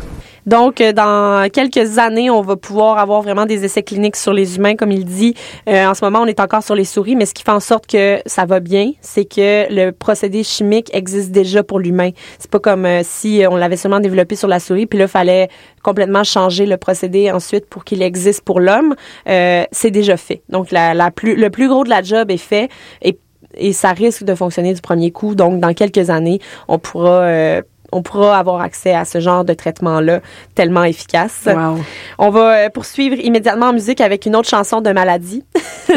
Donc, 0.45 0.81
euh, 0.81 0.93
dans 0.93 1.49
quelques 1.49 1.97
années, 1.97 2.29
on 2.29 2.41
va 2.41 2.55
pouvoir 2.55 2.97
avoir 2.97 3.21
vraiment 3.21 3.45
des 3.45 3.65
essais 3.65 3.83
cliniques 3.83 4.15
sur 4.15 4.33
les 4.33 4.57
humains, 4.57 4.75
comme 4.75 4.91
il 4.91 5.05
dit. 5.05 5.35
Euh, 5.67 5.85
en 5.85 5.93
ce 5.93 6.03
moment, 6.03 6.19
on 6.21 6.25
est 6.25 6.39
encore 6.39 6.63
sur 6.63 6.75
les 6.75 6.85
souris, 6.85 7.15
mais 7.15 7.25
ce 7.25 7.33
qui 7.33 7.43
fait 7.43 7.51
en 7.51 7.59
sorte 7.59 7.87
que 7.87 8.19
ça 8.25 8.45
va 8.45 8.59
bien, 8.59 8.91
c'est 9.01 9.25
que 9.25 9.71
le 9.73 9.91
procédé 9.91 10.43
chimique 10.43 10.89
existe 10.93 11.31
déjà 11.31 11.63
pour 11.63 11.79
l'humain. 11.79 12.11
C'est 12.39 12.49
pas 12.49 12.59
comme 12.59 12.85
euh, 12.85 13.01
si 13.03 13.43
on 13.49 13.55
l'avait 13.55 13.77
seulement 13.77 13.99
développé 13.99 14.35
sur 14.35 14.47
la 14.47 14.59
souris, 14.59 14.85
puis 14.85 14.99
là, 14.99 15.07
fallait 15.07 15.49
complètement 15.83 16.23
changer 16.23 16.65
le 16.65 16.77
procédé 16.77 17.31
ensuite 17.31 17.65
pour 17.67 17.83
qu'il 17.83 18.01
existe 18.01 18.41
pour 18.41 18.59
l'homme. 18.59 18.95
Euh, 19.27 19.63
c'est 19.71 19.91
déjà 19.91 20.17
fait. 20.17 20.41
Donc, 20.49 20.71
la, 20.71 20.93
la 20.93 21.11
plus, 21.11 21.35
le 21.35 21.49
plus 21.49 21.67
gros 21.67 21.83
de 21.83 21.89
la 21.89 22.01
job 22.01 22.31
est 22.31 22.37
fait 22.37 22.69
et, 23.01 23.17
et 23.55 23.73
ça 23.73 23.91
risque 23.91 24.23
de 24.23 24.35
fonctionner 24.35 24.73
du 24.73 24.81
premier 24.81 25.11
coup. 25.11 25.35
Donc, 25.35 25.59
dans 25.59 25.73
quelques 25.73 26.09
années, 26.09 26.39
on 26.67 26.79
pourra... 26.79 27.61
euh, 27.89 27.97
on 27.97 28.01
pourra 28.01 28.37
avoir 28.37 28.61
accès 28.61 28.93
à 28.93 29.05
ce 29.05 29.19
genre 29.19 29.45
de 29.45 29.53
traitement-là 29.53 30.21
tellement 30.55 30.83
efficace. 30.83 31.47
Wow. 31.47 31.79
On 32.17 32.29
va 32.29 32.53
euh, 32.53 32.69
poursuivre 32.69 33.15
immédiatement 33.19 33.67
en 33.67 33.73
musique 33.73 34.01
avec 34.01 34.25
une 34.25 34.35
autre 34.35 34.49
chanson 34.49 34.81
de 34.81 34.91
maladie. 34.91 35.43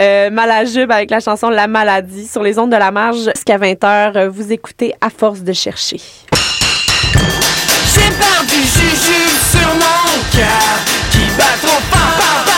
euh, 0.00 0.30
Malajube 0.30 0.90
avec 0.90 1.10
la 1.10 1.20
chanson 1.20 1.48
La 1.48 1.66
maladie 1.66 2.26
sur 2.26 2.42
les 2.42 2.58
ondes 2.58 2.70
de 2.70 2.76
la 2.76 2.90
marge. 2.90 3.30
Jusqu'à 3.34 3.58
20h, 3.58 4.26
vous 4.28 4.52
écoutez 4.52 4.94
à 5.00 5.10
force 5.10 5.42
de 5.42 5.52
chercher. 5.52 6.00
J'ai 7.94 8.10
perdu 8.10 8.60
jujube 8.60 9.38
sur 9.50 9.68
mon 9.74 10.36
cœur 10.36 10.84
qui 11.10 11.24
bat 11.36 11.56
trop 11.62 11.80
fort. 11.90 12.55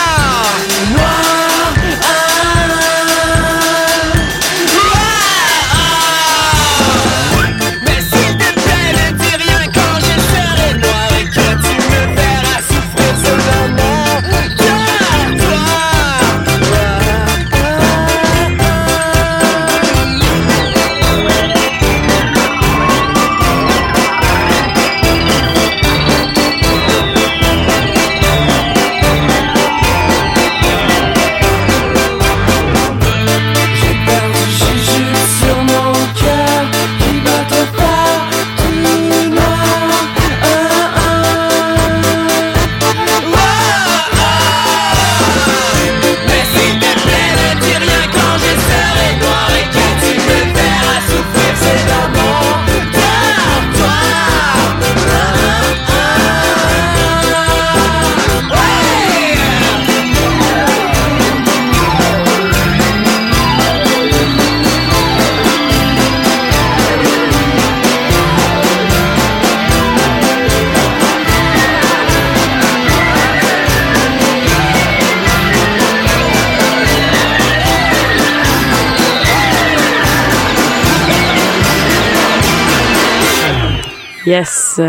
Yes. 84.29 84.79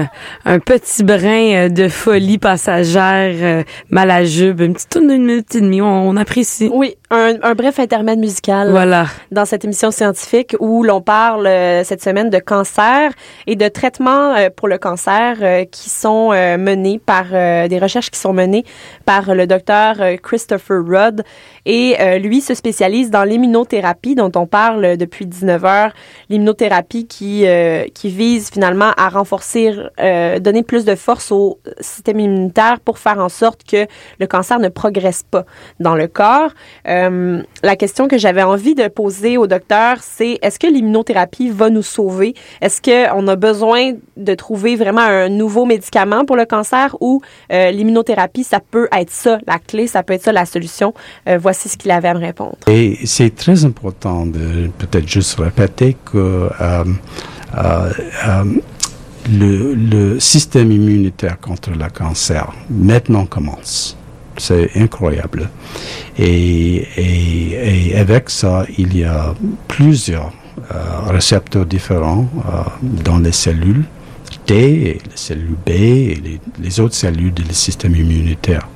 Un 0.44 0.58
petit 0.58 1.02
brin 1.02 1.54
euh, 1.54 1.68
de 1.70 1.88
folie 1.88 2.36
passagère, 2.36 3.34
euh, 3.40 3.62
malajube, 3.88 4.60
une 4.60 4.74
petite 4.74 4.90
tourne 4.90 5.08
d'une 5.08 5.24
minute 5.24 5.54
et 5.54 5.62
demie, 5.62 5.80
on, 5.80 6.14
apprécie. 6.18 6.68
Oui, 6.70 6.94
un, 7.10 7.36
un 7.42 7.54
bref 7.54 7.78
intermède 7.78 8.18
musical. 8.18 8.70
Voilà. 8.70 9.06
dans 9.32 9.46
cette 9.46 9.64
émission 9.64 9.90
scientifique 9.90 10.54
où 10.60 10.82
l'on 10.82 11.00
parle 11.00 11.46
euh, 11.46 11.84
cette 11.84 12.02
semaine 12.02 12.28
de 12.28 12.38
cancer 12.38 13.12
et 13.46 13.56
de 13.56 13.66
traitements 13.68 14.34
euh, 14.36 14.50
pour 14.54 14.68
le 14.68 14.76
cancer 14.76 15.38
euh, 15.40 15.64
qui 15.64 15.88
sont 15.88 16.32
euh, 16.34 16.58
menés 16.58 16.98
par 16.98 17.24
euh, 17.32 17.66
des 17.66 17.78
recherches 17.78 18.10
qui 18.10 18.20
sont 18.20 18.34
menées 18.34 18.64
par 19.06 19.34
le 19.34 19.46
docteur 19.46 19.96
euh, 20.00 20.16
Christopher 20.22 20.82
Rudd 20.86 21.22
et 21.66 21.96
euh, 22.00 22.18
lui 22.18 22.40
se 22.40 22.54
spécialise 22.54 23.10
dans 23.10 23.24
l'immunothérapie 23.24 24.14
dont 24.14 24.32
on 24.34 24.46
parle 24.46 24.96
depuis 24.96 25.26
19 25.26 25.64
heures 25.64 25.92
l'immunothérapie 26.28 27.06
qui 27.06 27.46
euh, 27.46 27.84
qui 27.94 28.08
vise 28.08 28.50
finalement 28.50 28.92
à 28.96 29.08
renforcer 29.08 29.74
euh, 30.00 30.38
donner 30.38 30.62
plus 30.62 30.84
de 30.84 30.94
force 30.94 31.32
au 31.32 31.58
système 31.80 32.20
immunitaire 32.20 32.80
pour 32.80 32.98
faire 32.98 33.18
en 33.18 33.28
sorte 33.28 33.64
que 33.64 33.86
le 34.18 34.26
cancer 34.26 34.58
ne 34.58 34.68
progresse 34.68 35.22
pas 35.22 35.44
dans 35.78 35.94
le 35.94 36.06
corps 36.06 36.50
euh, 36.88 37.42
la 37.62 37.76
question 37.76 38.08
que 38.08 38.18
j'avais 38.18 38.42
envie 38.42 38.74
de 38.74 38.88
poser 38.88 39.36
au 39.36 39.46
docteur, 39.46 39.98
c'est 40.00 40.38
est-ce 40.42 40.58
que 40.58 40.66
l'immunothérapie 40.66 41.50
va 41.50 41.70
nous 41.70 41.82
sauver? 41.82 42.34
Est-ce 42.60 42.80
qu'on 42.80 43.28
a 43.28 43.36
besoin 43.36 43.92
de 44.16 44.34
trouver 44.34 44.76
vraiment 44.76 45.02
un 45.02 45.28
nouveau 45.28 45.64
médicament 45.64 46.24
pour 46.24 46.36
le 46.36 46.44
cancer 46.44 46.96
ou 47.00 47.20
euh, 47.52 47.70
l'immunothérapie, 47.70 48.44
ça 48.44 48.60
peut 48.60 48.88
être 48.92 49.10
ça, 49.10 49.38
la 49.46 49.58
clé, 49.58 49.86
ça 49.86 50.02
peut 50.02 50.14
être 50.14 50.22
ça, 50.22 50.32
la 50.32 50.46
solution? 50.46 50.94
Euh, 51.28 51.38
voici 51.50 51.68
ce 51.68 51.76
qu'il 51.76 51.90
avait 51.90 52.08
à 52.08 52.14
me 52.14 52.20
répondre. 52.20 52.56
Et 52.68 52.98
c'est 53.04 53.34
très 53.34 53.64
important 53.64 54.24
de 54.24 54.70
peut-être 54.78 55.08
juste 55.08 55.40
répéter 55.40 55.96
que 56.04 56.48
euh, 56.60 56.84
euh, 57.56 57.92
euh, 58.28 58.44
le, 59.32 60.20
système 60.20 60.70
immunitaire 60.70 61.40
contre 61.40 61.70
le 61.70 61.88
cancer 61.90 62.52
maintenant 62.70 63.26
commence. 63.26 63.96
C'est 64.36 64.70
incroyable. 64.76 65.50
Et, 66.16 66.86
avec 67.96 68.30
ça, 68.30 68.64
il 68.78 68.96
y 68.96 69.04
a 69.04 69.34
plusieurs 69.66 70.32
récepteurs 71.08 71.66
différents 71.66 72.28
dans 72.82 73.18
les 73.18 73.32
cellules 73.32 73.84
T, 74.46 74.54
les 74.56 75.00
cellules 75.16 75.56
B 75.66 75.70
et 75.70 76.20
les, 76.24 76.40
les 76.62 76.80
autres 76.80 76.94
cellules 76.94 77.34
du 77.34 77.42
système 77.52 77.96
immunitaire 77.96 78.68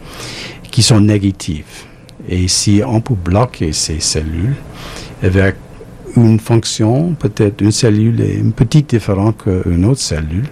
qui 0.71 0.83
sont 0.83 1.01
négatives. 1.01 1.85
Et 2.29 2.49
si 2.49 2.83
on 2.87 3.01
peut 3.01 3.15
bloquer 3.15 3.73
ces 3.73 4.01
cellules 4.01 4.57
avec 5.23 5.57
une 6.17 6.39
fonction, 6.39 7.15
peut-être 7.15 7.61
une 7.61 7.73
cellule 7.73 8.21
est 8.21 8.41
un 8.41 8.51
petit 8.51 8.83
différent 8.83 9.33
qu'une 9.33 9.85
autre 9.85 10.01
cellule, 10.01 10.47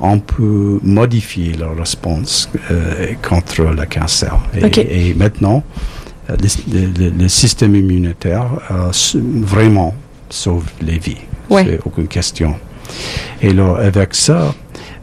on 0.00 0.18
peut 0.18 0.80
modifier 0.82 1.52
leur 1.52 1.76
réponse 1.76 2.48
euh, 2.70 3.12
contre 3.26 3.62
le 3.62 3.86
cancer. 3.86 4.36
Et, 4.76 5.14
maintenant, 5.14 5.62
euh, 6.30 6.36
le, 7.18 7.28
système 7.28 7.76
immunitaire 7.76 8.46
euh, 8.70 8.90
vraiment 9.42 9.94
sauve 10.30 10.64
les 10.80 10.98
vies. 10.98 11.18
Ouais. 11.48 11.64
C'est 11.64 11.80
aucune 11.84 12.08
question. 12.08 12.56
Et 13.40 13.52
là, 13.52 13.76
avec 13.78 14.14
ça, 14.14 14.54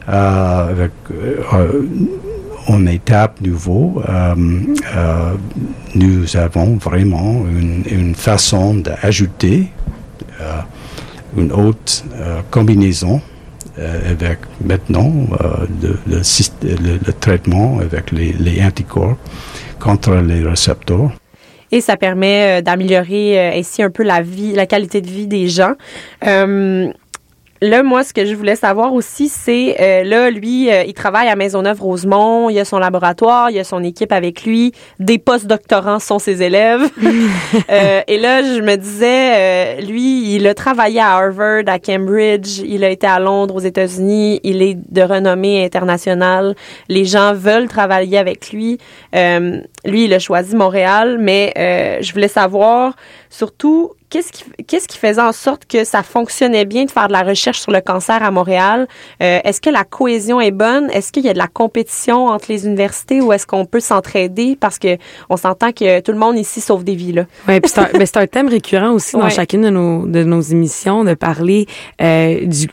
euh, 0.08 0.70
avec 0.70 0.90
en 2.68 2.86
étape 2.86 3.40
nouveau, 3.40 4.02
euh, 4.08 4.34
euh, 4.94 5.32
nous 5.94 6.36
avons 6.36 6.76
vraiment 6.76 7.44
une, 7.46 8.14
façon 8.14 8.74
d'ajouter 8.74 9.68
euh, 10.40 10.60
une 11.36 11.50
euh, 11.52 12.40
combinaison 12.50 13.20
avec 13.78 14.38
maintenant 14.62 15.12
le, 15.82 17.12
traitement 17.20 17.78
avec 17.80 18.10
les, 18.12 18.62
anticorps 18.62 19.16
contre 19.80 20.14
les 20.16 20.42
récepteurs. 20.42 21.10
Et 21.70 21.80
ça 21.80 21.96
permet 21.96 22.60
d'améliorer 22.60 23.58
ainsi 23.58 23.82
un 23.82 23.88
peu 23.88 24.02
la 24.02 24.20
vie, 24.20 24.52
la 24.52 24.66
qualité 24.66 25.00
de 25.00 25.08
vie 25.08 25.26
des 25.26 25.48
gens. 25.48 25.72
Là, 27.62 27.82
moi, 27.82 28.02
ce 28.02 28.12
que 28.12 28.26
je 28.26 28.34
voulais 28.34 28.56
savoir 28.56 28.92
aussi, 28.92 29.28
c'est 29.28 29.76
euh, 29.80 30.02
là, 30.02 30.30
lui, 30.30 30.70
euh, 30.70 30.82
il 30.84 30.94
travaille 30.94 31.28
à 31.28 31.36
Maisonneuve-Rosemont, 31.36 32.50
il 32.50 32.58
a 32.58 32.64
son 32.64 32.78
laboratoire, 32.78 33.50
il 33.50 33.58
a 33.58 33.64
son 33.64 33.82
équipe 33.84 34.12
avec 34.12 34.44
lui, 34.44 34.72
des 34.98 35.18
post-doctorants 35.18 36.00
sont 36.00 36.18
ses 36.18 36.42
élèves. 36.42 36.82
Euh, 37.70 38.00
et 38.06 38.18
là, 38.18 38.42
je 38.42 38.60
me 38.60 38.76
disais, 38.76 39.78
euh, 39.78 39.80
lui, 39.82 40.34
il 40.34 40.46
a 40.46 40.54
travaillé 40.54 41.00
à 41.00 41.16
Harvard, 41.16 41.62
à 41.66 41.78
Cambridge, 41.78 42.58
il 42.64 42.82
a 42.82 42.90
été 42.90 43.06
à 43.06 43.18
Londres, 43.18 43.54
aux 43.54 43.60
États-Unis, 43.60 44.40
il 44.42 44.62
est 44.62 44.74
de 44.74 45.02
renommée 45.02 45.64
internationale. 45.64 46.54
Les 46.88 47.04
gens 47.04 47.34
veulent 47.34 47.68
travailler 47.68 48.18
avec 48.18 48.52
lui. 48.52 48.78
Euh, 49.14 49.60
lui, 49.84 50.04
il 50.04 50.14
a 50.14 50.18
choisi 50.18 50.56
Montréal, 50.56 51.18
mais 51.20 51.52
euh, 51.56 51.98
je 52.00 52.12
voulais 52.12 52.28
savoir 52.28 52.94
surtout 53.30 53.92
qu'est-ce 54.12 54.30
qui, 54.30 54.44
qu'est-ce 54.68 54.86
qui 54.86 54.98
faisait 54.98 55.20
en 55.22 55.32
sorte 55.32 55.64
que 55.66 55.84
ça 55.84 56.02
fonctionnait 56.02 56.66
bien 56.66 56.84
de 56.84 56.90
faire 56.90 57.08
de 57.08 57.12
la 57.12 57.22
recherche 57.22 57.58
sur 57.60 57.72
le 57.72 57.80
cancer 57.80 58.22
à 58.22 58.30
Montréal? 58.30 58.86
Euh, 59.22 59.40
est-ce 59.42 59.60
que 59.60 59.70
la 59.70 59.84
cohésion 59.84 60.38
est 60.40 60.50
bonne? 60.50 60.90
Est-ce 60.90 61.10
qu'il 61.10 61.24
y 61.24 61.28
a 61.30 61.32
de 61.32 61.38
la 61.38 61.48
compétition 61.48 62.26
entre 62.26 62.46
les 62.50 62.66
universités 62.66 63.20
ou 63.22 63.32
est-ce 63.32 63.46
qu'on 63.46 63.64
peut 63.64 63.80
s'entraider? 63.80 64.56
Parce 64.60 64.78
que 64.78 64.98
on 65.30 65.36
s'entend 65.38 65.72
que 65.72 66.00
tout 66.00 66.12
le 66.12 66.18
monde 66.18 66.36
ici 66.36 66.60
sauve 66.60 66.84
des 66.84 66.94
vies, 66.94 67.12
là. 67.12 67.24
Ouais, 67.48 67.60
puis 67.60 67.70
c'est 67.74 67.80
un, 67.80 67.88
mais 67.98 68.04
c'est 68.06 68.18
un 68.18 68.26
thème 68.26 68.48
récurrent 68.48 68.90
aussi 68.90 69.16
dans 69.16 69.28
chacune 69.30 69.62
de 69.62 69.70
nos 69.70 70.06
de 70.06 70.22
nos 70.24 70.42
émissions 70.42 71.04
de 71.04 71.14
parler 71.14 71.66
euh, 72.02 72.44
du 72.46 72.68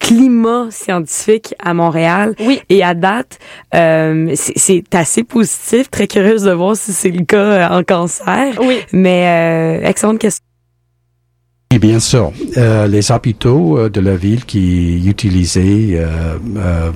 climat 0.00 0.66
scientifique 0.70 1.54
à 1.60 1.74
Montréal. 1.74 2.34
Oui. 2.40 2.60
Et 2.68 2.82
à 2.82 2.92
date, 2.94 3.38
euh, 3.74 4.32
c'est- 4.34 4.58
c'est 4.58 4.94
assez 4.94 5.22
positif. 5.22 5.90
Très 5.90 6.08
curieuse 6.08 6.42
de 6.42 6.50
voir 6.52 6.76
si 6.76 6.92
c'est 6.92 7.10
le 7.10 7.24
cas 7.24 7.36
euh, 7.38 7.68
en 7.78 7.82
cancer. 7.84 8.54
Oui. 8.60 8.80
Mais 8.92 9.80
euh, 9.82 9.88
excellente 9.88 10.18
question. 10.18 10.44
Et 11.74 11.78
bien 11.78 12.00
sûr, 12.00 12.32
euh, 12.58 12.86
les 12.86 13.10
hôpitaux 13.10 13.78
euh, 13.78 13.88
de 13.88 14.00
la 14.00 14.14
ville 14.14 14.44
qui 14.44 15.08
utilisaient 15.08 15.94
euh, 15.94 16.90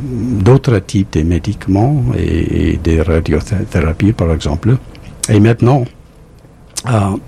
d'autres 0.44 0.78
types 0.80 1.14
de 1.14 1.22
médicaments 1.22 2.04
et, 2.14 2.72
et 2.72 2.76
des 2.76 3.00
radiothérapies, 3.00 4.12
par 4.12 4.30
exemple. 4.34 4.76
Et 5.30 5.40
maintenant, 5.40 5.86
ils, 6.86 7.18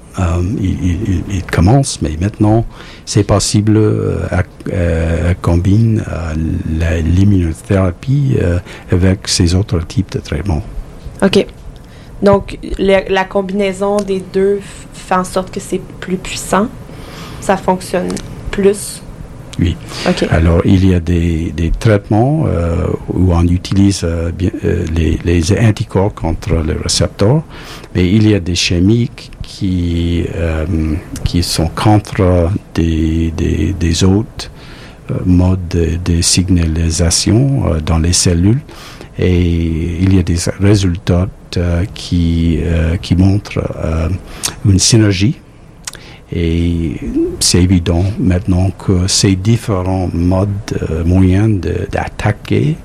ils- 0.61 1.23
ils 1.31 1.43
commencent, 1.43 2.03
mais 2.03 2.19
maintenant, 2.21 2.67
c'est 3.07 3.25
possible 3.25 3.81
à, 4.31 4.41
à 5.31 5.35
combiner 5.41 6.03
l'immunothérapie 7.03 8.37
avec 8.93 9.27
ces 9.27 9.55
autres 9.55 9.81
types 9.87 10.13
de 10.13 10.19
traitements. 10.21 10.63
OK. 11.23 11.47
Donc, 12.23 12.59
la 12.79 13.25
combinaison 13.25 13.97
des 13.97 14.23
deux 14.33 14.61
fait 14.93 15.15
en 15.15 15.25
sorte 15.25 15.51
que 15.51 15.61
c'est 15.61 15.81
plus 15.99 16.19
puissant? 16.19 16.69
Ça 17.49 17.57
fonctionne 17.57 18.13
plus? 18.51 19.01
Oui. 19.59 19.75
Alors, 20.29 20.61
il 20.67 20.87
y 20.87 20.93
a 20.93 21.01
des, 21.01 21.51
des 21.51 21.71
traitements 21.71 22.45
euh, 22.47 22.89
où 23.09 23.33
on 23.33 23.43
utilise 23.45 24.03
euh, 24.05 24.31
bien, 24.31 24.51
euh, 24.67 24.85
les, 24.95 25.19
les 25.25 25.59
anticorps 25.59 26.13
contre 26.13 26.57
les 26.57 26.75
récepteurs, 26.75 27.43
mais 27.95 28.07
il 28.07 28.29
y 28.29 28.35
a 28.35 28.41
des 28.41 28.55
chimiques 28.55 29.31
qui, 29.41 30.27
qui 31.25 31.43
sont 31.43 31.69
contre 31.69 32.51
des, 32.75 33.33
des, 33.35 33.73
des 33.73 34.05
autres 34.05 34.51
modes 35.25 35.69
de, 35.71 35.97
de 36.05 36.21
signalisation 36.21 37.63
dans 37.81 37.99
les 37.99 38.13
cellules. 38.13 38.61
Et 39.19 39.41
il 40.03 40.15
y 40.15 40.19
a 40.19 40.23
des 40.23 40.37
résultats 40.61 41.29
qui, 41.95 42.61
qui 43.01 43.17
montrent 43.17 43.63
une 44.67 44.79
synergie 44.79 45.39
et 46.33 46.95
c'est 47.41 47.63
évident 47.63 48.05
maintenant 48.19 48.71
que 48.71 49.07
ces 49.07 49.35
différents 49.37 50.09
modes, 50.13 50.49
euh, 50.91 51.05
moyens 51.05 51.61
d'attaquer 51.91 52.77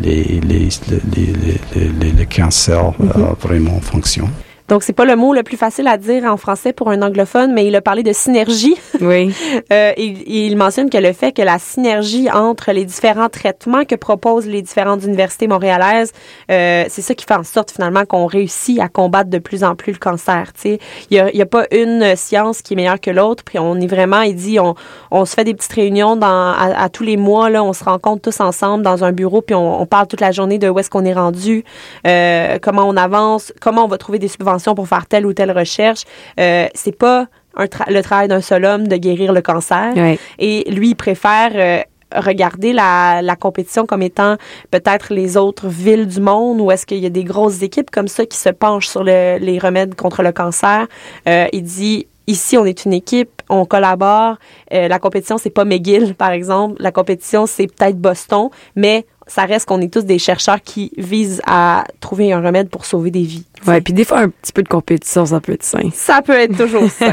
les, 0.00 0.24
les, 0.24 0.40
les, 0.40 0.68
les, 1.16 1.26
les, 1.74 1.88
les- 2.00 2.12
les 2.12 2.26
cancers 2.26 2.92
euh, 3.00 3.32
vraiment 3.40 3.80
fonctionnent. 3.80 4.30
Donc, 4.68 4.82
c'est 4.82 4.92
pas 4.92 5.04
le 5.04 5.16
mot 5.16 5.32
le 5.32 5.42
plus 5.42 5.56
facile 5.56 5.88
à 5.88 5.96
dire 5.96 6.24
en 6.24 6.36
français 6.36 6.72
pour 6.72 6.90
un 6.90 7.02
anglophone, 7.02 7.52
mais 7.52 7.66
il 7.66 7.74
a 7.76 7.80
parlé 7.80 8.02
de 8.02 8.12
synergie. 8.12 8.76
Oui. 9.00 9.34
Euh, 9.72 9.92
il, 9.96 10.22
il 10.26 10.56
mentionne 10.56 10.88
que 10.88 10.96
le 10.98 11.12
fait 11.12 11.32
que 11.32 11.42
la 11.42 11.58
synergie 11.58 12.30
entre 12.30 12.72
les 12.72 12.84
différents 12.84 13.28
traitements 13.28 13.84
que 13.84 13.96
proposent 13.96 14.46
les 14.46 14.62
différentes 14.62 15.02
universités 15.02 15.46
montréalaises, 15.46 16.12
euh, 16.50 16.84
c'est 16.88 17.02
ça 17.02 17.14
qui 17.14 17.26
fait 17.26 17.34
en 17.34 17.42
sorte 17.42 17.72
finalement 17.72 18.04
qu'on 18.06 18.26
réussit 18.26 18.80
à 18.80 18.88
combattre 18.88 19.30
de 19.30 19.38
plus 19.38 19.64
en 19.64 19.74
plus 19.74 19.92
le 19.92 19.98
cancer. 19.98 20.52
Tu 20.54 20.60
sais, 20.60 20.78
il 21.10 21.16
y 21.16 21.20
a, 21.20 21.30
y 21.34 21.42
a 21.42 21.46
pas 21.46 21.66
une 21.70 22.14
science 22.16 22.62
qui 22.62 22.74
est 22.74 22.76
meilleure 22.76 23.00
que 23.00 23.10
l'autre. 23.10 23.42
Puis 23.44 23.58
on 23.58 23.76
est 23.76 23.86
vraiment, 23.86 24.22
il 24.22 24.36
dit, 24.36 24.58
on, 24.58 24.74
on 25.10 25.24
se 25.24 25.34
fait 25.34 25.44
des 25.44 25.54
petites 25.54 25.72
réunions 25.72 26.16
dans, 26.16 26.26
à, 26.26 26.74
à 26.78 26.88
tous 26.88 27.02
les 27.02 27.16
mois 27.16 27.50
là, 27.50 27.62
on 27.62 27.72
se 27.72 27.84
rencontre 27.84 28.22
tous 28.22 28.40
ensemble 28.40 28.84
dans 28.84 29.04
un 29.04 29.12
bureau, 29.12 29.42
puis 29.42 29.54
on, 29.54 29.80
on 29.80 29.86
parle 29.86 30.06
toute 30.06 30.20
la 30.20 30.32
journée 30.32 30.58
de 30.58 30.68
où 30.68 30.78
est-ce 30.78 30.90
qu'on 30.90 31.04
est 31.04 31.12
rendu, 31.12 31.64
euh, 32.06 32.58
comment 32.60 32.84
on 32.84 32.96
avance, 32.96 33.52
comment 33.60 33.84
on 33.84 33.88
va 33.88 33.98
trouver 33.98 34.18
des 34.18 34.28
subventions 34.28 34.57
pour 34.74 34.88
faire 34.88 35.06
telle 35.06 35.26
ou 35.26 35.32
telle 35.32 35.50
recherche. 35.52 36.02
Euh, 36.40 36.66
c'est 36.74 36.96
pas 36.96 37.26
un 37.56 37.64
tra- 37.66 37.90
le 37.92 38.02
travail 38.02 38.28
d'un 38.28 38.40
seul 38.40 38.64
homme 38.64 38.86
de 38.88 38.96
guérir 38.96 39.32
le 39.32 39.40
cancer. 39.42 39.92
Ouais. 39.96 40.18
Et 40.38 40.70
lui, 40.70 40.90
il 40.90 40.94
préfère 40.94 41.50
euh, 41.54 41.82
regarder 42.14 42.72
la, 42.72 43.20
la 43.22 43.36
compétition 43.36 43.84
comme 43.86 44.02
étant 44.02 44.36
peut-être 44.70 45.12
les 45.12 45.36
autres 45.36 45.68
villes 45.68 46.06
du 46.06 46.20
monde 46.20 46.60
ou 46.60 46.70
est-ce 46.70 46.86
qu'il 46.86 46.98
y 46.98 47.06
a 47.06 47.10
des 47.10 47.24
grosses 47.24 47.62
équipes 47.62 47.90
comme 47.90 48.08
ça 48.08 48.24
qui 48.26 48.38
se 48.38 48.48
penchent 48.48 48.88
sur 48.88 49.04
le- 49.04 49.38
les 49.38 49.58
remèdes 49.58 49.94
contre 49.94 50.22
le 50.22 50.32
cancer. 50.32 50.86
Euh, 51.28 51.46
il 51.52 51.62
dit 51.62 52.06
Ici, 52.30 52.58
on 52.58 52.66
est 52.66 52.84
une 52.84 52.92
équipe, 52.92 53.40
on 53.48 53.64
collabore. 53.64 54.36
Euh, 54.74 54.86
la 54.86 54.98
compétition, 54.98 55.38
c'est 55.38 55.48
pas 55.48 55.64
McGill, 55.64 56.14
par 56.14 56.30
exemple. 56.32 56.74
La 56.78 56.92
compétition, 56.92 57.46
c'est 57.46 57.66
peut-être 57.66 57.96
Boston, 57.96 58.50
mais 58.76 59.06
ça 59.28 59.44
reste 59.44 59.66
qu'on 59.68 59.80
est 59.80 59.92
tous 59.92 60.04
des 60.04 60.18
chercheurs 60.18 60.60
qui 60.62 60.90
visent 60.96 61.40
à 61.46 61.84
trouver 62.00 62.32
un 62.32 62.40
remède 62.42 62.68
pour 62.68 62.84
sauver 62.84 63.10
des 63.12 63.22
vies. 63.22 63.44
Ouais, 63.66 63.80
puis 63.80 63.92
des 63.92 64.04
fois 64.04 64.18
un 64.20 64.28
petit 64.30 64.52
peu 64.52 64.62
de 64.62 64.68
compétition, 64.68 65.24
ça 65.26 65.40
peut 65.40 65.52
être 65.52 65.62
sain. 65.62 65.90
Ça 65.94 66.20
peut 66.22 66.32
être 66.38 66.56
toujours 66.56 66.90
ça. 66.90 67.12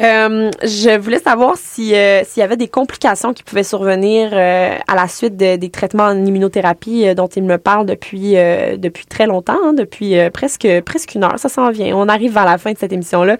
Euh, 0.00 0.50
je 0.62 0.96
voulais 0.96 1.18
savoir 1.18 1.56
si 1.56 1.92
euh, 1.94 2.22
s'il 2.24 2.40
y 2.40 2.44
avait 2.44 2.56
des 2.56 2.68
complications 2.68 3.32
qui 3.32 3.42
pouvaient 3.42 3.64
survenir 3.64 4.30
euh, 4.32 4.76
à 4.86 4.94
la 4.94 5.08
suite 5.08 5.36
de- 5.36 5.56
des 5.56 5.70
traitements 5.70 6.04
en 6.04 6.24
immunothérapie 6.24 7.12
dont 7.16 7.26
il 7.26 7.42
me 7.42 7.58
parle 7.58 7.84
depuis 7.84 8.34
depuis 8.78 9.06
très 9.06 9.26
longtemps, 9.26 9.58
hein, 9.64 9.72
depuis 9.72 10.14
presque 10.32 10.68
presque 10.84 11.14
une 11.16 11.24
heure. 11.24 11.38
Ça 11.38 11.48
s'en 11.48 11.70
vient. 11.70 11.96
On 11.96 12.08
arrive 12.08 12.32
vers 12.32 12.44
la 12.44 12.58
fin 12.58 12.72
de 12.72 12.78
cette 12.78 12.92
émission 12.92 13.24
là. 13.24 13.36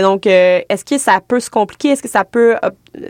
donc, 0.00 0.26
est-ce 0.26 0.84
que 0.84 0.98
ça 0.98 1.20
peut 1.26 1.38
se 1.40 1.50
compliquer? 1.50 1.90
Est-ce 1.90 2.02
que 2.02 2.08
ça 2.08 2.24
peut 2.24 2.56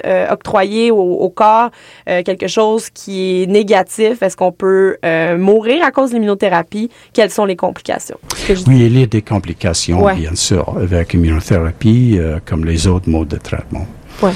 euh, 0.05 0.27
octroyer 0.31 0.91
au, 0.91 1.01
au 1.01 1.29
corps 1.31 1.71
euh, 2.09 2.23
quelque 2.23 2.47
chose 2.49 2.89
qui 2.91 3.43
est 3.43 3.47
négatif? 3.47 4.23
Est-ce 4.23 4.37
qu'on 4.37 4.53
peut 4.53 4.97
euh, 5.05 5.37
mourir 5.39 5.85
à 5.85 5.91
cause 5.91 6.11
de 6.11 6.15
l'immunothérapie? 6.15 6.91
Quelles 7.13 7.31
sont 7.31 7.45
les 7.45 7.57
complications? 7.57 8.19
Oui, 8.49 8.81
il 8.87 8.99
y 8.99 9.03
a 9.03 9.07
des 9.07 9.23
complications, 9.23 10.03
Ouais. 10.03 10.15
bien 10.17 10.35
sûr, 10.35 10.77
avec 10.81 11.13
l'immunothérapie, 11.13 12.19
comme 12.47 12.65
les 12.65 12.87
autres 12.87 13.09
modes 13.09 13.29
de 13.29 13.37
traitement. 13.37 13.87
Ouais. 14.23 14.33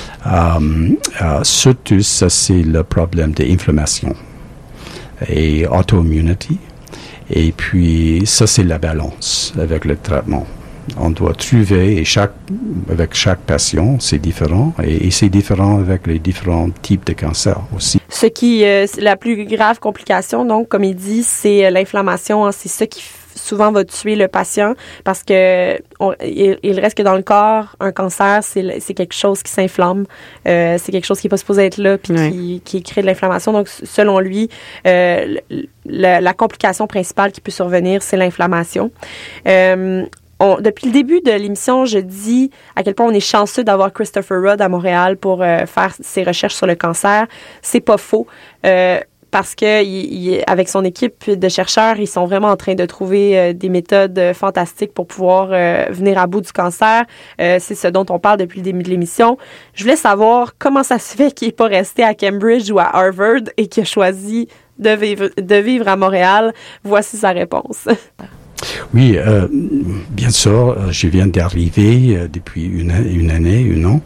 Surtout, 1.42 2.00
ça, 2.02 2.28
c'est 2.28 2.62
le 2.62 2.82
problème 2.82 3.32
d'inflammation 3.32 4.14
et 5.28 5.66
auto-immunity. 5.66 6.58
Et 7.30 7.52
puis, 7.52 8.22
ça, 8.24 8.46
c'est 8.46 8.62
la 8.64 8.78
balance 8.78 9.52
avec 9.60 9.84
le 9.84 9.96
traitement. 9.96 10.46
On 10.98 11.10
doit 11.10 11.34
trouver, 11.34 11.96
et 11.98 12.04
chaque, 12.04 12.32
avec 12.90 13.14
chaque 13.14 13.40
patient, 13.40 13.98
c'est 14.00 14.18
différent, 14.18 14.72
et, 14.82 15.06
et 15.06 15.10
c'est 15.10 15.28
différent 15.28 15.78
avec 15.78 16.06
les 16.06 16.18
différents 16.18 16.70
types 16.82 17.04
de 17.06 17.12
cancers 17.12 17.60
aussi. 17.74 18.00
Ce 18.08 18.26
qui, 18.26 18.64
euh, 18.64 18.86
la 18.98 19.16
plus 19.16 19.44
grave 19.46 19.78
complication, 19.80 20.44
donc, 20.44 20.68
comme 20.68 20.84
il 20.84 20.94
dit, 20.94 21.22
c'est 21.22 21.66
euh, 21.66 21.70
l'inflammation. 21.70 22.46
hein. 22.46 22.52
c'est 22.52 22.68
ça 22.68 22.86
qui 22.86 23.02
souvent 23.34 23.70
va 23.70 23.84
tuer 23.84 24.16
le 24.16 24.28
patient 24.28 24.74
parce 25.04 25.22
que 25.22 25.76
on- 26.00 26.14
il, 26.24 26.58
il 26.62 26.80
reste 26.80 26.96
que 26.96 27.02
dans 27.02 27.14
le 27.14 27.22
corps, 27.22 27.76
un 27.80 27.92
cancer, 27.92 28.42
c'est 28.42 28.94
quelque 28.94 29.12
chose 29.14 29.42
qui 29.42 29.52
s'inflamme. 29.52 30.06
Euh, 30.48 30.78
c'est 30.82 30.90
quelque 30.90 31.04
chose 31.04 31.20
qui 31.20 31.26
n'est 31.26 31.30
pas 31.30 31.36
supposé 31.36 31.66
être 31.66 31.76
là 31.76 31.98
puis 31.98 32.14
qui, 32.14 32.62
qui 32.64 32.82
crée 32.82 33.02
de 33.02 33.06
l'inflammation. 33.06 33.52
Donc, 33.52 33.68
selon 33.68 34.20
lui, 34.20 34.48
euh, 34.86 35.36
la, 35.84 36.20
la 36.22 36.32
complication 36.32 36.86
principale 36.86 37.30
qui 37.30 37.42
peut 37.42 37.50
survenir, 37.52 38.02
c'est 38.02 38.16
l'inflammation. 38.16 38.90
Euh, 39.46 40.06
depuis 40.40 40.86
le 40.86 40.92
début 40.92 41.20
de 41.20 41.32
l'émission, 41.32 41.84
je 41.86 41.98
dis 41.98 42.50
à 42.74 42.82
quel 42.82 42.94
point 42.94 43.06
on 43.06 43.12
est 43.12 43.20
chanceux 43.20 43.64
d'avoir 43.64 43.92
Christopher 43.92 44.40
Rudd 44.42 44.60
à 44.60 44.68
Montréal 44.68 45.16
pour 45.16 45.42
euh, 45.42 45.66
faire 45.66 45.94
ses 46.00 46.24
recherches 46.24 46.54
sur 46.54 46.66
le 46.66 46.74
cancer. 46.74 47.26
C'est 47.62 47.80
pas 47.80 47.96
faux. 47.96 48.26
Euh, 48.64 49.00
parce 49.30 49.54
que 49.54 50.50
avec 50.50 50.68
son 50.68 50.84
équipe 50.84 51.28
de 51.28 51.48
chercheurs, 51.48 51.98
ils 51.98 52.06
sont 52.06 52.24
vraiment 52.26 52.48
en 52.48 52.56
train 52.56 52.74
de 52.74 52.86
trouver 52.86 53.38
euh, 53.38 53.52
des 53.52 53.68
méthodes 53.68 54.32
fantastiques 54.34 54.94
pour 54.94 55.06
pouvoir 55.06 55.48
venir 55.90 56.16
à 56.18 56.26
bout 56.26 56.40
du 56.40 56.52
cancer. 56.52 57.04
C'est 57.38 57.74
ce 57.74 57.88
dont 57.88 58.06
on 58.08 58.18
parle 58.18 58.38
depuis 58.38 58.60
le 58.60 58.64
début 58.64 58.82
de 58.82 58.88
l'émission. 58.88 59.36
Je 59.74 59.82
voulais 59.82 59.96
savoir 59.96 60.54
comment 60.58 60.82
ça 60.82 60.98
se 60.98 61.16
fait 61.16 61.34
qu'il 61.34 61.48
n'est 61.48 61.52
pas 61.52 61.66
resté 61.66 62.02
à 62.02 62.14
Cambridge 62.14 62.70
ou 62.70 62.78
à 62.78 62.84
Harvard 62.96 63.42
et 63.56 63.66
qu'il 63.66 63.82
a 63.82 63.86
choisi 63.86 64.48
de 64.78 65.60
vivre 65.60 65.88
à 65.88 65.96
Montréal. 65.96 66.54
Voici 66.84 67.16
sa 67.16 67.32
réponse. 67.32 67.88
Oui, 68.94 69.16
euh, 69.16 69.46
bien 70.10 70.30
sûr, 70.30 70.70
euh, 70.70 70.90
je 70.90 71.08
viens 71.08 71.26
d'arriver 71.26 72.16
euh, 72.16 72.28
depuis 72.32 72.64
une, 72.64 72.92
une 73.10 73.30
année, 73.30 73.70
un 73.76 73.84
an, 73.84 74.00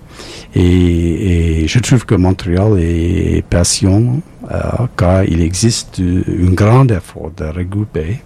et, 0.54 1.64
je 1.68 1.78
trouve 1.78 2.04
que 2.04 2.14
Montréal 2.16 2.78
est 2.80 3.44
euh, 3.54 4.60
car 4.96 5.24
il 5.24 5.40
existe 5.42 6.00
un 6.00 6.52
grand 6.52 6.90
effort 6.90 7.30
de 7.36 7.44
regrouper 7.44 8.20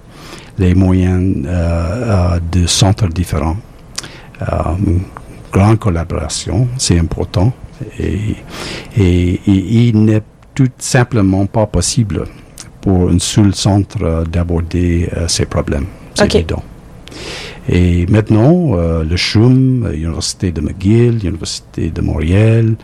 les 0.58 0.74
moyens 0.74 1.46
de 2.52 2.66
centres 2.66 3.08
différents. 3.08 3.56
Une 4.40 5.00
grande 5.52 5.78
collaboration, 5.78 6.68
c'est 6.78 6.98
important, 6.98 7.52
et, 7.98 8.36
il 8.96 10.04
n'est 10.04 10.22
tout 10.54 10.70
simplement 10.78 11.46
pas 11.46 11.66
possible 11.66 12.24
pour 12.80 13.10
un 13.10 13.18
seul 13.18 13.54
centre 13.54 14.24
d'aborder 14.30 15.10
ces 15.26 15.46
problèmes. 15.46 15.86
C'est 16.14 16.24
Ok. 16.24 16.34
évident. 16.36 16.62
Et 17.68 18.06
maintenant, 18.06 18.76
euh, 18.76 19.04
le 19.04 19.16
CHUM, 19.16 19.88
l'Université 19.90 20.52
de 20.52 20.60
McGill, 20.60 21.18
l'Université 21.22 21.90
de 21.90 22.00
Montréal, 22.02 22.74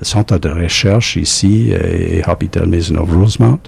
le 0.00 0.04
Centre 0.04 0.38
de 0.38 0.48
recherche 0.48 1.16
ici 1.16 1.70
et 1.72 2.22
Hôpital 2.28 2.66
Maisonneuve-Rosemont 2.68 3.58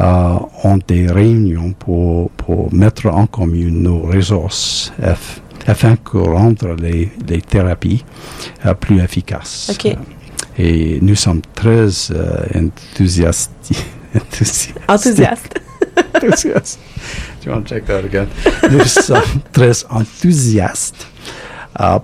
euh, 0.00 0.34
ont 0.64 0.78
des 0.88 1.06
réunions 1.06 1.72
pour, 1.78 2.30
pour 2.30 2.72
mettre 2.74 3.06
en 3.06 3.26
commun 3.26 3.70
nos 3.70 4.00
ressources 4.00 4.92
afin 5.66 5.94
que 5.96 6.16
rendre 6.18 6.74
les, 6.74 7.10
les 7.28 7.40
thérapies 7.40 8.04
euh, 8.66 8.74
plus 8.74 8.98
efficaces. 9.00 9.70
Et 10.58 10.98
nous 11.00 11.14
sommes 11.14 11.42
très 11.54 12.10
euh, 12.10 12.44
enthousiastes. 12.56 13.52
enthousi- 14.16 14.72
Enthousiaste. 16.14 16.14
enthousiastes. 16.14 16.78
Do 17.40 17.46
you 17.50 17.52
want 17.52 17.66
to 17.68 17.74
check 17.74 17.86
that 17.86 18.04
again? 18.04 18.28
Nous 18.70 18.84
sommes 18.86 19.42
très 19.52 19.84
enthousiastes. 19.90 21.06
euh, 21.80 21.98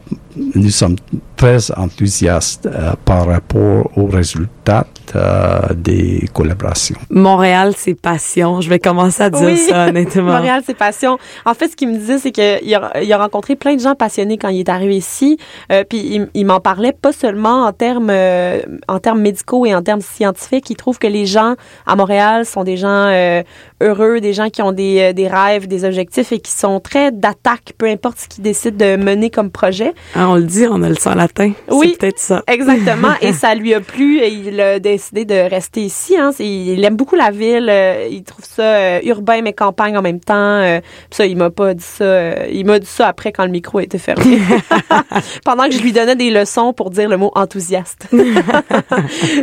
nous 0.55 0.71
sommes 0.71 0.97
très 1.37 1.71
enthousiastes 1.73 2.67
euh, 2.67 2.93
par 3.05 3.27
rapport 3.27 3.91
aux 3.97 4.07
résultats 4.07 4.87
euh, 5.17 5.61
des 5.75 6.29
collaborations. 6.35 6.97
Montréal, 7.11 7.73
c'est 7.77 7.95
passion. 7.95 8.61
Je 8.61 8.69
vais 8.69 8.79
commencer 8.79 9.23
à 9.23 9.31
dire 9.31 9.47
Oui. 9.47 9.57
ça, 9.57 9.87
honnêtement. 9.89 10.25
Montréal, 10.37 10.63
c'est 10.67 10.77
passion. 10.77 11.19
En 11.47 11.55
fait, 11.55 11.69
ce 11.69 11.77
qu'il 11.77 11.89
me 11.89 11.97
disait, 11.97 12.19
c'est 12.19 12.31
qu'il 12.33 12.75
a, 12.75 13.01
il 13.03 13.13
a 13.13 13.19
rencontré 13.19 13.57
plein 13.57 13.75
de 13.75 13.81
gens 13.81 13.95
passionnés 13.95 14.37
quand 14.37 14.49
il 14.49 14.61
est 14.61 14.69
arrivé 14.69 14.97
ici. 14.97 15.39
Euh, 15.73 15.85
puis 15.89 15.99
il, 15.99 16.29
il 16.35 16.45
m'en 16.45 16.61
parlait 16.61 16.93
pas 16.93 17.13
seulement 17.13 17.65
en 17.65 17.73
termes 17.73 18.11
euh, 18.11 18.61
en 18.89 18.99
termes 18.99 19.21
médicaux 19.21 19.65
et 19.65 19.75
en 19.75 19.83
termes 19.83 20.03
scientifiques. 20.03 20.69
Il 20.71 20.77
trouve 20.77 20.99
que 20.99 21.07
les 21.07 21.25
gens 21.25 21.55
à 21.87 21.97
Montréal 21.97 22.45
sont 22.45 22.65
des 22.65 22.77
gens 22.77 22.89
euh, 23.09 23.43
heureux, 23.81 24.21
des 24.21 24.33
gens 24.35 24.51
qui 24.51 24.61
ont 24.63 24.73
des, 24.73 25.15
des 25.15 25.29
rêves, 25.29 25.69
des 25.69 25.85
objectifs 25.85 26.33
et 26.33 26.41
qui 26.41 26.53
sont 26.53 26.81
très 26.81 27.13
d'attaque, 27.13 27.73
peu 27.79 27.87
importe 27.87 28.19
ce 28.19 28.29
qu'ils 28.29 28.45
décident 28.45 28.77
de 28.77 28.97
mener 28.97 29.31
comme 29.31 29.51
projet. 29.51 29.95
Ah, 30.15 30.28
on 30.31 30.35
le 30.37 30.43
dit, 30.45 30.67
on 30.69 30.83
a 30.83 30.89
le 30.89 30.95
sang 30.95 31.15
latin. 31.15 31.53
Oui. 31.71 31.91
C'est 31.93 31.99
peut-être 31.99 32.19
ça. 32.19 32.43
Exactement. 32.47 33.13
et 33.21 33.33
ça 33.43 33.55
lui 33.55 33.75
a 33.75 33.81
plu 33.81 34.19
et 34.19 34.29
il 34.29 34.61
a 34.61 34.79
décidé 34.79 35.25
de 35.25 35.35
rester 35.35 35.83
ici. 35.83 36.17
Hein. 36.17 36.31
Il 36.39 36.85
aime 36.85 36.97
beaucoup 36.97 37.17
la 37.17 37.31
ville. 37.31 37.69
euh, 37.71 38.07
il 38.11 38.23
trouve 38.25 38.45
ça 38.45 38.63
euh, 38.63 39.01
urbain 39.05 39.41
mais 39.43 39.53
campagne 39.53 39.97
en 39.97 40.03
même 40.03 40.21
temps. 40.21 40.35
euh, 40.35 40.81
ça, 41.11 41.27
il 41.27 41.37
m'a 41.37 41.51
pas 41.51 41.75
dit 41.75 41.85
ça. 41.85 42.47
il 42.49 42.67
m'a 42.67 42.79
dit 42.79 42.87
ça 42.87 43.09
après 43.09 43.33
quand 43.33 43.45
le 43.45 43.51
micro 43.51 43.81
était 43.81 43.99
fermé. 43.99 44.39
Pendant 45.45 45.65
que 45.65 45.73
je 45.73 45.81
lui 45.81 45.93
donnais 45.93 46.17
des 46.17 46.31
leçons 46.31 46.73
pour 46.73 46.91
dire 46.91 47.09
le 47.09 47.17
mot 47.17 47.33
enthousiaste. 47.35 48.09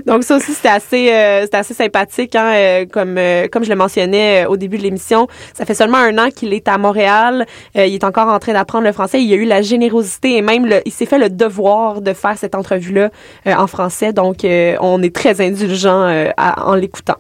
Donc 0.06 0.24
ça 0.24 0.38
aussi 0.38 0.54
c'était 0.54 0.70
assez 0.70 1.12
euh, 1.12 1.46
sympathique 1.62 2.36
hein, 2.36 2.86
comme 2.92 3.18
euh, 3.18 3.48
comme 3.52 3.64
je 3.64 3.70
le 3.70 3.76
mentionnais 3.76 4.46
au 4.46 4.58
début 4.58 4.78
de 4.78 4.84
l'émission. 4.84 5.28
Ça 5.54 5.66
fait 5.66 5.74
seulement 5.74 5.98
un 5.98 6.18
an 6.18 6.30
qu'il 6.30 6.54
est 6.54 6.68
à 6.68 6.78
Montréal. 6.78 7.46
Euh, 7.78 7.86
il 7.86 7.94
est 7.94 8.04
encore 8.04 8.28
en 8.30 8.40
train 8.40 8.54
d'apprendre 8.54 8.86
le 8.86 8.92
français. 8.92 9.22
Il 9.22 9.32
a 9.34 9.36
eu 9.36 9.46
la 9.46 9.62
générosité 9.62 10.38
et 10.38 10.42
même 10.42 10.65
il 10.86 10.92
s'est 10.92 11.06
fait 11.06 11.20
le 11.20 11.30
devoir 11.30 12.02
de 12.02 12.14
faire 12.14 12.38
cette 12.38 12.56
entrevue 12.56 12.94
là 12.94 13.10
en 13.46 13.68
français. 13.68 14.14
Donc 14.14 14.44
euh, 14.46 14.76
on 14.82 15.02
est 15.04 15.14
très 15.16 15.42
indulgent 15.42 16.04
euh, 16.04 16.30
en 16.38 16.76
l'écoutant. 16.76 17.16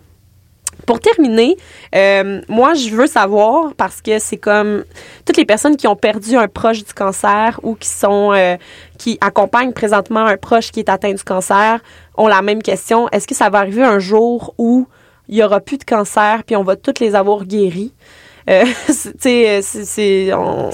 Pour 0.85 0.99
terminer, 0.99 1.55
euh, 1.95 2.41
moi, 2.47 2.75
je 2.75 2.89
veux 2.89 3.07
savoir, 3.07 3.73
parce 3.75 4.01
que 4.01 4.19
c'est 4.19 4.37
comme 4.37 4.83
toutes 5.25 5.37
les 5.37 5.45
personnes 5.45 5.77
qui 5.77 5.87
ont 5.87 5.95
perdu 5.95 6.35
un 6.35 6.47
proche 6.47 6.83
du 6.83 6.93
cancer 6.93 7.59
ou 7.63 7.73
qui 7.75 7.87
sont 7.87 8.33
euh, 8.33 8.55
qui 8.99 9.17
accompagnent 9.21 9.71
présentement 9.71 10.25
un 10.25 10.37
proche 10.37 10.71
qui 10.71 10.81
est 10.81 10.89
atteint 10.89 11.13
du 11.13 11.23
cancer 11.23 11.79
ont 12.17 12.27
la 12.27 12.41
même 12.43 12.61
question. 12.61 13.09
Est-ce 13.09 13.25
que 13.25 13.33
ça 13.33 13.49
va 13.49 13.59
arriver 13.59 13.83
un 13.83 13.97
jour 13.99 14.53
où 14.59 14.87
il 15.27 15.37
y 15.37 15.43
aura 15.43 15.59
plus 15.59 15.77
de 15.79 15.85
cancer 15.85 16.43
puis 16.45 16.55
on 16.55 16.63
va 16.63 16.75
toutes 16.75 16.99
les 16.99 17.15
avoir 17.15 17.45
guéris? 17.45 17.93
Euh, 18.47 18.63
c'est- 18.89 20.33
on- 20.33 20.69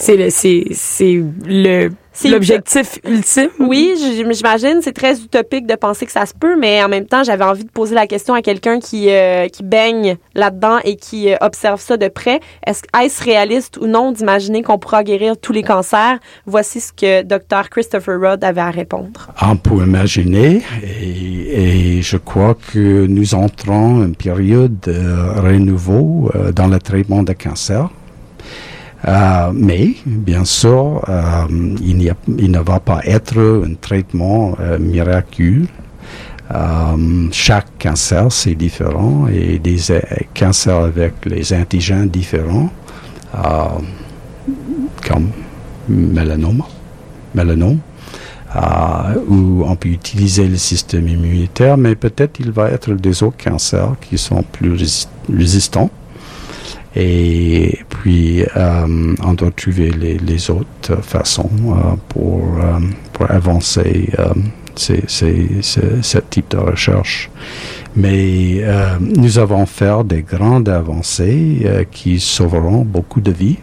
le, 1.45 1.89
C'est 2.13 2.27
l'objectif 2.27 2.99
ultime? 3.07 3.49
Oui, 3.59 3.95
j'imagine, 3.97 4.79
c'est 4.81 4.91
très 4.91 5.17
utopique 5.17 5.65
de 5.65 5.75
penser 5.75 6.05
que 6.05 6.11
ça 6.11 6.25
se 6.25 6.33
peut, 6.33 6.57
mais 6.59 6.83
en 6.83 6.89
même 6.89 7.05
temps, 7.05 7.23
j'avais 7.23 7.45
envie 7.45 7.63
de 7.63 7.69
poser 7.69 7.95
la 7.95 8.05
question 8.05 8.33
à 8.33 8.41
quelqu'un 8.41 8.79
qui 8.79 9.09
euh, 9.09 9.47
qui 9.47 9.63
baigne 9.63 10.17
là-dedans 10.35 10.79
et 10.83 10.97
qui 10.97 11.31
euh, 11.31 11.37
observe 11.39 11.79
ça 11.79 11.95
de 11.95 12.09
près. 12.09 12.41
Est-ce 12.67 12.81
est-ce 13.01 13.23
réaliste 13.23 13.77
ou 13.77 13.87
non 13.87 14.11
d'imaginer 14.11 14.61
qu'on 14.61 14.77
pourra 14.77 15.03
guérir 15.03 15.37
tous 15.37 15.53
les 15.53 15.63
cancers? 15.63 16.19
Voici 16.45 16.81
ce 16.81 16.91
que 16.91 17.23
Dr 17.23 17.69
Christopher 17.69 18.19
Rudd 18.19 18.43
avait 18.43 18.61
à 18.61 18.71
répondre. 18.71 19.29
On 19.41 19.55
peut 19.55 19.75
imaginer, 19.75 20.61
et, 20.83 21.97
et 21.97 22.01
je 22.01 22.17
crois 22.17 22.55
que 22.73 23.05
nous 23.07 23.35
entrons 23.35 24.03
une 24.03 24.15
période 24.15 24.79
de 24.81 25.39
renouveau 25.39 26.29
euh, 26.35 26.51
dans 26.51 26.67
le 26.67 26.79
traitement 26.79 27.23
de 27.23 27.33
cancer. 27.33 27.89
Euh, 29.07 29.51
mais, 29.53 29.95
bien 30.05 30.45
sûr, 30.45 31.03
euh, 31.09 31.47
il, 31.81 32.51
ne 32.51 32.59
va 32.59 32.79
pas 32.79 33.01
être 33.03 33.37
un 33.65 33.73
traitement 33.75 34.55
euh, 34.59 34.77
miraculeux. 34.77 35.67
Euh, 36.53 37.27
chaque 37.31 37.67
cancer, 37.79 38.31
c'est 38.31 38.55
différent 38.55 39.27
et 39.27 39.57
des 39.57 39.77
cancers 40.35 40.83
avec 40.83 41.25
les 41.25 41.53
antigènes 41.53 42.09
différents, 42.09 42.69
comme 45.07 45.29
mélanome, 45.87 46.63
mélanome 47.33 47.77
où 49.29 49.63
on 49.65 49.75
peut 49.77 49.87
utiliser 49.89 50.45
le 50.49 50.57
système 50.57 51.07
immunitaire, 51.07 51.77
mais 51.77 51.95
peut-être 51.95 52.41
il 52.41 52.51
va 52.51 52.69
être 52.69 52.91
des 52.93 53.23
autres 53.23 53.41
cancers 53.41 53.95
qui 54.01 54.17
sont 54.17 54.43
plus 54.43 54.73
rési- 54.75 55.07
résistants. 55.33 55.89
Et 56.95 57.79
puis, 57.89 58.43
euh, 58.57 59.15
on 59.23 59.33
doit 59.33 59.51
trouver 59.51 59.91
les, 59.91 60.51
autres 60.51 61.01
façons 61.01 61.49
euh, 61.67 61.95
pour, 62.09 62.43
euh, 62.59 62.79
pour 63.13 63.31
avancer 63.31 64.09
euh, 64.19 64.33
ces, 64.75 65.03
ces, 65.07 65.61
ce, 65.61 66.17
type 66.29 66.51
de 66.51 66.57
recherche. 66.57 67.29
Mais 67.95 68.63
nous 69.01 69.37
avons 69.37 69.65
fait 69.65 69.91
des 70.05 70.21
grandes 70.21 70.69
avancées 70.69 71.85
qui 71.91 72.21
sauveront 72.21 72.85
beaucoup 72.85 73.19
de 73.19 73.31
vies 73.31 73.57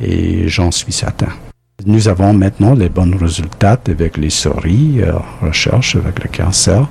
et 0.00 0.46
j'en 0.46 0.70
suis 0.70 0.92
certain. 0.92 1.32
Nous 1.84 2.06
avons 2.06 2.32
maintenant 2.32 2.74
les 2.74 2.88
bons 2.88 3.16
résultats 3.18 3.80
avec 3.88 4.18
les 4.18 4.30
souris, 4.30 5.00
recherche 5.42 5.96
avec 5.96 6.22
le 6.22 6.28
cancer. 6.28 6.86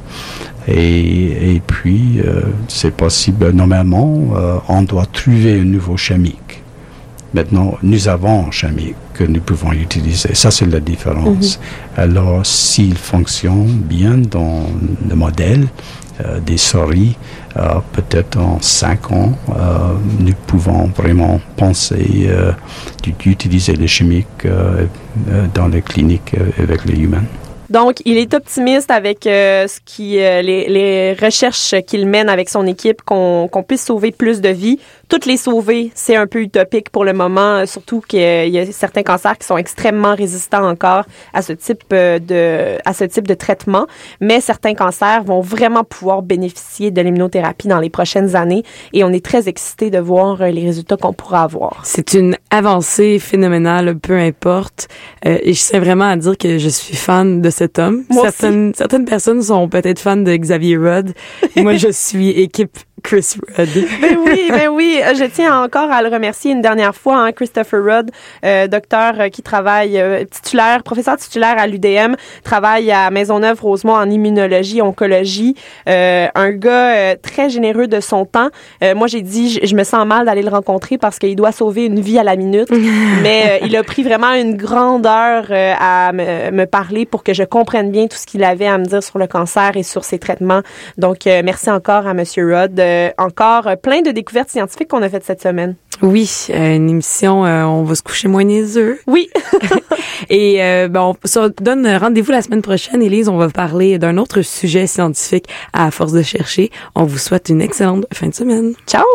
Et, 0.68 1.56
et 1.56 1.62
puis, 1.66 2.20
euh, 2.20 2.42
c'est 2.68 2.96
possible, 2.96 3.52
normalement, 3.52 4.20
euh, 4.36 4.58
on 4.68 4.82
doit 4.84 5.06
trouver 5.06 5.60
un 5.60 5.64
nouveau 5.64 5.98
chimique. 5.98 6.62
Maintenant, 7.34 7.78
nous 7.84 8.08
avons 8.08 8.48
un 8.48 8.52
chimique 8.52 8.96
que 9.14 9.24
nous 9.24 9.40
pouvons 9.40 9.72
utiliser. 9.72 10.34
Ça, 10.34 10.52
c'est 10.52 10.66
la 10.66 10.80
différence. 10.80 11.60
Alors, 11.96 12.46
s'il 12.46 12.98
fonctionne 12.98 13.68
bien 13.68 14.18
dans 14.18 14.64
le 15.08 15.16
modèle 15.16 15.68
euh, 16.22 16.40
des 16.40 16.58
souris, 16.58 17.16
peut-être 17.94 18.38
en 18.38 18.60
cinq 18.62 19.12
ans, 19.12 19.34
nous 20.20 20.34
pouvons 20.48 20.88
vraiment 20.96 21.42
penser 21.58 22.30
d'utiliser 23.04 23.74
les 23.74 23.88
chimiques 23.88 24.48
dans 25.54 25.68
les 25.68 25.82
cliniques 25.82 26.36
avec 26.58 26.86
les 26.86 27.00
humains. 27.00 27.24
Donc, 27.70 28.02
il 28.06 28.18
est 28.18 28.34
optimiste 28.34 28.90
avec 28.90 29.28
euh, 29.28 29.68
ce 29.68 29.80
qui, 29.86 30.20
euh, 30.20 30.42
les, 30.42 30.68
les 30.70 31.14
recherches 31.14 31.76
qu'il 31.86 32.08
mène 32.08 32.28
avec 32.28 32.50
son 32.50 32.66
équipe, 32.66 33.02
qu'on 33.04 33.48
qu'on 33.48 33.64
puisse 33.64 33.86
sauver 33.86 34.12
plus 34.12 34.42
de 34.42 34.50
vies. 34.50 34.80
Toutes 35.10 35.26
les 35.26 35.38
sauver, 35.38 35.92
c'est 35.96 36.16
un 36.16 36.28
peu 36.28 36.42
utopique 36.42 36.92
pour 36.92 37.04
le 37.04 37.14
moment, 37.14 37.58
euh, 37.58 37.66
surtout 37.66 38.00
qu'il 38.00 38.20
y 38.20 38.60
a 38.60 38.72
certains 38.72 39.02
cancers 39.02 39.38
qui 39.40 39.48
sont 39.48 39.58
extrêmement 39.58 40.14
résistants 40.16 40.68
encore 40.68 41.04
à 41.34 41.42
ce 41.42 41.52
type 41.52 41.84
euh, 41.94 42.20
de, 42.20 42.78
à 42.86 42.94
ce 42.94 43.06
type 43.06 43.28
de 43.28 43.34
traitement. 43.34 43.88
Mais 44.22 44.40
certains 44.40 44.76
cancers 44.76 45.24
vont 45.24 45.42
vraiment 45.42 45.84
pouvoir 45.84 46.22
bénéficier 46.22 46.92
de 46.92 47.02
l'immunothérapie 47.02 47.68
dans 47.68 47.80
les 47.80 47.90
prochaines 47.90 48.36
années, 48.36 48.64
et 48.94 49.04
on 49.04 49.10
est 49.10 49.26
très 49.26 49.50
excités 49.50 49.90
de 49.90 50.00
voir 50.00 50.42
euh, 50.42 50.50
les 50.50 50.64
résultats 50.64 50.98
qu'on 50.98 51.14
pourra 51.14 51.44
avoir. 51.44 51.82
C'est 51.84 52.14
une 52.14 52.38
avancée 52.52 53.20
phénoménale, 53.20 53.98
peu 53.98 54.18
importe. 54.18 54.90
Euh, 55.26 55.38
et 55.42 55.54
je 55.54 55.64
tiens 55.64 55.80
vraiment 55.80 56.10
à 56.10 56.16
dire 56.18 56.38
que 56.38 56.58
je 56.58 56.70
suis 56.70 56.96
fan 56.96 57.42
de 57.42 57.50
cet 57.50 57.80
homme. 57.80 58.04
Moi 58.10 58.24
aussi. 58.24 58.38
certaines, 58.38 58.74
certaines 58.76 59.06
personnes 59.06 59.42
sont 59.42 59.68
peut-être 59.68 60.00
fans 60.00 60.18
de 60.18 60.36
Xavier 60.36 60.78
Rudd. 60.78 61.14
Moi, 61.56 61.78
je 61.78 61.88
suis 61.92 62.30
équipe 62.30 62.78
Chris 63.04 63.36
Rudd. 63.58 63.70
Ben 64.02 64.18
oui, 64.26 64.50
ben 64.50 64.70
oui. 64.70 65.02
Je 65.18 65.26
tiens 65.26 65.64
encore 65.64 65.92
à 65.92 66.02
le 66.02 66.10
remercier 66.10 66.52
une 66.52 66.62
dernière 66.62 66.96
fois, 66.96 67.18
hein, 67.18 67.32
Christopher 67.32 67.84
Rudd, 67.84 68.12
euh, 68.46 68.68
docteur 68.68 69.16
euh, 69.20 69.30
qui 69.30 69.42
travaille 69.42 70.00
euh, 70.00 70.24
titulaire, 70.24 70.84
professeur 70.84 71.18
titulaire 71.18 71.56
à 71.58 71.68
l'UDM, 71.68 72.16
travaille 72.44 72.92
à 72.92 73.10
Maisonneuve-Rosemont 73.10 73.94
en 73.94 74.10
immunologie, 74.10 74.82
oncologie. 74.82 75.56
Euh, 75.88 76.28
un 76.36 76.52
gars 76.52 76.96
euh, 76.96 77.16
très 77.22 77.50
généreux 77.50 77.88
de 77.88 78.00
son 78.00 78.26
temps. 78.26 78.50
Euh, 78.84 78.96
moi, 78.96 79.08
j'ai 79.08 79.22
dit, 79.22 79.60
je, 79.62 79.76
me 79.76 79.84
sens 79.84 80.06
mal 80.06 80.26
d'aller 80.26 80.42
le 80.42 80.50
rencontrer 80.50 80.98
parce 80.98 81.20
qu'il 81.20 81.36
doit 81.36 81.52
sauver 81.52 81.86
une 81.86 82.00
vie 82.00 82.18
à 82.18 82.24
la 82.24 82.36
minute. 82.36 82.70
Mais 83.24 83.60
il 83.64 83.76
a 83.76 83.84
pris 83.84 84.04
vraiment 84.04 84.34
une 84.34 84.56
grande 84.56 85.06
heure 85.06 85.46
euh, 85.50 85.74
à 85.80 86.12
me, 86.14 86.52
me 86.52 86.66
parler 86.66 87.06
pour 87.06 87.24
que 87.24 87.34
je 87.34 87.44
comprenne 87.44 87.92
bien 87.92 88.08
tout 88.08 88.18
ce 88.18 88.26
qu'il 88.26 88.44
avait 88.44 88.68
à 88.68 88.78
me 88.78 88.86
dire 88.86 89.04
sur 89.04 89.20
le 89.20 89.28
cancer 89.28 89.72
et 89.76 89.84
sur 89.84 90.04
ses 90.04 90.20
traitements. 90.20 90.62
Donc, 90.98 91.28
euh, 91.28 91.42
merci 91.44 91.70
encore 91.70 92.08
à 92.08 92.14
Monsieur 92.14 92.46
Rudd. 92.46 92.80
Euh, 92.90 93.12
encore 93.18 93.68
euh, 93.68 93.76
plein 93.76 94.02
de 94.02 94.12
découvertes 94.12 94.50
scientifiques 94.50 94.88
qu'on 94.88 95.02
a 95.02 95.10
faites 95.10 95.24
cette 95.24 95.42
semaine. 95.42 95.76
Oui, 96.02 96.48
euh, 96.52 96.76
une 96.76 96.90
émission, 96.90 97.46
euh, 97.46 97.64
on 97.64 97.84
va 97.84 97.94
se 97.96 98.02
coucher 98.02 98.28
moins 98.28 98.44
niaiseux. 98.44 99.00
Oui. 99.06 99.30
Et 100.30 100.64
euh, 100.64 100.88
ben, 100.88 101.02
on 101.02 101.28
se 101.28 101.50
donne 101.62 101.88
rendez-vous 101.88 102.32
la 102.32 102.42
semaine 102.42 102.62
prochaine. 102.62 103.02
Élise, 103.02 103.28
on 103.28 103.38
va 103.38 103.50
parler 103.50 103.98
d'un 104.00 104.18
autre 104.18 104.42
sujet 104.42 104.88
scientifique 104.88 105.46
à 105.74 105.92
force 105.92 106.14
de 106.14 106.22
chercher. 106.22 106.72
On 106.96 107.04
vous 107.04 107.18
souhaite 107.18 107.50
une 107.50 107.62
excellente 107.62 108.06
fin 108.14 108.28
de 108.28 108.34
semaine. 108.36 108.74
Ciao. 108.88 109.06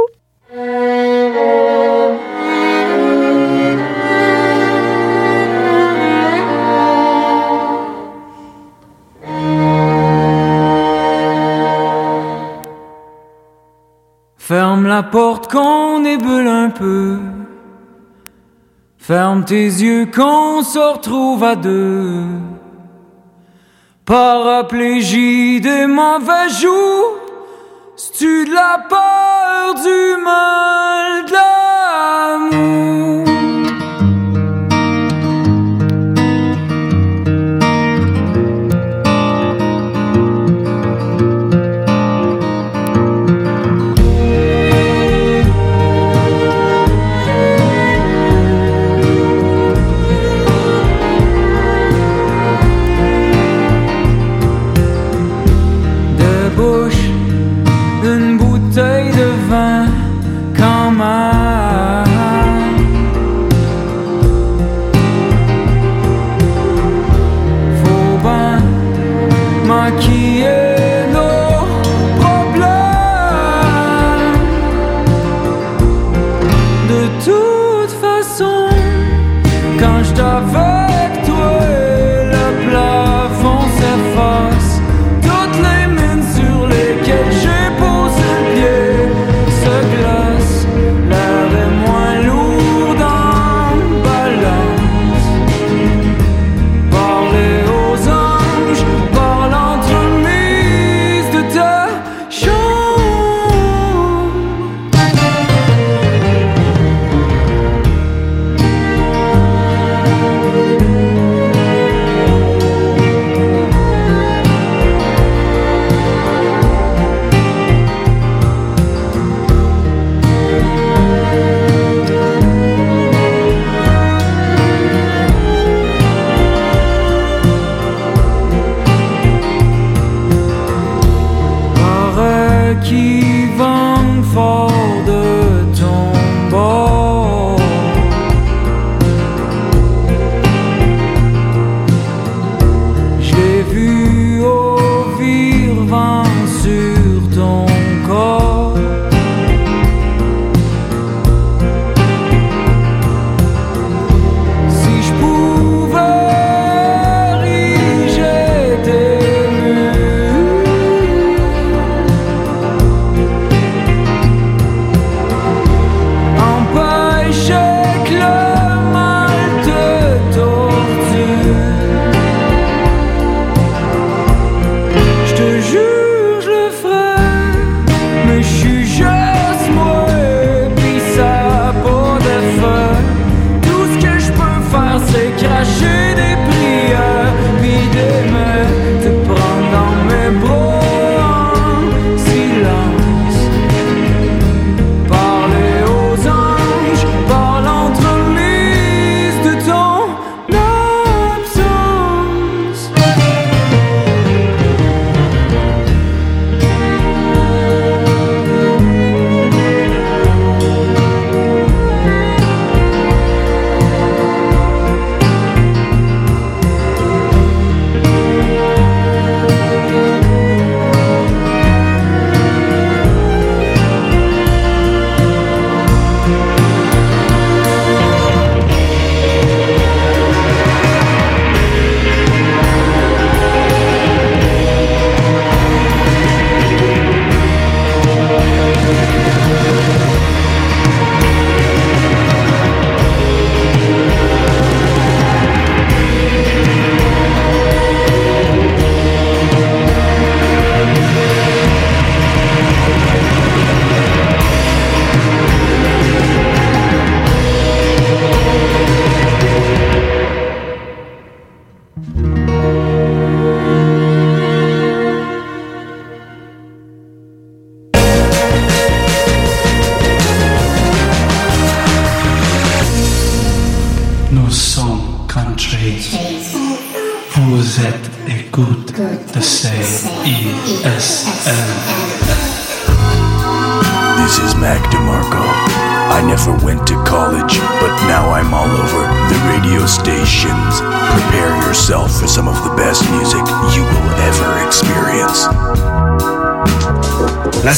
Ferme 14.47 14.87
la 14.87 15.03
porte 15.03 15.51
qu'on 15.51 16.05
ébule 16.05 16.49
un 16.49 16.69
peu. 16.69 17.17
Ferme 18.99 19.43
tes 19.47 19.65
yeux 19.65 20.05
qu'on 20.15 20.63
se 20.63 20.79
retrouve 20.79 21.43
à 21.43 21.57
deux. 21.57 22.25
Paraplégie 24.05 25.63
des 25.63 25.87
mauvais 25.87 26.51
jours. 26.51 27.21
De 28.21 28.55
la 28.55 28.85
peur 28.87 29.75
du 29.83 30.23
mal 30.23 31.25
de 31.25 31.33
l'amour? 32.53 33.24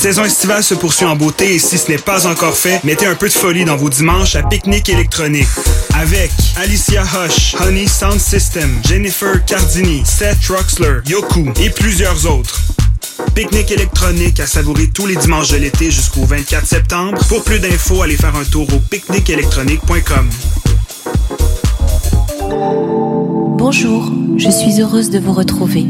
Saison 0.06 0.22
estivale 0.22 0.62
se 0.62 0.74
poursuit 0.74 1.04
en 1.04 1.16
beauté 1.16 1.56
et 1.56 1.58
si 1.58 1.76
ce 1.78 1.90
n'est 1.90 1.98
pas 1.98 2.28
encore 2.28 2.56
fait, 2.56 2.80
mettez 2.84 3.06
un 3.06 3.16
peu 3.16 3.26
de 3.26 3.32
folie 3.32 3.64
dans 3.64 3.74
vos 3.74 3.90
dimanches 3.90 4.36
à 4.36 4.44
Pique-Nique 4.44 4.88
électronique. 4.88 5.48
Avec 5.94 6.30
Alicia 6.54 7.02
Hush, 7.02 7.56
Honey 7.58 7.88
Sound 7.88 8.20
System, 8.20 8.70
Jennifer 8.86 9.44
Cardini, 9.44 10.02
Seth 10.04 10.40
Troxler, 10.42 11.00
Yoku 11.08 11.50
et 11.60 11.70
plusieurs 11.70 12.24
autres. 12.30 12.60
Pique-Nique 13.34 13.72
électronique 13.72 14.38
à 14.38 14.46
savourer 14.46 14.86
tous 14.94 15.08
les 15.08 15.16
dimanches 15.16 15.50
de 15.50 15.56
l'été 15.56 15.90
jusqu'au 15.90 16.24
24 16.24 16.64
septembre. 16.64 17.18
Pour 17.28 17.42
plus 17.42 17.58
d'infos, 17.58 18.02
allez 18.02 18.16
faire 18.16 18.36
un 18.36 18.44
tour 18.44 18.68
au 18.72 18.78
pique-niqueélectronique.com. 18.78 20.30
Bonjour, 23.58 24.12
je 24.36 24.50
suis 24.50 24.80
heureuse 24.80 25.10
de 25.10 25.18
vous 25.18 25.32
retrouver. 25.32 25.84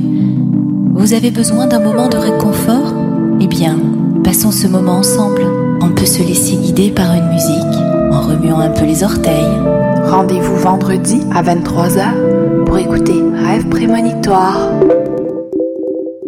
Vous 0.94 1.12
avez 1.12 1.30
besoin 1.30 1.66
d'un 1.66 1.80
moment 1.80 2.08
de 2.08 2.16
réconfort? 2.16 2.94
Eh 3.38 3.46
bien, 3.46 3.78
passons 4.22 4.50
ce 4.50 4.66
moment 4.66 4.98
ensemble. 4.98 5.42
On 5.80 5.90
peut 5.90 6.06
se 6.06 6.22
laisser 6.22 6.56
guider 6.56 6.90
par 6.90 7.12
une 7.14 7.28
musique 7.28 7.82
en 8.10 8.20
remuant 8.20 8.60
un 8.60 8.70
peu 8.70 8.84
les 8.84 9.02
orteils. 9.02 9.60
Rendez-vous 10.08 10.56
vendredi 10.56 11.20
à 11.34 11.42
23h 11.42 12.64
pour 12.64 12.78
écouter 12.78 13.22
Rêve 13.34 13.68
prémonitoire. 13.68 14.70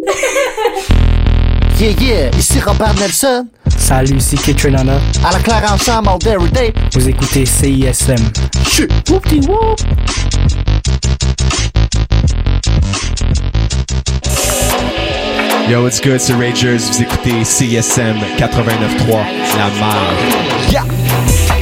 Yeah, 1.79 1.91
yeah, 2.01 2.29
ici 2.37 2.59
Robert 2.59 2.93
Nelson. 2.95 3.47
Salut, 3.77 4.17
ici 4.17 4.35
Kitrinana. 4.35 4.99
À 5.23 5.31
la 5.31 5.39
claire 5.39 5.63
ensemble, 5.71 6.09
all 6.09 6.19
day, 6.19 6.31
every 6.31 6.51
day. 6.51 6.73
Vous 6.91 7.07
écoutez 7.07 7.45
CISM. 7.45 8.17
Chut, 8.67 8.91
Yo, 15.69 15.83
what's 15.83 16.01
good, 16.01 16.19
c'est 16.19 16.33
Rangers. 16.33 16.77
Vous 16.77 17.03
écoutez 17.03 17.43
CSM 17.43 18.17
89.3, 18.39 19.23
La 19.55 19.69
Marge. 19.79 20.71
Yeah. 20.71 21.58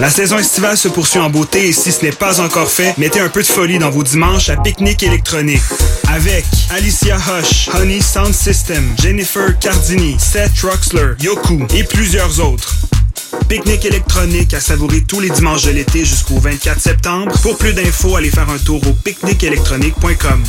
La 0.01 0.11
saison 0.11 0.39
estivale 0.39 0.76
se 0.76 0.89
poursuit 0.89 1.20
en 1.20 1.30
beauté 1.30 1.68
et 1.68 1.72
si 1.72 1.91
ce 1.91 2.05
n'est 2.05 2.12
pas 2.12 2.39
encore 2.41 2.68
fait, 2.68 2.93
mettez 2.99 3.20
un 3.20 3.30
peu 3.30 3.41
de 3.43 3.47
folie 3.47 3.78
dans 3.78 3.89
vos 3.91 4.03
dimanches 4.03 4.51
à 4.51 4.57
Pique-Nique 4.57 5.03
électronique. 5.03 5.62
Avec 6.09 6.45
Alicia 6.70 7.16
Hush, 7.16 7.68
Honey 7.74 8.01
Sound 8.01 8.34
System, 8.34 8.95
Jennifer 9.01 9.59
Cardini, 9.59 10.16
Seth 10.18 10.55
Troxler, 10.55 11.14
Yoku 11.20 11.66
et 11.74 11.84
plusieurs 11.84 12.41
autres. 12.41 12.86
Pique-Nique 13.49 13.84
électronique 13.84 14.55
à 14.55 14.61
savourer 14.61 15.03
tous 15.03 15.20
les 15.20 15.30
dimanches 15.30 15.62
de 15.64 15.70
l'été 15.70 16.05
jusqu'au 16.05 16.38
24 16.38 16.80
septembre. 16.80 17.32
Pour 17.42 17.57
plus 17.57 17.72
d'infos, 17.72 18.16
allez 18.16 18.30
faire 18.30 18.51
un 18.51 18.59
tour 18.59 18.80
au 18.86 18.92
pique-niqueélectronique.com. 18.92 20.42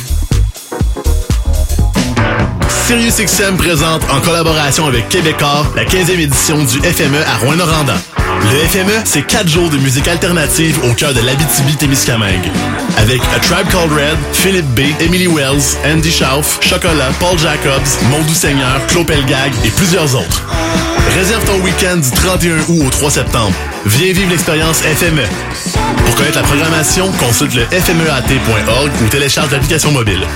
SiriusXM 2.86 3.56
présente 3.56 4.02
en 4.10 4.20
collaboration 4.20 4.86
avec 4.86 5.08
Québecor 5.08 5.66
la 5.76 5.84
15e 5.84 6.18
édition 6.18 6.58
du 6.64 6.80
FME 6.80 7.22
à 7.24 7.36
Rouen-Noranda. 7.36 7.96
Le 8.42 8.66
FME, 8.66 9.02
c'est 9.04 9.22
4 9.22 9.48
jours 9.48 9.70
de 9.70 9.76
musique 9.76 10.08
alternative 10.08 10.78
au 10.84 10.92
cœur 10.94 11.14
de 11.14 11.20
l'Abitibi-Témiscamingue. 11.20 12.50
Avec 12.96 13.20
A 13.34 13.38
Tribe 13.40 13.68
Called 13.70 13.92
Red, 13.92 14.18
Philippe 14.32 14.66
B, 14.74 14.80
Emily 15.00 15.28
Wells, 15.28 15.76
Andy 15.84 16.10
Schauf, 16.10 16.58
Chocolat, 16.60 17.10
Paul 17.20 17.38
Jacobs, 17.38 18.02
Mondou 18.10 18.34
Seigneur, 18.34 18.84
Claude 18.88 19.06
Pelgag 19.06 19.52
et 19.64 19.70
plusieurs 19.70 20.16
autres. 20.16 20.42
Réserve 21.14 21.44
ton 21.44 21.60
week-end 21.62 21.96
du 21.96 22.10
31 22.10 22.58
août 22.68 22.82
au 22.86 22.90
3 22.90 23.10
septembre. 23.10 23.54
Viens 23.86 24.12
vivre 24.12 24.30
l'expérience 24.30 24.82
FME. 24.82 25.24
Pour 26.04 26.14
connaître 26.14 26.36
la 26.36 26.42
programmation, 26.44 27.10
consulte 27.12 27.54
le 27.54 27.64
fmeat.org 27.64 28.90
ou 29.02 29.08
télécharge 29.08 29.50
l'application 29.50 29.90
mobile. 29.90 30.26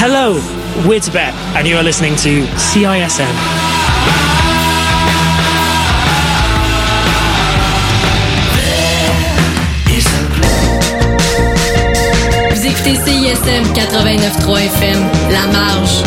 Hello, 0.00 0.40
we're 0.84 1.00
Tibet, 1.00 1.32
and 1.56 1.66
you 1.66 1.76
are 1.76 1.84
listening 1.84 2.16
to 2.16 2.46
CISM. 2.56 3.61
Écoutez 12.82 12.96
CISM 13.04 13.64
89.3 13.74 14.66
FM, 14.66 15.02
La 15.30 15.46
Marge. 15.46 16.02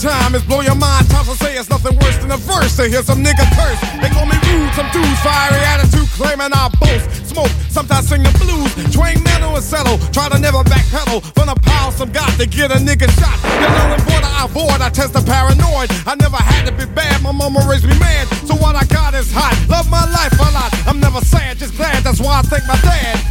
Time 0.00 0.34
is 0.34 0.42
blow 0.44 0.62
your 0.62 0.76
mind, 0.76 1.06
tough 1.10 1.28
to 1.28 1.36
say 1.44 1.58
it's 1.58 1.68
nothing 1.68 1.94
worse 1.98 2.16
than 2.16 2.30
a 2.30 2.38
verse. 2.38 2.74
To 2.76 2.88
hear 2.88 3.02
some 3.02 3.22
nigga 3.22 3.44
curse. 3.52 3.78
They 4.00 4.08
call 4.08 4.24
me 4.24 4.32
rude, 4.48 4.72
some 4.72 4.88
dudes 4.92 5.20
fiery 5.20 5.60
attitude 5.60 6.08
claiming 6.16 6.48
I 6.54 6.70
boast. 6.80 7.19
Smoke, 7.40 7.56
sometimes 7.70 8.08
sing 8.08 8.22
the 8.22 8.32
blues. 8.36 8.68
Train 8.92 9.22
metal 9.22 9.56
and 9.56 9.64
settle, 9.64 9.98
try 10.12 10.28
to 10.28 10.38
never 10.38 10.62
backpedal. 10.64 11.22
From 11.34 11.46
the 11.46 11.56
power 11.62 11.90
some 11.92 12.12
got 12.12 12.28
to 12.38 12.46
get 12.46 12.70
a 12.70 12.74
nigga 12.74 13.08
shot. 13.16 13.36
You 13.60 13.68
know 13.68 13.96
the 13.96 14.02
border 14.04 14.28
I 14.28 14.44
avoid, 14.44 14.80
I 14.80 14.90
test 14.90 15.14
the 15.14 15.22
paranoid. 15.22 15.88
I 16.06 16.14
never 16.16 16.36
had 16.36 16.66
to 16.66 16.72
be 16.72 16.84
bad, 16.92 17.22
my 17.22 17.32
mama 17.32 17.64
raised 17.68 17.86
me 17.86 17.98
mad. 17.98 18.28
So 18.44 18.54
what 18.56 18.76
I 18.76 18.84
got 18.84 19.14
is 19.14 19.32
hot. 19.32 19.56
Love 19.68 19.88
my 19.90 20.04
life 20.12 20.32
a 20.36 20.50
lot. 20.52 20.70
I'm 20.86 21.00
never 21.00 21.20
sad, 21.20 21.58
just 21.58 21.76
glad. 21.76 22.02
That's 22.04 22.20
why 22.20 22.40
I 22.40 22.42
thank 22.42 22.66
my 22.66 22.76
dad. 22.82 23.20